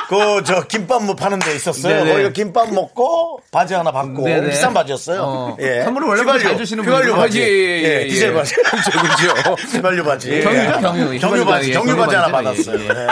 그, 0.07 0.41
저, 0.45 0.61
김밥 0.65 1.03
뭐 1.03 1.13
파는 1.15 1.39
데 1.39 1.53
있었어요. 1.53 1.93
네, 1.93 2.03
네. 2.05 2.11
거기가 2.13 2.29
김밥 2.29 2.71
먹고, 2.73 3.41
바지 3.51 3.73
하나 3.73 3.91
받고, 3.91 4.23
네, 4.23 4.39
네. 4.39 4.49
비싼 4.51 4.73
바지였어요. 4.73 5.21
어. 5.23 5.57
예. 5.59 5.83
선물을 5.83 6.07
원래 6.07 6.21
휘발유, 6.21 6.39
잘 6.41 6.57
주시는 6.57 6.85
휘발유. 6.85 7.15
바지. 7.17 7.41
예, 7.41 7.45
예, 7.47 7.83
예, 7.83 8.01
예, 8.03 8.07
디젤 8.07 8.29
예. 8.29 8.33
바지. 8.33 8.55
그렇죠, 8.55 8.91
그렇죠. 8.91 9.55
휘발유 9.75 10.03
바지. 10.05 10.31
예. 10.31 10.39
경유죠, 10.41 10.79
경유. 10.79 11.19
경유 11.19 11.45
바지, 11.45 11.69
예, 11.69 11.73
경유 11.73 11.97
바지 11.97 12.15
하나. 12.15 12.31
받았어요. 12.31 12.79
예, 12.79 12.83
예. 12.85 12.87
네. 12.93 13.05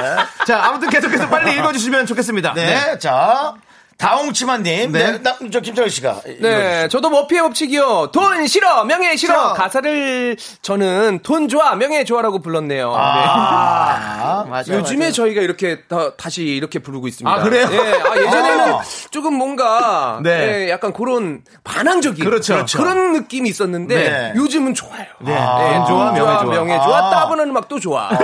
자, 0.47 0.63
아무튼 0.63 0.89
계속 0.89 1.08
해서 1.13 1.29
빨리 1.29 1.53
읽어주시면 1.59 2.05
좋겠습니다. 2.05 2.53
네, 2.53 2.97
자. 2.99 3.55
다홍치마님, 3.99 4.93
네. 4.93 5.21
나, 5.21 5.35
저 5.51 5.59
김철희 5.59 5.89
씨가. 5.89 6.21
네, 6.39 6.87
저도 6.87 7.09
머피의 7.09 7.41
법칙이요. 7.41 8.11
돈 8.13 8.47
싫어, 8.47 8.85
명예 8.85 9.17
싫어. 9.17 9.33
싫어. 9.33 9.53
가사를 9.55 10.37
저는 10.61 11.19
돈 11.21 11.49
좋아, 11.49 11.75
명예 11.75 12.05
좋아라고 12.05 12.39
불렀네요. 12.39 12.93
아, 12.95 14.43
네. 14.45 14.49
맞아요. 14.51 14.79
요즘에 14.79 15.11
저희가 15.11 15.41
이렇게 15.41 15.81
다, 15.89 16.15
다시 16.15 16.43
이렇게 16.45 16.79
부르고 16.79 17.09
있습니다. 17.09 17.29
아, 17.29 17.43
그래요? 17.43 17.67
예, 17.69 17.77
아, 17.77 18.15
예전에는 18.17 18.73
아. 18.75 18.81
조금 19.11 19.33
뭔가 19.33 20.21
네. 20.23 20.67
예, 20.67 20.69
약간 20.69 20.93
그런 20.93 21.41
반항적인 21.65 22.23
그렇죠. 22.23 22.65
그런 22.77 23.11
느낌이 23.11 23.49
있었는데 23.49 23.95
네. 23.95 24.33
요즘은 24.37 24.75
좋아요. 24.75 25.07
네. 25.19 25.33
예, 25.33 25.75
돈 25.79 25.87
좋아, 25.87 26.11
명예 26.13 26.39
좋아. 26.39 26.43
명예 26.45 26.75
좋아, 26.77 26.97
아. 26.99 27.09
따분한 27.09 27.49
음악도 27.49 27.81
좋아. 27.81 28.09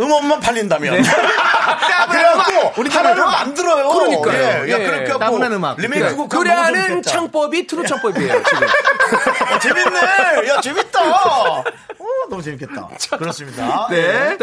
음원만 0.00 0.40
팔린다면. 0.40 1.04
아, 1.04 2.06
그래갖고, 2.06 2.80
우리 2.80 2.90
하나를 2.90 3.22
만들어요. 3.22 3.88
그러니까요. 3.90 4.66
예, 4.66 4.72
야, 4.72 4.78
예. 4.80 4.86
그렇게 4.86 5.12
하고. 5.12 5.36
음악. 5.36 5.78
리메이크 5.78 6.16
곡 6.16 6.28
노래하는 6.32 7.02
창법이 7.02 7.66
트로트 7.66 7.86
창법이에요, 7.86 8.42
지금. 8.42 8.66
어, 9.52 9.58
재밌네. 9.58 10.48
야, 10.48 10.60
재밌다. 10.60 11.00
어, 11.02 11.64
너무 12.30 12.42
재밌겠다. 12.42 12.88
그렇습니다. 13.18 13.86
네. 13.90 14.38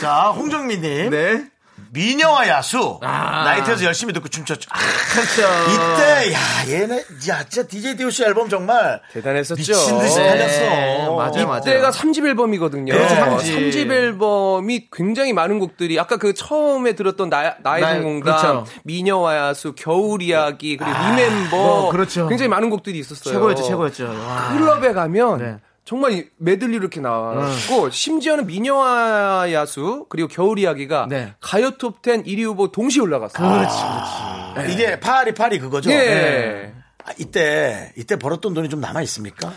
자, 0.00 0.32
홍정민님. 0.34 1.10
네. 1.10 1.44
미녀와 1.90 2.48
야수. 2.48 2.98
아. 3.02 3.44
나이트에서 3.44 3.84
열심히 3.84 4.12
듣고 4.12 4.28
춤췄죠. 4.28 4.68
아, 4.72 4.78
그렇죠. 5.12 5.42
이때, 5.72 6.32
야, 6.32 6.38
얘네, 6.68 6.96
야, 7.28 7.44
진짜 7.48 7.66
DJ 7.66 7.96
DOC 7.96 8.24
앨범 8.24 8.48
정말. 8.48 9.00
대단했었죠. 9.12 9.56
미친 9.56 9.98
듯이 9.98 10.18
네. 10.18 10.28
팔렸어. 10.28 11.14
맞아요, 11.16 11.46
맞아요. 11.46 11.60
이때가 11.60 11.90
3집 11.90 12.26
앨범이거든요. 12.26 12.92
그렇죠, 12.92 13.14
삼집. 13.14 13.54
3집 13.58 13.90
앨범이 13.90 14.88
굉장히 14.92 15.32
많은 15.32 15.58
곡들이 15.58 15.98
아까 15.98 16.16
그 16.16 16.34
처음에 16.34 16.92
들었던 16.94 17.30
나, 17.30 17.56
나의 17.62 17.82
성공담, 17.82 18.20
그렇죠. 18.20 18.64
미녀와 18.84 19.36
야수, 19.36 19.74
겨울 19.76 20.22
이야기, 20.22 20.76
그리고 20.76 20.92
Remember 20.92 21.56
어, 21.56 21.90
그렇죠. 21.90 22.28
굉장히 22.28 22.48
많은 22.48 22.70
곡들이 22.70 22.98
있었어요. 22.98 23.34
최고였죠, 23.34 23.62
최고였죠. 23.64 24.04
와. 24.04 24.48
클럽에 24.52 24.92
가면 24.92 25.38
네. 25.38 25.56
정말 25.88 26.12
이 26.12 26.28
메들리 26.36 26.76
이렇게 26.76 27.00
나왔고 27.00 27.88
심지어는 27.88 28.46
미녀와 28.46 29.50
야수 29.54 30.04
그리고 30.10 30.28
겨울 30.28 30.58
이야기가 30.58 31.06
네. 31.08 31.32
가요 31.40 31.70
톱10 31.78 32.26
1위 32.26 32.44
후보 32.44 32.70
동시에 32.70 33.00
올라갔어요. 33.00 33.48
그렇지, 33.48 33.76
그렇지. 34.54 34.72
이게 34.74 35.00
파리 35.00 35.32
파리 35.32 35.58
그거죠. 35.58 35.90
예. 35.90 36.74
아, 37.06 37.12
이때 37.18 37.90
이때 37.96 38.16
벌었던 38.16 38.52
돈이 38.52 38.68
좀 38.68 38.82
남아 38.82 39.00
있습니까? 39.04 39.50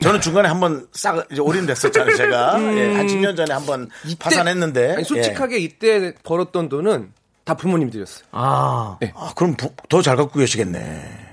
저는 0.00 0.20
중간에 0.20 0.48
한번 0.48 0.86
싹 0.92 1.26
이제 1.32 1.40
올인됐었잖아요. 1.40 2.14
제가 2.14 2.62
예, 2.76 2.94
한 2.94 3.06
10년 3.08 3.36
전에 3.36 3.52
한번 3.52 3.88
파산했는데. 4.20 4.86
음. 4.90 4.94
아니, 4.98 5.04
솔직하게 5.04 5.58
이때 5.58 6.14
벌었던 6.22 6.68
돈은 6.68 7.12
다 7.42 7.54
부모님 7.54 7.90
드렸어요. 7.90 8.24
아. 8.30 8.98
예. 9.02 9.12
아, 9.16 9.32
그럼 9.34 9.56
더 9.56 10.00
잘 10.00 10.16
갖고 10.16 10.38
계시겠네. 10.38 11.23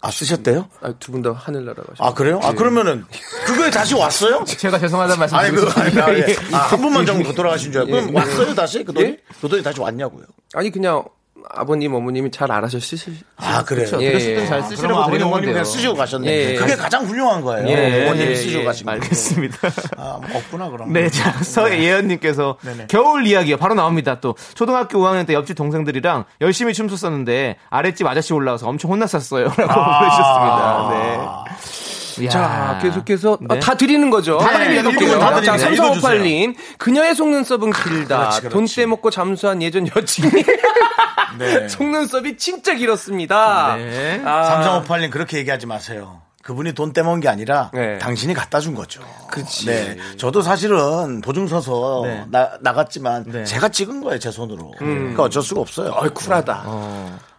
아 0.00 0.10
쓰셨대요? 0.10 0.68
두분 1.00 1.22
다 1.22 1.32
하늘나라 1.32 1.82
가셨어요. 1.82 2.08
아 2.08 2.14
그래요? 2.14 2.38
아 2.42 2.52
그러면은 2.52 3.04
그거에 3.46 3.70
다시 3.70 3.94
왔어요? 3.94 4.44
제가 4.46 4.78
죄송하다는 4.78 5.18
말씀 5.18 5.36
아니 5.36 5.50
그 5.50 5.60
드리겠습니다. 5.66 6.04
아니, 6.06 6.22
아, 6.22 6.28
예. 6.28 6.36
아, 6.52 6.58
한 6.58 6.80
분만 6.80 7.04
정도 7.04 7.32
돌아가신 7.32 7.72
줄 7.72 7.80
알고 7.80 7.92
그럼 7.92 8.08
예. 8.10 8.18
왔어요 8.18 8.54
다시 8.54 8.84
그 8.84 8.92
돈이? 8.92 9.06
예? 9.06 9.18
그 9.40 9.48
돈이 9.48 9.62
다시 9.62 9.80
왔냐고요? 9.80 10.24
아니 10.54 10.70
그냥 10.70 11.04
아버님 11.50 11.94
어머님이 11.94 12.30
잘 12.30 12.50
알아서 12.52 12.78
쓰시. 12.80 13.12
아 13.36 13.64
그래요. 13.64 13.86
그렇죠. 13.86 14.02
예, 14.02 14.10
드렸을 14.10 14.30
예. 14.30 14.34
땐잘 14.36 14.58
그럼 14.58 14.70
쓰시라고 14.70 14.94
아버님 14.94 15.10
드리는 15.12 15.26
어머님. 15.26 15.50
그냥 15.50 15.64
쓰시고 15.64 15.94
가셨네. 15.94 16.28
예, 16.30 16.50
예. 16.50 16.54
그게 16.56 16.74
가장 16.74 17.04
훌륭한 17.04 17.40
거예요. 17.42 17.68
예, 17.68 18.06
어머님이 18.06 18.30
예, 18.30 18.34
쓰시고 18.34 18.60
예. 18.60 18.64
가신 18.64 18.86
거. 18.86 18.92
알겠습니다. 18.92 19.56
아, 19.96 20.20
뭐 20.26 20.38
없구나 20.38 20.68
그럼. 20.70 20.92
네, 20.92 21.08
자, 21.10 21.32
서예언님께서 21.42 22.58
네네. 22.62 22.86
겨울 22.88 23.26
이야기요. 23.26 23.56
바로 23.56 23.74
나옵니다. 23.74 24.20
또 24.20 24.34
초등학교 24.54 24.98
5학년 24.98 25.26
때 25.26 25.34
옆집 25.34 25.56
동생들이랑 25.56 26.24
열심히 26.40 26.74
춤췄었는데 26.74 27.56
아랫집 27.70 28.06
아저씨 28.06 28.32
올라와서 28.32 28.68
엄청 28.68 28.90
혼났었어요. 28.90 29.44
라고 29.56 29.56
보내주셨습니다. 29.56 30.88
네. 30.90 31.97
자, 32.28 32.78
계속해서 32.82 33.38
아, 33.48 33.54
네. 33.54 33.60
다 33.60 33.74
드리는 33.74 34.10
거죠. 34.10 34.38
다 34.38 34.52
드립니다. 34.52 34.80
읽을게요. 34.80 35.16
읽어주세요. 35.16 35.18
다 35.20 35.42
자, 35.42 35.56
드립니다. 35.56 35.84
읽어주세요. 35.86 36.22
3358님. 36.22 36.54
그녀의 36.78 37.14
속눈썹은 37.14 37.72
길다. 37.72 38.18
그렇지, 38.18 38.40
그렇지. 38.40 38.52
돈 38.54 38.66
떼먹고 38.66 39.10
잠수한 39.10 39.62
예전 39.62 39.86
여친이. 39.94 40.30
네. 41.38 41.68
속눈썹이 41.68 42.36
진짜 42.36 42.74
길었습니다. 42.74 43.76
네. 43.76 44.22
아, 44.24 44.82
3358님 44.86 45.10
그렇게 45.10 45.38
얘기하지 45.38 45.66
마세요. 45.66 46.22
그분이 46.42 46.72
돈 46.72 46.94
떼먹은 46.94 47.20
게 47.20 47.28
아니라 47.28 47.70
네. 47.74 47.98
당신이 47.98 48.32
갖다 48.32 48.58
준 48.60 48.74
거죠. 48.74 49.02
그치. 49.30 49.66
네. 49.66 49.98
저도 50.16 50.40
사실은 50.40 51.20
보증 51.20 51.46
서서 51.46 52.02
네. 52.04 52.24
나, 52.30 52.52
나갔지만 52.62 53.24
네. 53.26 53.44
제가 53.44 53.68
찍은 53.68 54.00
거예요, 54.02 54.18
제 54.18 54.30
손으로. 54.30 54.72
그러니까 54.78 55.24
어쩔 55.24 55.42
수가 55.42 55.60
없어요. 55.60 55.92
어이, 55.94 56.08
쿨하다. 56.08 56.64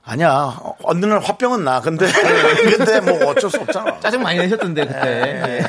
아니야. 0.10 0.58
어, 0.60 0.76
어느 0.84 1.06
날 1.06 1.20
화병은 1.20 1.64
나. 1.64 1.82
근데 1.82 2.08
근데 2.78 3.00
뭐 3.00 3.28
어쩔 3.30 3.50
수 3.52 3.58
없잖아. 3.62 4.00
짜증 4.00 4.24
많이 4.24 4.40
내셨던데, 4.40 4.88
그때. 4.88 5.64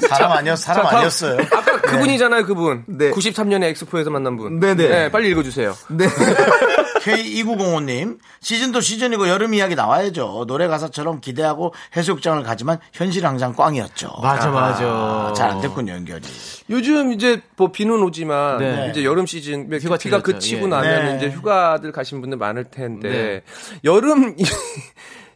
사람 0.00 0.32
아니었 0.32 0.58
사람 0.58 0.86
자. 0.88 0.96
아니었어요. 0.98 1.38
아까 1.52 1.80
그분이잖아요, 1.80 2.46
그분. 2.46 2.84
네. 2.86 3.10
93년에 3.10 3.64
엑스포에서 3.64 4.10
만난 4.10 4.36
분. 4.36 4.60
네네. 4.60 5.10
빨리 5.10 5.30
읽어주세요. 5.30 5.74
네. 5.90 6.06
K2905님, 6.98 8.18
시즌도 8.40 8.80
시즌이고 8.80 9.28
여름 9.28 9.54
이야기 9.54 9.74
나와야죠. 9.74 10.44
노래 10.46 10.66
가사처럼 10.66 11.20
기대하고 11.20 11.72
해수욕장을 11.96 12.42
가지만 12.42 12.78
현실 12.92 13.24
항상 13.24 13.54
꽝이었죠. 13.54 14.10
맞아, 14.22 14.50
맞아. 14.50 15.32
잘안 15.34 15.60
됐군요, 15.60 15.92
연결이. 15.92 16.22
요즘 16.70 17.12
이제 17.12 17.40
뭐 17.56 17.70
비는 17.72 18.02
오지만 18.02 18.58
네. 18.58 18.88
이제 18.90 19.04
여름 19.04 19.26
시즌 19.26 19.72
휴가 19.80 19.96
비가. 19.96 20.20
그치고 20.20 20.66
예. 20.66 20.68
나면 20.68 21.06
네. 21.06 21.16
이제 21.16 21.30
휴가들 21.30 21.92
가신 21.92 22.20
분들 22.20 22.36
많을 22.36 22.64
텐데 22.64 23.08
네. 23.08 23.42
여름 23.84 24.34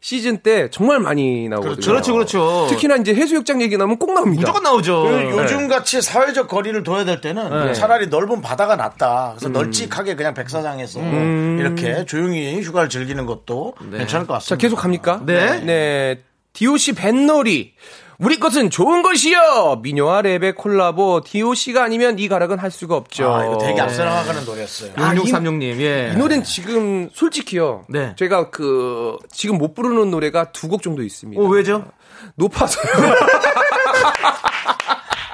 시즌 0.02 0.38
때 0.38 0.68
정말 0.68 0.98
많이 0.98 1.48
나오거든요. 1.48 1.86
그렇죠, 1.86 2.12
그렇죠. 2.12 2.66
특히나 2.68 2.96
이제 2.96 3.14
해수욕장 3.14 3.62
얘기 3.62 3.76
나오면 3.76 3.98
꼭 3.98 4.12
나옵니다. 4.12 4.40
무조건 4.40 4.64
나오죠. 4.64 5.04
그 5.04 5.36
요즘 5.38 5.68
같이 5.68 6.02
사회적 6.02 6.48
거리를 6.48 6.82
둬야 6.82 7.04
될 7.04 7.20
때는 7.20 7.66
네. 7.66 7.72
차라리 7.72 8.08
넓은 8.08 8.42
바다가 8.42 8.74
낫다. 8.74 9.36
그래서 9.36 9.46
음. 9.48 9.52
널찍하게 9.52 10.16
그냥 10.16 10.34
백사장에서 10.34 11.00
이렇게 11.00 12.04
조용히 12.04 12.60
휴가를 12.62 12.88
즐기는 12.88 13.24
것도 13.26 13.74
괜찮을 13.78 14.26
것자 14.26 14.38
같습니다. 14.38 14.60
계속 14.60 14.76
갑니까? 14.76 15.22
네. 15.24 15.60
네. 15.60 16.20
DOC 16.52 16.94
뱃놀이. 16.94 17.72
우리 18.18 18.38
것은 18.38 18.70
좋은 18.70 19.02
것이요. 19.02 19.80
미녀와 19.82 20.22
랩의 20.22 20.54
콜라보 20.56 21.22
DOC가 21.24 21.82
아니면 21.82 22.18
이 22.18 22.28
가락은 22.28 22.58
할 22.58 22.70
수가 22.70 22.94
없죠. 22.96 23.32
아, 23.32 23.44
이거 23.44 23.58
되게 23.58 23.80
앞서 23.80 24.04
나가는 24.04 24.44
노래였어요. 24.44 24.92
아, 24.96 25.12
이- 25.14 25.16
6636님, 25.18 25.80
예. 25.80 26.12
이 26.14 26.16
노래는 26.16 26.44
지금 26.44 27.08
솔직히요. 27.12 27.84
네. 27.88 28.14
제가 28.16 28.50
그 28.50 29.16
지금 29.32 29.58
못 29.58 29.74
부르는 29.74 30.10
노래가 30.10 30.52
두 30.52 30.68
곡 30.68 30.82
정도 30.82 31.02
있습니다. 31.02 31.42
어, 31.42 31.46
왜죠? 31.46 31.84
높아서요. 32.36 32.84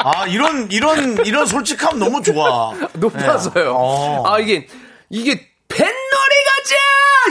아, 0.00 0.26
이런, 0.28 0.68
이런, 0.70 1.24
이런 1.26 1.44
솔직함 1.46 1.98
너무 1.98 2.22
좋아. 2.22 2.72
높아서요. 2.94 3.74
어. 3.76 4.22
아 4.26 4.38
이게 4.38 4.66
이게 5.10 5.46
가자 6.10 6.74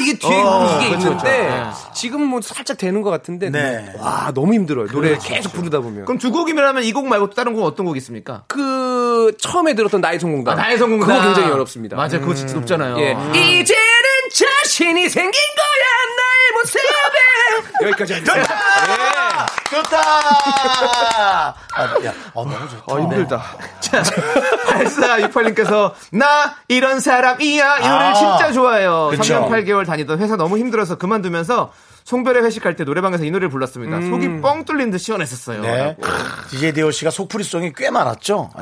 이게 0.01 0.17
뒤에 0.17 0.41
어, 0.41 0.77
이게 0.79 0.89
그렇죠, 0.89 1.07
있는데 1.07 1.47
그렇죠. 1.47 1.91
지금 1.93 2.21
뭐 2.25 2.41
살짝 2.41 2.77
되는 2.77 3.01
것 3.01 3.09
같은데 3.09 3.49
네. 3.49 3.93
와 3.99 4.31
너무 4.33 4.53
힘들어요. 4.53 4.87
노래 4.87 5.17
계속 5.17 5.53
부르다 5.53 5.79
보면. 5.79 6.05
그럼 6.05 6.17
두 6.19 6.31
곡이면 6.31 6.83
이 6.83 6.91
곡 6.93 7.07
말고 7.07 7.29
또 7.29 7.35
다른 7.35 7.53
곡 7.53 7.63
어떤 7.63 7.85
곡 7.85 7.97
있습니까? 7.97 8.43
그 8.47 9.35
처음에 9.39 9.73
들었던 9.75 10.01
나의 10.01 10.19
성공담. 10.19 10.53
아, 10.57 10.61
나의 10.61 10.77
성공담. 10.77 11.07
그거 11.07 11.21
굉장히 11.21 11.51
어렵습니다. 11.51 11.95
맞아, 11.97 12.19
그거 12.19 12.33
진짜 12.33 12.53
높잖아요. 12.55 12.99
예. 12.99 13.13
아. 13.15 13.31
이제는 13.35 13.83
자신이 14.33 15.09
생긴 15.09 15.31
거야 15.55 15.87
나의 16.17 16.51
모습에 16.55 16.87
여기까지 17.87 18.13
하겠습니다. 18.13 18.39
예. 18.39 19.75
좋다! 19.75 21.55
아, 21.75 22.05
야, 22.05 22.13
어, 22.33 22.43
너무 22.45 22.69
좋다. 22.69 22.83
아 22.87 22.99
힘들다. 22.99 23.43
자, 23.91 24.01
8468님께서 24.01 25.93
나 26.11 26.55
이런 26.67 26.99
사람이야 26.99 27.77
이 27.77 27.81
노래를 27.81 28.05
아, 28.05 28.13
진짜 28.13 28.51
좋아해요. 28.51 29.09
그쵸. 29.11 29.23
3년 29.23 29.49
8개월 29.49 29.85
다니던 29.85 30.19
회사 30.19 30.35
너무 30.35 30.57
힘들어서 30.57 30.97
그만두면서 30.97 31.71
송별회 32.07 32.39
회식할 32.39 32.77
때 32.77 32.85
노래방에서 32.85 33.25
이 33.25 33.31
노래를 33.31 33.49
불렀습니다. 33.49 33.99
속이 34.01 34.39
뻥 34.39 34.63
뚫린 34.63 34.91
듯 34.91 34.97
시원했었어요. 34.99 35.61
네. 35.61 35.97
DJ 36.49 36.71
DOC가 36.71 37.11
속풀이송이 37.11 37.73
꽤 37.75 37.89
많았죠. 37.89 38.49
아, 38.55 38.61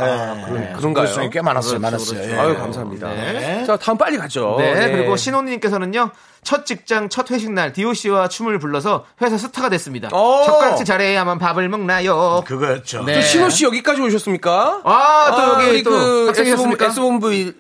네. 0.51 0.73
그런가요? 0.75 1.05
속풀이송이 1.05 1.29
꽤 1.29 1.41
많았어요. 1.41 1.77
그렇죠, 1.77 1.81
많았어요. 1.81 2.19
그렇죠. 2.21 2.33
예. 2.33 2.39
아유 2.39 2.57
감사합니다. 2.57 3.07
네. 3.09 3.63
자 3.67 3.77
다음 3.77 3.99
빨리 3.99 4.17
가죠. 4.17 4.55
네, 4.57 4.91
그리고 4.91 5.15
신호님께서는요 5.15 6.09
첫 6.45 6.65
직장 6.65 7.09
첫 7.09 7.29
회식 7.31 7.51
날 7.51 7.73
DOC와 7.73 8.29
춤을 8.29 8.59
불러서 8.59 9.05
회사 9.21 9.35
스타가 9.37 9.67
됐습니다. 9.69 10.09
오. 10.15 10.45
젓가락질 10.45 10.85
잘해야만 10.85 11.39
밥을 11.39 11.67
먹나요? 11.67 12.43
그거였죠. 12.45 13.03
네. 13.03 13.15
또 13.15 13.21
신호 13.21 13.49
씨 13.49 13.65
여기까지 13.65 13.99
오셨습니까? 14.01 14.81
아, 14.85 15.31
또 15.35 15.53
여기 15.53 15.69
우리 15.71 15.83
또그 15.83 16.27
학생이셨습니까? 16.27 16.85
S본부 16.85 17.51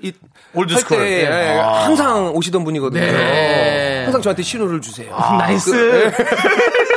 올드스쿨. 0.53 0.97
할 0.97 1.05
때, 1.05 1.29
네. 1.29 1.55
예, 1.55 1.59
아. 1.59 1.85
항상 1.85 2.29
오시던 2.29 2.63
분이거든요. 2.63 3.01
네. 3.01 4.03
항상 4.03 4.21
저한테 4.21 4.43
신호를 4.43 4.79
주세요. 4.79 5.17
nice. 5.17 6.11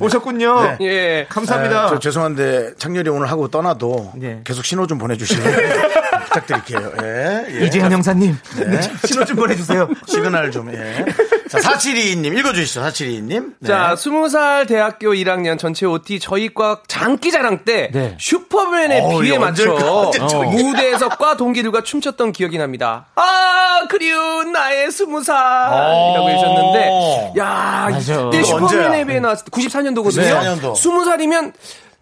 오셨군요. 0.00 0.62
네. 0.62 0.76
예. 0.80 1.26
감사합니다. 1.28 1.84
아, 1.84 1.88
저 1.88 1.98
죄송한데 1.98 2.74
창렬이 2.78 3.08
오늘 3.10 3.30
하고 3.30 3.48
떠나도 3.48 4.12
네. 4.16 4.40
계속 4.44 4.64
신호 4.64 4.86
좀 4.86 4.98
보내주실래요? 4.98 5.56
부탁드릴게요. 6.30 6.92
예, 7.02 7.46
예. 7.60 7.66
이재현 7.66 7.90
형사님 7.92 8.36
네. 8.58 8.80
신호 9.04 9.24
좀 9.24 9.36
보내주세요. 9.36 9.88
시그널 10.06 10.50
좀, 10.50 10.72
예. 10.72 11.04
자, 11.50 11.58
4722님, 11.58 12.38
읽어주시죠, 12.38 12.80
4722님. 12.80 13.54
네. 13.58 13.66
자, 13.68 13.96
스무 13.96 14.28
살 14.28 14.66
대학교 14.66 15.08
1학년 15.14 15.58
전체 15.58 15.84
OT 15.84 16.20
저희과 16.20 16.82
장기자랑 16.86 17.64
때 17.64 17.90
네. 17.92 18.16
슈퍼맨의 18.20 19.00
어우, 19.00 19.20
비애 19.20 19.36
맞춰 19.36 20.10
저기. 20.28 20.62
무대에서 20.62 21.08
과 21.08 21.36
동기들과 21.36 21.82
춤췄던 21.82 22.30
기억이 22.32 22.56
납니다. 22.56 23.06
아, 23.16 23.80
그리운 23.90 24.52
나의 24.52 24.92
스무 24.92 25.24
살이라고 25.24 26.28
해주셨는데, 26.30 27.32
야, 27.38 27.88
맞아. 27.90 28.28
이때? 28.28 28.42
슈퍼맨의 28.44 29.04
비애 29.06 29.18
나왔을 29.18 29.44
때 29.46 29.50
94년도거든요. 29.50 30.40
94년도. 30.60 30.76
스무 30.76 31.04
살이면 31.04 31.52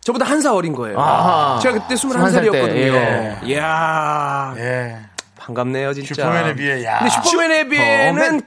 저보다 0.02 0.26
한 0.26 0.42
살 0.42 0.52
어린 0.52 0.74
거예요. 0.74 1.00
아하. 1.00 1.58
제가 1.60 1.74
그때 1.80 1.94
21살 1.94 2.32
때, 2.42 2.50
21살이었거든요. 2.50 2.94
예. 2.94 3.36
이야, 3.44 4.54
예. 4.58 4.96
반갑네요, 5.38 5.94
진짜. 5.94 6.14
슈퍼맨에 6.14 6.54
비해, 6.54 6.84
야. 6.84 6.98
근데 6.98 7.10
슈퍼맨에 7.14 7.68
비해는 7.68 8.22
슈퍼맨. 8.22 8.42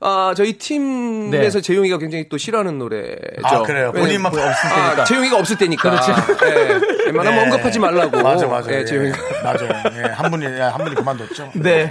아, 0.00 0.32
저희 0.36 0.52
팀에서 0.58 1.58
네. 1.58 1.60
재용이가 1.60 1.98
굉장히 1.98 2.28
또 2.28 2.38
싫어하는 2.38 2.78
노래죠. 2.78 3.16
아, 3.42 3.62
그래요? 3.62 3.90
본인만 3.92 4.32
왜냐면 4.32 4.50
없을 4.54 4.70
아, 5.00 5.04
재용이가 5.04 5.36
없을 5.38 5.58
때니까. 5.58 5.90
그렇죠. 5.90 6.12
웬만하면 7.06 7.34
네. 7.34 7.42
언급하지 7.50 7.78
말라고. 7.80 8.22
맞아, 8.22 8.46
맞아. 8.46 8.70
예, 8.72 8.80
예. 8.80 8.84
재용이가. 8.84 9.16
맞아요. 9.42 9.68
예, 9.96 10.02
한 10.12 10.30
분이, 10.30 10.44
예, 10.44 10.60
한 10.60 10.78
분이 10.84 10.94
그만뒀죠. 10.94 11.50
네. 11.58 11.90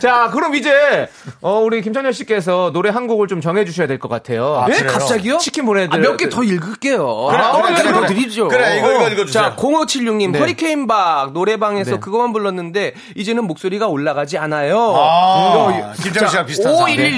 자, 0.00 0.30
그럼 0.32 0.54
이제 0.54 1.08
어, 1.40 1.60
우리 1.60 1.82
김찬현 1.82 2.12
씨께서 2.12 2.70
노래 2.72 2.90
한 2.90 3.06
곡을 3.06 3.28
좀 3.28 3.40
정해주셔야 3.40 3.86
될 3.86 3.98
것 4.00 4.08
같아요. 4.08 4.56
아, 4.58 4.66
예? 4.70 4.72
그래요? 4.78 4.92
갑자기요? 4.92 5.38
치킨 5.38 5.66
보내드려- 5.66 5.94
아, 5.94 5.98
몇개 5.98 6.30
더 6.30 6.42
읽을게요. 6.42 7.26
그래, 7.30 7.38
아, 7.42 7.52
그래, 7.52 7.70
몇개 7.70 7.82
그래, 7.82 7.92
더 7.92 8.00
그래. 8.00 8.08
드리죠. 8.08 8.48
그래, 8.48 8.78
이거, 8.78 8.92
이거 8.94 9.08
읽어주세요. 9.08 9.42
자, 9.42 9.56
0576님, 9.56 10.30
네. 10.32 10.38
허리케인 10.38 10.86
박 10.86 11.32
노래방에서 11.32 11.90
네. 11.92 12.00
그거만 12.00 12.32
불렀는데, 12.32 12.94
이제는 13.14 13.44
목소리가 13.44 13.88
올라가지 13.88 14.38
않아요. 14.38 14.94
아, 14.96 15.92
김정희 16.02 16.30
씨랑 16.30 16.46
비슷한 16.46 16.72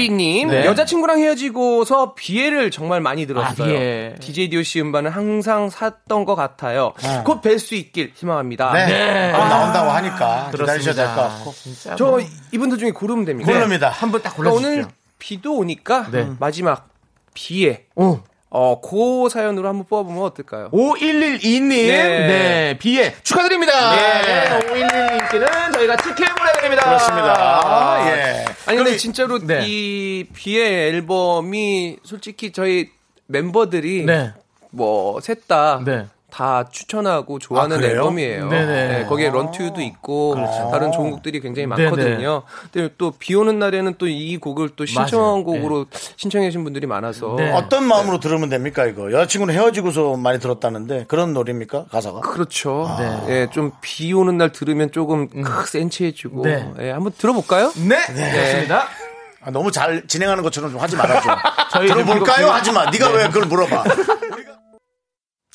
5112님, 0.08 0.48
네. 0.48 0.66
여자친구랑 0.66 1.18
헤어지고서 1.20 2.14
비애를 2.14 2.70
정말 2.70 3.00
많이 3.00 3.26
들었어요. 3.26 3.50
아, 3.50 3.54
비애. 3.68 4.14
DJ 4.20 4.50
디오씨 4.50 4.80
음반은 4.80 5.10
항상 5.10 5.70
샀던 5.70 6.24
것 6.24 6.34
같아요. 6.34 6.92
곧뵐 7.24 7.58
수 7.58 7.74
있길 7.74 8.12
희망합니다. 8.14 8.72
네. 8.72 9.32
곧 9.32 9.38
나온다고 9.38 9.90
하니까 9.90 10.50
기다리셔야. 10.52 10.94
될 10.94 11.06
것 11.06 11.14
같고. 11.22 11.54
저 11.96 12.04
뭐- 12.06 12.20
이분들 12.52 12.78
중에 12.78 12.90
고르면 12.90 13.24
됩니다. 13.24 13.52
고릅니다. 13.52 13.88
한분딱 13.90 14.36
그러니까 14.36 14.60
골라주십시오. 14.60 14.82
오늘 14.82 14.86
비도 15.18 15.56
오니까 15.56 16.06
네. 16.10 16.28
마지막 16.38 16.88
비에 17.34 17.84
어. 17.96 18.22
어, 18.54 18.80
그 18.82 19.30
사연으로 19.30 19.66
한번 19.66 19.86
뽑아보면 19.88 20.22
어떨까요? 20.24 20.68
5112님, 20.72 21.62
네. 21.68 22.26
네. 22.26 22.78
비에 22.78 23.14
축하드립니다. 23.22 23.72
네. 23.96 24.58
5112님께는 24.58 25.61
저희가 25.72 25.96
치킨 25.96 26.26
보내드립니다. 26.34 26.84
그렇습니다. 26.84 28.06
예. 28.08 28.44
아니 28.66 28.76
근데 28.78 28.96
진짜로 28.96 29.38
네. 29.38 29.64
이 29.66 30.24
비의 30.32 30.88
앨범이 30.88 31.98
솔직히 32.04 32.52
저희 32.52 32.90
멤버들이 33.26 34.04
네. 34.04 34.32
뭐셋다 34.70 35.82
네. 35.84 36.06
다 36.32 36.64
추천하고 36.70 37.38
좋아하는 37.38 37.82
아? 37.84 37.86
앨범이에요. 37.86 38.48
네네. 38.48 38.88
네, 38.98 39.04
거기에 39.04 39.28
런투도 39.28 39.82
있고 39.82 40.34
다른 40.70 40.90
좋은 40.90 41.10
곡들이 41.10 41.40
굉장히. 41.40 41.66
많거든요. 41.66 42.42
근데 42.72 42.88
또 42.96 43.12
비 43.18 43.34
오는 43.34 43.58
날에는 43.58 43.94
또 43.98 44.06
이 44.06 44.38
곡을 44.38 44.70
또. 44.76 44.86
신청곡으로 44.86 45.86
신청해 46.16 46.48
주신 46.48 46.64
분들이 46.64 46.86
많아서 46.86 47.34
네. 47.36 47.52
어떤 47.52 47.84
마음으로 47.84 48.18
들으면 48.18 48.48
됩니까, 48.48 48.86
이거? 48.86 49.12
여자친구는 49.12 49.54
헤어지고서 49.54 50.16
많이 50.16 50.38
들었다는데, 50.38 51.04
그런 51.06 51.34
노래입니까, 51.34 51.84
가사가? 51.90 52.20
그렇죠. 52.20 52.88
예, 53.28 53.48
좀비 53.52 54.12
오는 54.14 54.38
날 54.38 54.50
들으면 54.52 54.90
조금 54.90 55.28
크 55.28 55.66
센치해지고. 55.68 56.42
네. 56.44 56.72
예, 56.80 56.90
한번 56.90 57.12
들어볼까요? 57.16 57.72
네. 57.76 57.96
좋습니다. 58.06 58.86
아, 59.44 59.50
너무 59.50 59.70
잘 59.72 60.06
진행하는 60.06 60.42
것처럼 60.42 60.70
좀 60.70 60.80
하지 60.80 60.96
말아줘. 60.96 61.28
들어볼까요? 61.86 62.48
하지 62.50 62.72
마. 62.72 62.88
네가 62.90 63.10
왜 63.10 63.26
그걸 63.28 63.46
물어봐. 63.46 63.84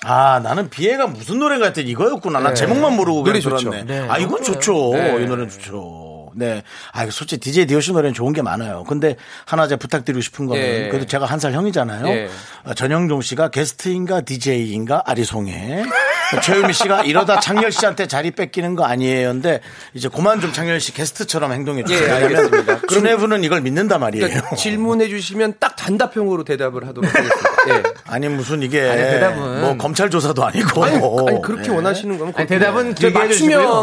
아, 0.06 0.40
나는 0.44 0.70
비애가 0.70 1.08
무슨 1.08 1.40
노래인가 1.40 1.68
했더니 1.68 1.90
이거였구나. 1.90 2.40
난 2.40 2.54
네. 2.54 2.60
제목만 2.60 2.96
모르고 2.96 3.24
그냥 3.24 3.42
노래 3.42 3.58
좋죠. 3.58 3.72
들었네. 3.72 3.84
네. 3.86 4.08
아, 4.10 4.18
이건 4.18 4.44
좋죠. 4.44 4.92
네. 4.94 5.24
이 5.24 5.26
노래는 5.26 5.50
좋죠. 5.50 6.07
네. 6.38 6.62
아, 6.94 7.02
이거 7.04 7.12
솔직히 7.12 7.40
DJ 7.52 7.66
디오씨 7.66 7.92
노래는 7.94 8.14
좋은 8.14 8.32
게 8.32 8.42
많아요. 8.42 8.84
근데 8.88 9.16
하나 9.46 9.68
제가 9.68 9.80
부탁드리고 9.80 10.22
싶은 10.22 10.46
거는 10.46 10.62
예. 10.62 10.88
그래도 10.90 11.06
제가 11.08 11.26
한 11.26 11.38
살 11.40 11.54
형이잖아요. 11.54 12.08
예. 12.08 12.30
어, 12.64 12.74
전영종 12.74 13.22
씨가 13.22 13.50
게스트인가 13.50 14.22
DJ인가 14.22 15.04
아리송해. 15.06 15.84
최유미 16.44 16.74
씨가 16.74 17.04
이러다 17.04 17.40
창렬 17.40 17.72
씨한테 17.72 18.06
자리 18.08 18.32
뺏기는 18.32 18.76
거 18.76 18.84
아니에요. 18.84 19.30
근데 19.30 19.62
이제 19.94 20.10
그만 20.10 20.42
좀 20.42 20.52
창렬 20.52 20.82
씨 20.82 20.94
게스트처럼 20.94 21.54
행동해 21.54 21.84
주세요. 21.86 22.06
예, 22.06 22.12
알겠습니다. 22.12 22.80
수뇌부는 22.90 23.44
이걸 23.46 23.62
믿는단 23.62 24.02
말이에요. 24.02 24.28
그러니까 24.28 24.56
질문해 24.56 25.08
주시면 25.08 25.54
딱 25.60 25.76
단답형으로 25.78 26.44
대답을 26.44 26.86
하도록 26.88 27.08
하겠습니다. 27.10 27.50
예. 27.70 27.84
아니 28.12 28.28
무슨 28.28 28.62
이게 28.62 28.82
아니, 28.82 29.02
대답은- 29.02 29.60
뭐 29.62 29.78
검찰 29.78 30.10
조사도 30.10 30.44
아니고 30.44 30.84
아니, 30.84 30.96
아니, 30.96 31.42
그렇게 31.42 31.72
예. 31.72 31.76
원하시는 31.76 32.18
거면 32.18 32.34
아니, 32.36 32.46
대답은 32.48 32.96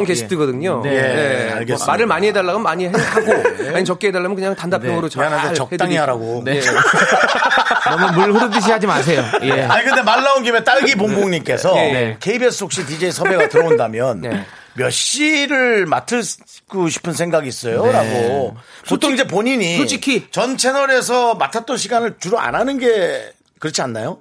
예. 0.03 0.05
게스트거든요. 0.07 0.83
네. 0.83 0.91
예, 0.91 1.45
뭐 1.47 1.57
알겠습니다. 1.57 1.87
말을 1.87 2.07
많이 2.07 2.27
해달라 2.27 2.44
면 2.53 2.63
많이 2.63 2.87
해- 2.87 2.93
하고 2.93 3.33
아니 3.75 3.85
적게 3.85 4.09
해달라면 4.09 4.35
그냥 4.37 4.55
단답형으로 4.55 5.09
잘 5.09 5.29
미안한데 5.29 5.55
적당히 5.55 5.97
해드리고. 5.97 6.03
하라고. 6.03 6.43
네. 6.45 6.61
너무 7.91 8.13
물 8.13 8.33
흐르듯이 8.35 8.71
하지 8.71 8.87
마세요. 8.87 9.25
예. 9.43 9.63
아니 9.65 9.85
근데 9.85 10.03
말 10.03 10.23
나온 10.23 10.43
김에 10.43 10.63
딸기 10.65 10.95
봉봉님께서 10.95 11.77
예. 11.77 12.17
KBS 12.21 12.65
혹시 12.65 12.85
DJ 12.87 13.11
섭외가 13.13 13.49
들어온다면 13.49 14.21
네. 14.23 14.45
몇 14.75 14.91
시를 14.91 15.87
맡고 15.87 16.89
싶은 16.89 17.13
생각이 17.13 17.47
있어요?라고 17.49 18.57
보통 18.89 19.13
이제 19.13 19.25
본인이 19.27 19.77
솔직히. 19.77 20.27
전 20.31 20.57
채널에서 20.57 21.35
맡았던 21.37 21.77
시간을 21.77 22.17
주로 22.19 22.39
안 22.41 22.55
하는 22.55 22.79
게 22.79 23.33
그렇지 23.61 23.83
않나요? 23.83 24.19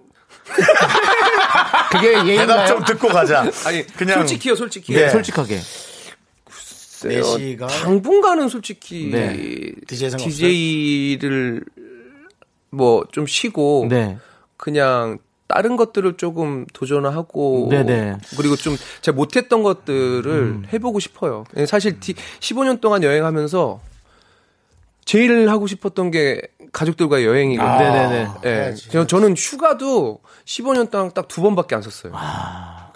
그게 1.91 2.09
대답 2.11 2.28
예인가요? 2.28 2.67
좀 2.67 2.84
듣고 2.86 3.07
가자. 3.07 3.45
아니 3.65 3.86
그냥 3.88 4.19
솔직히요, 4.19 4.55
솔직히. 4.55 4.93
네. 4.93 5.09
솔직하게. 5.09 5.59
네 7.10 7.22
시가 7.24 7.68
당분간은 7.68 8.49
솔직히 8.49 9.10
네. 9.12 9.72
DJ 9.88 10.10
DJ를 10.18 11.64
뭐 12.70 13.04
좀 13.12 13.28
쉬고 13.28 13.86
네. 13.89 14.18
그냥 14.58 15.20
다른 15.47 15.76
것들을 15.76 16.18
조금 16.18 16.66
도전하고 16.74 17.68
네네. 17.70 18.18
그리고 18.38 18.56
좀 18.56 18.76
제가 19.01 19.16
못했던 19.16 19.62
것들을 19.62 20.64
해보고 20.74 20.99
싶어요. 20.99 21.43
사실 21.68 21.99
디- 21.99 22.16
15년 22.39 22.82
동안 22.82 23.04
여행하면서 23.04 23.80
제일 25.06 25.49
하고 25.49 25.68
싶었던 25.68 26.10
게 26.12 26.41
가족들과 26.72 27.24
여행이거든요. 27.24 27.78
네네네. 27.78 28.28
예. 28.45 28.49
해야지. 28.49 28.89
저- 28.89 29.06
저는 29.06 29.36
휴가도 29.36 30.22
15년 30.45 30.89
동안 30.89 31.12
딱 31.14 31.28
두 31.28 31.41
번밖에 31.43 31.76
안 31.76 31.82
썼어요. 31.84 32.14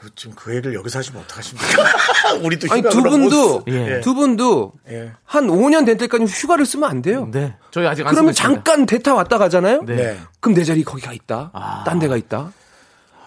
그, 0.08 0.16
지금 0.16 0.36
그 0.36 0.55
얘기를 0.55 0.74
여기서 0.74 0.99
하시면 0.99 1.22
어떡하십니까? 1.24 1.84
우리도 2.41 2.68
아니 2.72 2.82
휴가 2.82 2.89
두 2.89 3.03
분도 3.03 3.60
쓰- 3.60 3.64
예. 3.72 4.01
두 4.01 4.14
분도 4.14 4.74
예. 4.89 5.12
한 5.26 5.47
5년 5.47 5.86
된 5.86 5.97
때까지 5.97 6.26
휴가를 6.26 6.66
쓰면 6.66 6.89
안 6.89 7.01
돼요. 7.01 7.28
네. 7.32 7.55
저희 7.72 7.86
아직 7.88 8.05
안 8.08 8.14
그러면. 8.14 8.34
잠깐 8.34 8.86
대타 8.86 9.14
왔다 9.14 9.38
가잖아요. 9.38 9.84
네. 9.86 9.95
네. 9.95 10.18
그럼 10.39 10.55
내 10.55 10.64
자리 10.64 10.84
거기가 10.84 11.12
있다. 11.14 11.51
딴 11.86 11.99
데가 11.99 12.16
있다. 12.18 12.51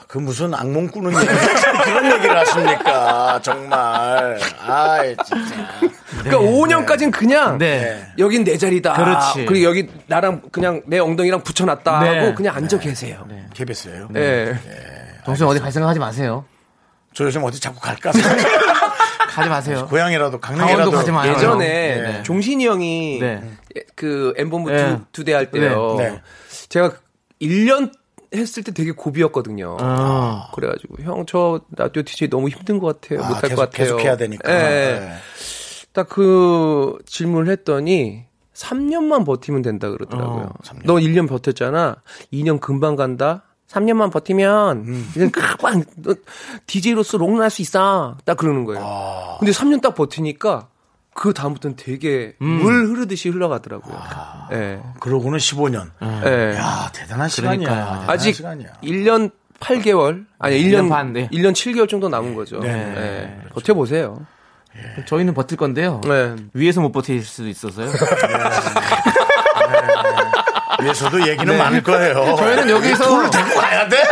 그 0.09 0.19
무슨 0.19 0.53
악몽 0.55 0.89
꾸는 0.89 1.13
얘기 1.13 1.27
그런 1.85 2.13
얘기를 2.13 2.37
하십니까? 2.39 3.41
정말. 3.43 4.39
아이 4.67 5.15
진짜. 5.25 5.55
그러니까 6.25 6.39
5년까지는 6.39 7.13
그냥 7.13 7.59
네. 7.59 8.05
여긴 8.19 8.43
내 8.43 8.59
자리다. 8.59 8.95
그렇지. 8.95 9.47
그리고 9.47 9.65
여기 9.67 9.89
나랑 10.09 10.43
그냥 10.51 10.83
내 10.87 10.99
엉덩이랑 10.99 11.43
붙여놨다 11.45 12.01
네. 12.01 12.19
하고 12.19 12.35
그냥 12.35 12.57
앉아 12.57 12.79
계세요. 12.79 13.25
KBS예요. 13.55 14.09
예. 14.17 14.59
동생 15.25 15.47
어디 15.47 15.61
갈 15.61 15.71
생각하지 15.71 16.01
마세요. 16.01 16.45
저 17.15 17.25
요즘 17.25 17.43
어디 17.45 17.61
자꾸 17.61 17.81
갈까? 17.81 18.13
가지 19.31 19.49
마세요. 19.49 19.87
고향이라도 19.89 20.41
강릉이라도 20.41 20.91
가지 20.91 21.13
마요. 21.13 21.33
예전에 21.33 21.67
네. 22.01 22.23
종신이 22.25 22.67
형이 22.67 23.19
네. 23.21 23.43
그 23.95 24.35
엠본부 24.37 24.71
네. 24.71 24.99
두대 25.13 25.33
할 25.35 25.51
때요. 25.51 25.95
네. 25.99 26.11
네. 26.11 26.23
제가 26.69 26.93
1년 27.41 27.93
했을 28.35 28.63
때 28.63 28.73
되게 28.73 28.93
고비였거든요. 28.93 29.77
어. 29.81 30.51
그래가지고 30.55 31.03
형 31.03 31.25
저 31.27 31.61
라디오 31.77 32.03
DJ 32.03 32.29
너무 32.29 32.49
힘든 32.49 32.79
것 32.79 33.01
같아요. 33.01 33.25
아, 33.25 33.29
못할 33.29 33.43
계속, 33.43 33.57
것 33.57 33.63
같아요. 33.71 33.85
계속 33.87 34.01
해야 34.01 34.17
되니까. 34.17 34.53
예. 34.53 34.57
네. 35.01 35.13
딱그 35.93 36.99
질문을 37.07 37.51
했더니 37.53 38.25
3년만 38.55 39.25
버티면 39.27 39.63
된다 39.63 39.91
그러더라고요. 39.91 40.45
어, 40.45 40.53
3년. 40.63 40.81
너 40.85 40.95
1년 40.95 41.29
버텼잖아. 41.29 41.97
2년 42.33 42.61
금방 42.61 42.95
간다. 42.97 43.45
3년만 43.71 44.11
버티면 44.11 44.79
음. 44.79 45.09
이제 45.11 45.31
꽉 45.61 45.75
DJ로서 46.67 47.19
롱날 47.19 47.51
수 47.51 47.63
있어. 47.63 48.17
딱 48.25 48.37
그러는 48.37 48.65
거예요. 48.65 48.83
아. 48.85 49.37
근데 49.39 49.53
3년 49.53 49.81
딱 49.81 49.95
버티니까 49.95 50.69
그 51.15 51.33
다음부터는 51.33 51.77
되게 51.77 52.35
음. 52.43 52.47
물 52.47 52.87
흐르듯이 52.87 53.29
흘러가더라고요. 53.29 53.95
아. 53.97 54.49
예. 54.53 54.81
그러고는 54.99 55.39
15년. 55.39 55.91
예. 56.25 56.57
야 56.57 56.91
대단한 56.93 57.29
시간이야. 57.29 57.69
대단한 57.69 58.11
아직 58.11 58.35
시간이야. 58.35 58.69
1년 58.83 59.31
8개월 59.61 60.27
아니 60.39 60.57
1년 60.57 60.87
1년 60.87 60.89
반, 60.89 61.13
네. 61.13 61.29
1년 61.29 61.53
7개월 61.53 61.89
정도 61.89 62.09
남은 62.09 62.35
거죠. 62.35 62.59
네. 62.61 62.69
예. 62.71 63.49
버텨보세요. 63.51 64.27
저희는 65.07 65.35
버틸 65.35 65.57
건데요. 65.57 66.01
네. 66.05 66.37
위에서 66.55 66.81
못 66.81 66.93
버틸 66.93 67.23
수도 67.23 67.49
있어서요. 67.49 67.91
위에서도 70.85 71.27
얘기는 71.29 71.59
많을 71.59 71.83
거예요. 71.83 72.25
네. 72.25 72.37
저희는 72.37 72.71
여기서 72.71 73.05
둘을 73.05 73.31
데리고 73.31 73.61
가야 73.61 73.89
돼? 73.89 74.03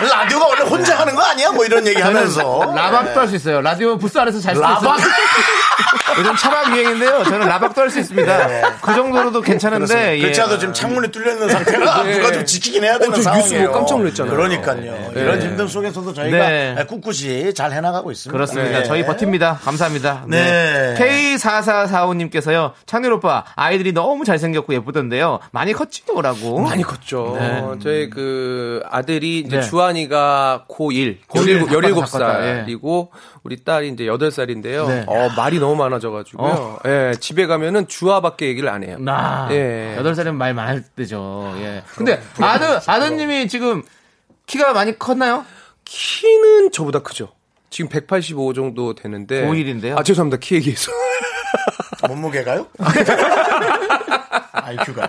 라디오가 0.00 0.46
원래 0.46 0.62
혼자 0.62 0.98
하는 0.98 1.14
거 1.14 1.22
아니야? 1.22 1.50
뭐 1.52 1.64
이런 1.64 1.86
얘기 1.86 2.00
하면서. 2.00 2.72
라박도 2.74 3.20
할 3.20 3.28
수 3.28 3.36
있어요. 3.36 3.60
라디오 3.60 3.96
부스 3.98 4.18
안에서 4.18 4.40
잘 4.40 4.54
수도 4.54 4.66
있어요. 4.66 4.80
라박? 4.90 4.98
요즘 6.18 6.36
차박 6.36 6.72
유행인데요. 6.76 7.24
저는 7.24 7.46
라박도 7.48 7.80
할 7.82 7.90
수 7.90 8.00
있습니다. 8.00 8.78
그 8.80 8.94
정도로도 8.94 9.40
괜찮은데. 9.40 10.16
예. 10.18 10.20
그렇지 10.22 10.40
않아도 10.40 10.58
지금 10.58 10.74
창문이 10.74 11.08
뚫려 11.12 11.32
있는 11.32 11.48
상태라 11.48 12.02
누가 12.04 12.32
좀 12.32 12.44
지키긴 12.44 12.82
해야 12.84 12.98
되는 12.98 13.12
어, 13.12 13.16
저 13.16 13.22
상황이에요. 13.22 13.60
뉴스 13.62 13.72
깜짝 13.72 13.98
놀랐잖아요. 13.98 14.34
그러니까요. 14.36 15.10
이런 15.14 15.38
힘듦 15.40 15.68
속에서도 15.68 16.12
저희가 16.12 16.36
네. 16.48 16.86
꿋꿋이 16.88 17.54
잘 17.54 17.72
해나가고 17.72 18.10
있습니다. 18.10 18.32
그렇습니다. 18.32 18.78
네. 18.78 18.84
저희 18.84 19.04
버팁니다. 19.04 19.60
감사합니다. 19.62 20.24
네. 20.28 20.94
K4445님께서요. 20.98 22.72
창렬 22.86 23.12
오빠, 23.12 23.44
아이들이 23.54 23.92
너무 23.92 24.24
잘생겼고 24.24 24.74
예쁘던데요. 24.74 25.40
많이 25.52 25.72
컸지요? 25.72 26.20
라고. 26.20 26.60
많이 26.60 26.82
컸죠. 26.82 27.36
네. 27.38 27.62
저희 27.82 28.10
그 28.10 28.82
아들이 28.90 29.40
이제 29.40 29.56
네. 29.56 29.62
주한이가 29.62 30.64
고1, 30.68 31.18
고1 31.28 31.44
17, 31.44 31.66
다 31.66 31.94
컸다, 32.06 32.46
예. 32.46 32.64
17살이고 32.66 33.08
우리 33.46 33.62
딸이 33.62 33.90
이제 33.90 34.06
8살인데요. 34.06 34.88
네. 34.88 35.04
어, 35.06 35.28
말이 35.36 35.60
너무 35.60 35.76
많아져가지고요. 35.76 36.50
어. 36.52 36.78
예, 36.84 37.14
집에 37.20 37.46
가면은 37.46 37.86
주아밖에 37.86 38.48
얘기를 38.48 38.68
안 38.68 38.82
해요. 38.82 38.96
나. 38.98 39.46
예. 39.52 39.94
여덟 39.96 40.16
살이면 40.16 40.36
말 40.36 40.52
많을 40.52 40.82
때죠. 40.82 41.54
예. 41.58 41.84
근데 41.94 42.20
아들, 42.40 42.80
아드님이 42.84 43.46
지금 43.46 43.84
키가 44.46 44.72
많이 44.72 44.98
컸나요? 44.98 45.44
키는 45.84 46.72
저보다 46.72 46.98
크죠. 47.04 47.28
지금 47.70 47.88
185 47.88 48.52
정도 48.52 48.96
되는데. 48.96 49.46
고1인데요? 49.46 49.96
아, 49.96 50.02
죄송합니다. 50.02 50.38
키 50.40 50.56
얘기해서. 50.56 50.90
몸무게가요? 52.08 52.66
IQ가요? 54.66 55.06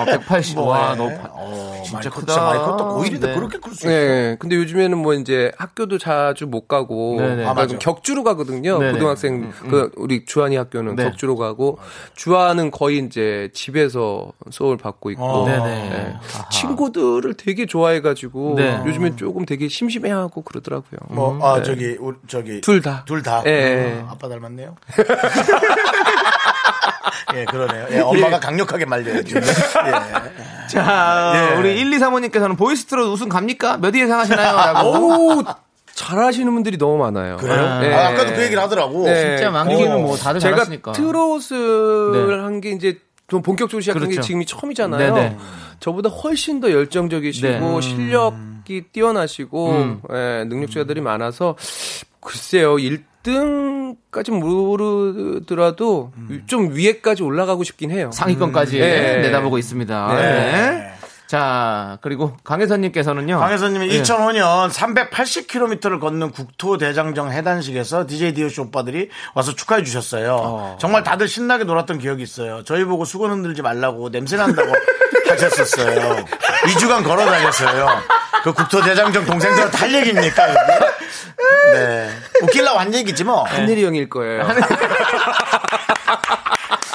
어, 0.00 0.04
180. 0.06 0.58
와, 0.58 0.94
너무. 0.96 1.14
파- 1.18 1.28
어, 1.32 1.82
진짜 1.84 2.08
컸- 2.10 2.20
크다. 2.20 2.32
진짜 2.32 2.44
많이 2.44 2.58
컸다. 2.60 2.84
고1인데 2.84 3.20
네. 3.20 3.34
그렇게 3.34 3.58
클 3.58 3.72
수 3.74 3.86
있어. 3.86 3.88
네, 3.88 4.36
근데 4.38 4.56
요즘에는 4.56 4.96
뭐 4.98 5.14
이제 5.14 5.52
학교도 5.58 5.98
자주 5.98 6.46
못 6.46 6.66
가고 6.68 7.16
네네. 7.16 7.28
그러니까 7.28 7.50
아, 7.50 7.54
맞아. 7.54 7.78
격주로 7.78 8.24
가거든요. 8.24 8.78
네네. 8.78 8.92
고등학생 8.92 9.52
그 9.68 9.90
우리 9.96 10.24
주한이 10.24 10.56
학교는 10.56 10.96
네. 10.96 11.04
격주로 11.04 11.36
가고 11.36 11.78
주한은 12.14 12.70
거의 12.70 12.98
이제 12.98 13.50
집에서 13.52 14.32
수업을 14.50 14.76
받고 14.78 15.10
있고 15.12 15.22
어. 15.24 15.46
네네. 15.46 15.64
네. 15.88 16.16
아하. 16.34 16.48
친구들을 16.48 17.34
되게 17.34 17.66
좋아해 17.66 18.00
가지고 18.00 18.54
네. 18.56 18.80
요즘에 18.86 19.16
조금 19.16 19.44
되게 19.46 19.68
심심해하고 19.68 20.42
그러더라고요. 20.42 21.00
뭐, 21.08 21.38
아, 21.42 21.62
저기, 21.62 21.96
우리, 22.00 22.16
저기. 22.28 22.50
네. 22.52 22.60
둘 22.60 22.80
다. 22.82 23.02
둘 23.06 23.22
다. 23.22 23.42
예. 23.46 24.00
어, 24.02 24.08
아빠 24.12 24.28
닮았네요. 24.28 24.74
예, 27.36 27.44
그러네요. 27.44 27.86
예, 27.90 28.00
엄마가 28.00 28.40
강력하게 28.40 28.84
말려야죠. 28.84 29.36
예. 29.38 29.42
자, 30.68 31.32
예. 31.54 31.58
우리 31.58 31.78
1, 31.80 31.92
2, 31.92 31.98
3호님께서는 31.98 32.56
보이스트롯 32.56 33.08
우승 33.08 33.28
갑니까? 33.28 33.78
몇 33.78 33.94
위 33.94 34.00
예상하시나요? 34.02 34.56
라고. 34.56 35.38
오, 35.38 35.42
잘하시는 35.94 36.52
분들이 36.52 36.78
너무 36.78 36.96
많아요. 36.98 37.38
그래요? 37.38 37.80
네. 37.80 37.92
아, 37.94 38.08
아까도 38.08 38.32
그 38.34 38.42
얘기를 38.42 38.62
하더라고. 38.62 39.04
네. 39.04 39.36
진짜 39.36 39.50
만기는 39.50 39.92
어. 39.92 39.98
뭐 39.98 40.16
다들 40.16 40.40
제가 40.40 40.56
잘하시니까. 40.56 40.92
트롯을 40.92 42.28
네. 42.28 42.34
한게 42.42 42.70
이제 42.70 42.98
좀 43.26 43.42
본격적으로 43.42 43.80
시작한 43.80 44.02
게 44.04 44.08
그렇죠. 44.14 44.26
지금이 44.26 44.46
처음이잖아요. 44.46 45.14
네네. 45.14 45.36
저보다 45.80 46.08
훨씬 46.08 46.60
더 46.60 46.70
열정적이시고 46.70 47.48
네. 47.48 47.80
실력이 47.80 48.84
뛰어나시고 48.92 49.70
음. 49.70 50.00
예, 50.12 50.44
능력자들이 50.46 51.00
많아서 51.00 51.56
글쎄요 52.20 52.78
1 52.78 53.04
등까지 53.28 54.30
모르더라도 54.30 56.12
좀 56.46 56.74
위에까지 56.74 57.22
올라가고 57.22 57.64
싶긴 57.64 57.90
해요. 57.90 58.10
상위권까지 58.12 58.78
네. 58.78 59.20
내다보고 59.22 59.58
있습니다. 59.58 60.14
네. 60.14 60.22
네. 60.22 60.97
자, 61.28 61.98
그리고 62.00 62.36
강혜선님께서는요. 62.42 63.38
강혜선님이 63.38 63.90
예. 63.90 64.02
2005년 64.02 64.70
380km를 64.70 66.00
걷는 66.00 66.30
국토대장정 66.30 67.30
해단식에서 67.32 68.06
DJ 68.06 68.32
디오쇼 68.32 68.62
오빠들이 68.62 69.10
와서 69.34 69.54
축하해 69.54 69.82
주셨어요. 69.84 70.78
정말 70.80 71.02
다들 71.02 71.28
신나게 71.28 71.64
놀았던 71.64 71.98
기억이 71.98 72.22
있어요. 72.22 72.64
저희 72.64 72.84
보고 72.84 73.04
수건 73.04 73.30
흔들지 73.30 73.60
말라고 73.60 74.10
냄새 74.10 74.38
난다고 74.38 74.72
하셨었어요. 75.28 76.24
2주간 76.64 77.04
걸어 77.04 77.26
다녔어요. 77.26 77.86
그 78.42 78.54
국토대장정 78.54 79.26
동생들한테 79.26 79.76
할 79.76 79.94
얘기입니까? 79.96 80.46
네. 81.72 82.10
웃길라 82.42 82.72
고 82.72 82.78
한 82.78 82.94
얘기지 82.94 83.24
뭐. 83.24 83.42
한일이 83.42 83.84
형일 83.84 84.08
거예요. 84.08 84.46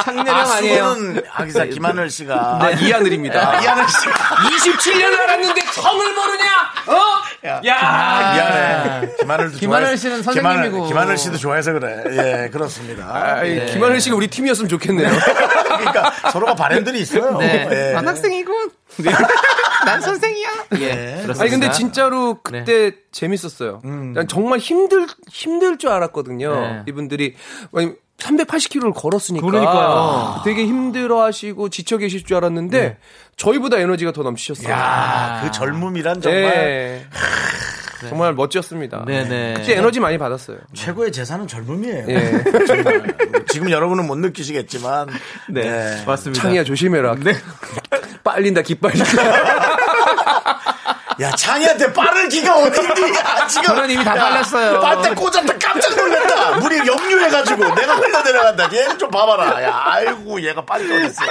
상렬형 0.04 0.36
아, 0.36 0.54
아니에요. 0.56 0.94
수건은 0.96 1.24
하기사 1.30 1.66
김하늘 1.66 2.10
씨가. 2.10 2.60
네, 2.62 2.86
이하늘입니다. 2.88 3.62
이하늘 3.62 3.88
씨가. 3.88 4.14
27년 4.14 5.20
알았는데 5.20 5.62
성을 5.62 6.14
모르냐? 6.14 6.52
어? 6.88 7.48
야, 7.48 7.62
야. 7.66 8.34
미안해. 8.34 9.16
김하늘도 9.20 9.58
김하늘 9.58 9.88
좋아해서- 9.88 9.98
씨는 9.98 10.24
선생님이고. 10.24 10.70
김하늘, 10.72 10.88
김하늘 10.88 11.18
씨도 11.18 11.38
좋아해서 11.38 11.72
그래. 11.74 12.04
예, 12.46 12.50
그렇습니다. 12.50 13.10
아이, 13.14 13.66
김하늘 13.68 14.02
씨가 14.02 14.16
우리 14.16 14.28
팀이었으면 14.28 14.68
좋겠네요. 14.70 15.10
그러니까 15.10 16.12
서로가 16.32 16.56
바램들이 16.56 17.00
있어요. 17.00 17.38
네. 17.38 17.68
예. 17.72 17.94
난 17.94 18.08
학생이군. 18.08 18.72
난 19.86 20.00
선생이야. 20.02 20.50
예. 20.80 21.20
그렇습니다. 21.24 21.42
아니 21.42 21.50
근데 21.50 21.72
진짜로 21.72 22.40
그때 22.44 22.92
재밌었어요. 23.12 23.82
난 24.14 24.28
정말 24.28 24.60
힘들 24.60 25.08
힘들 25.30 25.78
줄 25.78 25.90
알았거든요. 25.90 26.56
네. 26.56 26.84
이분들이 26.88 27.36
380km를 28.18 28.94
걸었으니까 28.94 29.46
그러니까요. 29.46 30.42
되게 30.46 30.66
힘들어하시고 30.66 31.70
지쳐 31.70 31.98
계실 31.98 32.24
줄 32.24 32.38
알았는데 32.38 32.98
저희보다 33.36 33.78
에너지가 33.80 34.12
더 34.14 34.24
넘치셨어요. 34.24 34.70
야, 34.72 35.42
그 35.44 35.52
젊음이란 35.52 36.22
정말 36.22 36.42
네. 36.42 37.06
정말 38.10 38.34
멋졌습니다. 38.34 39.06
네네. 39.06 39.54
그때 39.58 39.78
에너지 39.78 40.00
많이 40.00 40.18
받았어요. 40.18 40.58
최고의 40.74 41.12
재산은 41.12 41.48
젊음이에요. 41.48 42.06
예. 42.10 42.44
정말. 42.68 43.04
지금 43.50 43.70
여러분은 43.72 44.06
못 44.08 44.18
느끼시겠지만. 44.18 45.08
네. 45.50 46.04
맞습니다. 46.06 46.42
창이야 46.42 46.64
조심해라. 46.66 47.16
빨린다 48.24 48.62
기빨린다. 48.62 49.06
야, 51.22 51.32
창희한테 51.32 51.94
빠를 51.94 52.30
기가 52.30 52.58
어딘지. 52.58 53.14
야, 53.18 53.48
지금. 53.48 53.64
저는 53.68 53.90
이미 53.92 54.04
다 54.04 54.14
빨렸어요. 54.14 54.80
빨대 54.80 55.14
꽂았다 55.14 55.58
깜짝 55.60 55.96
놀랐다. 55.96 56.58
물이 56.60 56.78
역류해가지고 56.88 57.76
내가 57.76 57.96
흘러 57.96 58.22
내려간다. 58.24 58.70
얘 58.74 58.94
좀 58.98 59.10
봐봐라. 59.10 59.64
야, 59.64 59.82
아이고, 59.86 60.42
얘가 60.42 60.64
빨리 60.64 60.92
어딨어. 60.92 61.26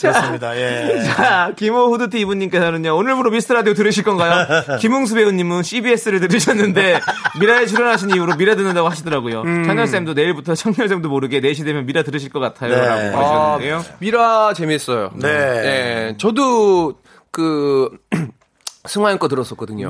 그렇습니다. 0.00 0.56
예. 0.56 1.02
자, 1.16 1.50
김호 1.56 1.86
후드티 1.92 2.20
이분님께서는요, 2.20 2.96
오늘부로 2.96 3.30
미스터 3.30 3.54
라디오 3.54 3.74
들으실 3.74 4.04
건가요? 4.04 4.46
김웅수 4.80 5.14
배우님은 5.14 5.62
CBS를 5.64 6.20
들으셨는데, 6.20 7.00
미라에 7.40 7.66
출연하신 7.66 8.10
이후로 8.10 8.36
미라 8.36 8.54
듣는다고 8.54 8.88
하시더라고요. 8.88 9.42
청년쌤도 9.42 10.14
내일부터 10.14 10.54
청년쌤도 10.54 11.08
모르게 11.08 11.40
4시 11.40 11.64
되면 11.64 11.84
미라 11.86 12.02
들으실 12.02 12.30
것 12.30 12.38
같아요. 12.40 12.74
네. 12.74 13.10
라고 13.10 13.18
아, 13.18 13.22
하셨는데요. 13.52 13.84
미라 13.98 14.52
재밌어요. 14.54 15.10
네. 15.16 15.28
예, 15.28 16.14
저도 16.18 16.94
그 17.32 17.88
승화형 18.86 19.18
거 19.18 19.28
들었었거든요. 19.28 19.88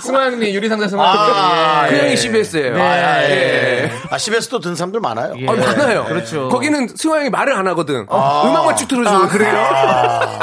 승화형님 0.00 0.50
유리상자 0.54 0.88
승화. 0.88 1.02
아, 1.04 1.86
그 1.88 1.94
예. 1.94 2.00
형이 2.00 2.16
CBS예요. 2.16 2.74
네. 2.76 2.80
아, 2.82 3.22
예. 3.24 3.30
예. 3.30 3.92
아, 4.10 4.18
CBS도 4.18 4.60
든 4.60 4.74
사람들 4.74 5.00
많아요. 5.00 5.34
예. 5.38 5.48
아, 5.48 5.52
많아요. 5.52 6.04
그렇죠. 6.04 6.48
거기는 6.48 6.88
승화형이 6.94 7.30
말을 7.30 7.54
안 7.54 7.66
하거든. 7.68 8.06
음악만 8.10 8.76
쭉 8.76 8.88
들어줘. 8.88 9.28
그래요? 9.28 9.52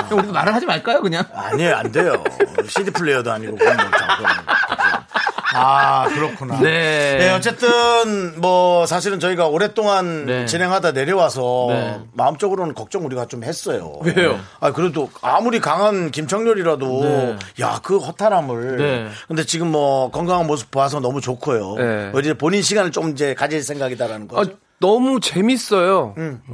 그럼 0.08 0.20
우리도 0.20 0.34
말을 0.34 0.54
하지 0.54 0.66
말까요, 0.66 1.02
그냥? 1.02 1.24
아니에요, 1.34 1.76
안 1.76 1.92
돼요. 1.92 2.24
CD 2.68 2.92
플레이어도 2.92 3.32
아니고. 3.32 3.56
그건 3.58 3.76
뭐, 3.78 3.86
다 3.90 4.18
그건. 4.18 4.32
아, 5.54 6.08
그렇구나. 6.10 6.60
네. 6.60 7.18
네, 7.20 7.32
어쨌든 7.32 8.40
뭐 8.40 8.86
사실은 8.86 9.20
저희가 9.20 9.48
오랫동안 9.48 10.26
네. 10.26 10.46
진행하다 10.46 10.92
내려와서 10.92 11.66
네. 11.70 12.00
마음적으로는 12.14 12.74
걱정 12.74 13.06
우리가 13.06 13.26
좀 13.28 13.44
했어요. 13.44 14.00
왜요? 14.02 14.40
아 14.60 14.72
그래도 14.72 15.10
아무리 15.22 15.60
강한 15.60 16.12
김청렬이라도 16.12 17.02
네. 17.04 17.38
야 17.62 17.80
그 17.84 17.98
허탈함을. 18.00 18.78
네. 18.78 19.08
근데 19.28 19.46
지금 19.46 19.72
뭐 19.72 20.12
건강한 20.12 20.48
모습 20.48 20.72
봐서 20.72 21.00
너무 21.00 21.22
좋고요. 21.22 21.76
네. 21.76 22.12
이제 22.20 22.34
본인 22.34 22.62
시간을 22.62 22.92
좀 22.92 23.12
이제 23.12 23.34
가질 23.34 23.64
생각이다라는 23.64 24.28
아, 24.32 24.36
거죠. 24.36 24.52
너무 24.80 25.20
재밌어요. 25.20 26.14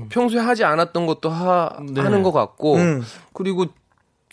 평소에 0.10 0.40
하지 0.40 0.64
않았던 0.64 1.06
것도 1.08 1.30
하, 1.30 1.72
네. 1.92 2.02
하는 2.02 2.24
것 2.24 2.32
같고. 2.32 2.76
음. 2.76 3.04
그리고 3.34 3.66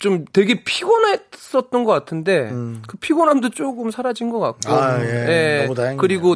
좀 0.01 0.25
되게 0.33 0.63
피곤했었던 0.63 1.83
것 1.83 1.91
같은데 1.91 2.51
그 2.87 2.97
피곤함도 2.97 3.51
조금 3.51 3.91
사라진 3.91 4.31
것 4.31 4.39
같고. 4.39 4.73
아, 4.73 4.99
예. 5.01 5.61
너무 5.61 5.75
다행이네요. 5.75 6.01
그리고 6.01 6.35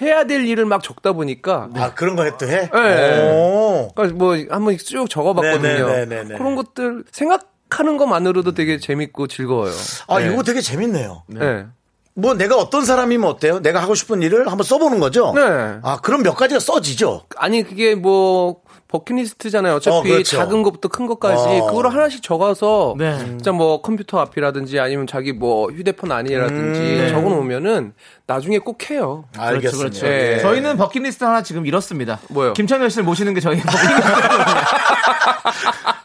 해야 0.00 0.24
될 0.24 0.46
일을 0.46 0.64
막 0.64 0.82
적다 0.82 1.12
보니까 1.12 1.68
아 1.74 1.92
그런 1.92 2.14
거 2.14 2.22
해도 2.22 2.46
해? 2.48 2.70
네. 2.72 3.32
오. 3.34 3.90
그러니까 3.94 4.16
뭐 4.16 4.36
한번 4.48 4.78
쭉 4.78 5.10
적어봤거든요. 5.10 5.88
네네네네네. 5.88 6.38
그런 6.38 6.54
것들 6.54 7.04
생각하는 7.10 7.96
것만으로도 7.96 8.54
되게 8.54 8.78
재밌고 8.78 9.26
즐거워요. 9.26 9.72
아 10.06 10.20
네. 10.20 10.32
이거 10.32 10.42
되게 10.44 10.60
재밌네요. 10.60 11.24
네. 11.26 11.66
뭐 12.14 12.34
내가 12.34 12.56
어떤 12.56 12.84
사람이면 12.84 13.28
어때요? 13.28 13.60
내가 13.60 13.82
하고 13.82 13.94
싶은 13.94 14.22
일을 14.22 14.48
한번 14.48 14.64
써보는 14.64 15.00
거죠? 15.00 15.32
네. 15.34 15.42
아, 15.82 15.98
그럼 16.02 16.22
몇 16.22 16.34
가지가 16.34 16.60
써지죠? 16.60 17.24
아니 17.36 17.62
그게 17.62 17.94
뭐 17.94 18.60
버킷리스트잖아요. 18.90 19.76
어차피 19.76 19.96
어, 19.96 20.02
그렇죠. 20.02 20.36
작은 20.36 20.62
것부터 20.62 20.88
큰 20.88 21.06
것까지 21.06 21.60
어. 21.60 21.66
그거를 21.66 21.92
하나씩 21.94 22.22
적어서 22.22 22.94
네. 22.98 23.16
진짜 23.18 23.52
뭐 23.52 23.80
컴퓨터 23.82 24.18
앞이라든지 24.18 24.78
아니면 24.80 25.06
자기 25.06 25.32
뭐 25.32 25.70
휴대폰 25.70 26.10
안이라든지 26.12 27.08
적어 27.10 27.28
놓으면면 27.30 27.92
나중에 28.26 28.58
꼭 28.58 28.90
해요. 28.90 29.24
알겠습니다. 29.36 29.78
그렇죠. 29.78 30.06
예. 30.06 30.38
저희는 30.42 30.76
버킷리스트 30.76 31.22
하나 31.24 31.42
지금 31.42 31.66
이뤘습니다. 31.66 32.18
뭐요? 32.30 32.52
김창렬 32.54 32.90
씨를 32.90 33.04
모시는 33.04 33.34
게 33.34 33.40
저희 33.40 33.58
버킷리스트거든요. 33.62 34.60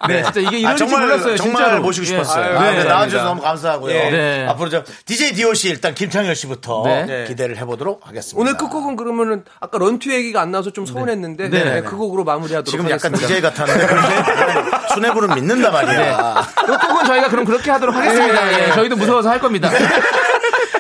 네, 0.08 0.24
진짜 0.24 0.40
이게 0.42 0.60
이런 0.60 0.72
아, 0.74 0.76
줄 0.76 0.88
정말, 0.88 1.08
몰랐어요. 1.08 1.36
정말 1.38 1.64
진짜로. 1.64 1.82
모시고 1.82 2.06
예. 2.06 2.08
싶었어요. 2.10 2.44
아유, 2.46 2.46
아, 2.46 2.52
네, 2.52 2.60
감사합니다. 2.60 2.94
나와주셔서 2.94 3.24
너무 3.26 3.42
감사하고요. 3.42 3.96
예. 3.96 4.10
네. 4.10 4.46
앞으로 4.48 4.70
저 4.70 4.84
DJ 5.06 5.34
DOC 5.34 5.70
일단 5.70 5.94
김창렬 5.96 6.36
씨부터 6.36 6.84
네. 6.86 7.26
기대를 7.28 7.58
해보도록 7.58 8.08
하겠습니다. 8.08 8.40
오늘 8.42 8.58
끝곡은 8.58 8.96
그러면은 8.96 9.44
아까 9.60 9.78
런투 9.78 10.12
얘기가 10.14 10.42
안 10.42 10.52
나와서 10.52 10.72
좀 10.72 10.86
서운했는데 10.86 11.50
네. 11.50 11.64
네, 11.64 11.82
그 11.82 11.96
곡으로 11.98 12.24
마무리하도록 12.24 12.68
지금 12.68 12.90
약간 12.90 13.14
하겠습니다. 13.14 13.28
DJ 13.28 13.42
같았는데 13.42 13.88
그런데 13.88 14.78
수뇌부는 14.94 15.36
믿는다 15.36 15.72
말이야. 15.72 16.48
끝곡은 16.66 17.06
저희가 17.06 17.30
그럼 17.30 17.46
그렇게 17.46 17.72
하도록 17.72 17.96
하겠습니다. 17.96 18.68
예, 18.68 18.72
저희도 18.74 18.96
무서워서 18.96 19.30
할 19.30 19.40
겁니다. 19.40 19.70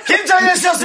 김창렬 0.05 0.55
씨였습니다. 0.55 0.84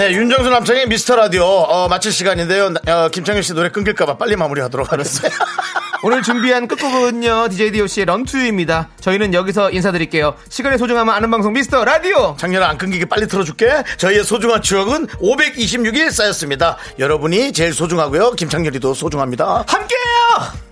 네, 0.00 0.12
윤정수 0.12 0.48
남창희의 0.48 0.88
미스터 0.88 1.14
라디오 1.14 1.44
어, 1.44 1.86
마칠 1.86 2.10
시간인데요. 2.10 2.72
어, 2.88 3.10
김창렬 3.10 3.42
씨 3.42 3.52
노래 3.52 3.68
끊길까봐 3.68 4.16
빨리 4.16 4.34
마무리하도록 4.34 4.90
하겠습니다. 4.90 5.36
오늘 6.02 6.22
준비한 6.22 6.66
끝곡은요, 6.66 7.48
DJ 7.50 7.72
DOC의 7.72 8.06
Run 8.06 8.22
To 8.22 8.33
You입니다. 8.33 8.88
저희는 8.98 9.34
여기서 9.34 9.70
인사드릴게요. 9.70 10.36
시간의 10.48 10.78
소중함을 10.78 11.12
아는 11.12 11.30
방송 11.30 11.52
미스터 11.52 11.84
라디오! 11.84 12.34
작년에 12.38 12.64
안 12.64 12.78
끊기게 12.78 13.04
빨리 13.04 13.28
틀어줄게. 13.28 13.82
저희의 13.98 14.24
소중한 14.24 14.62
추억은 14.62 15.06
526일 15.06 16.10
쌓였습니다. 16.10 16.78
여러분이 16.98 17.52
제일 17.52 17.74
소중하고요. 17.74 18.30
김창렬이도 18.30 18.94
소중합니다. 18.94 19.66
함께해요! 19.68 20.70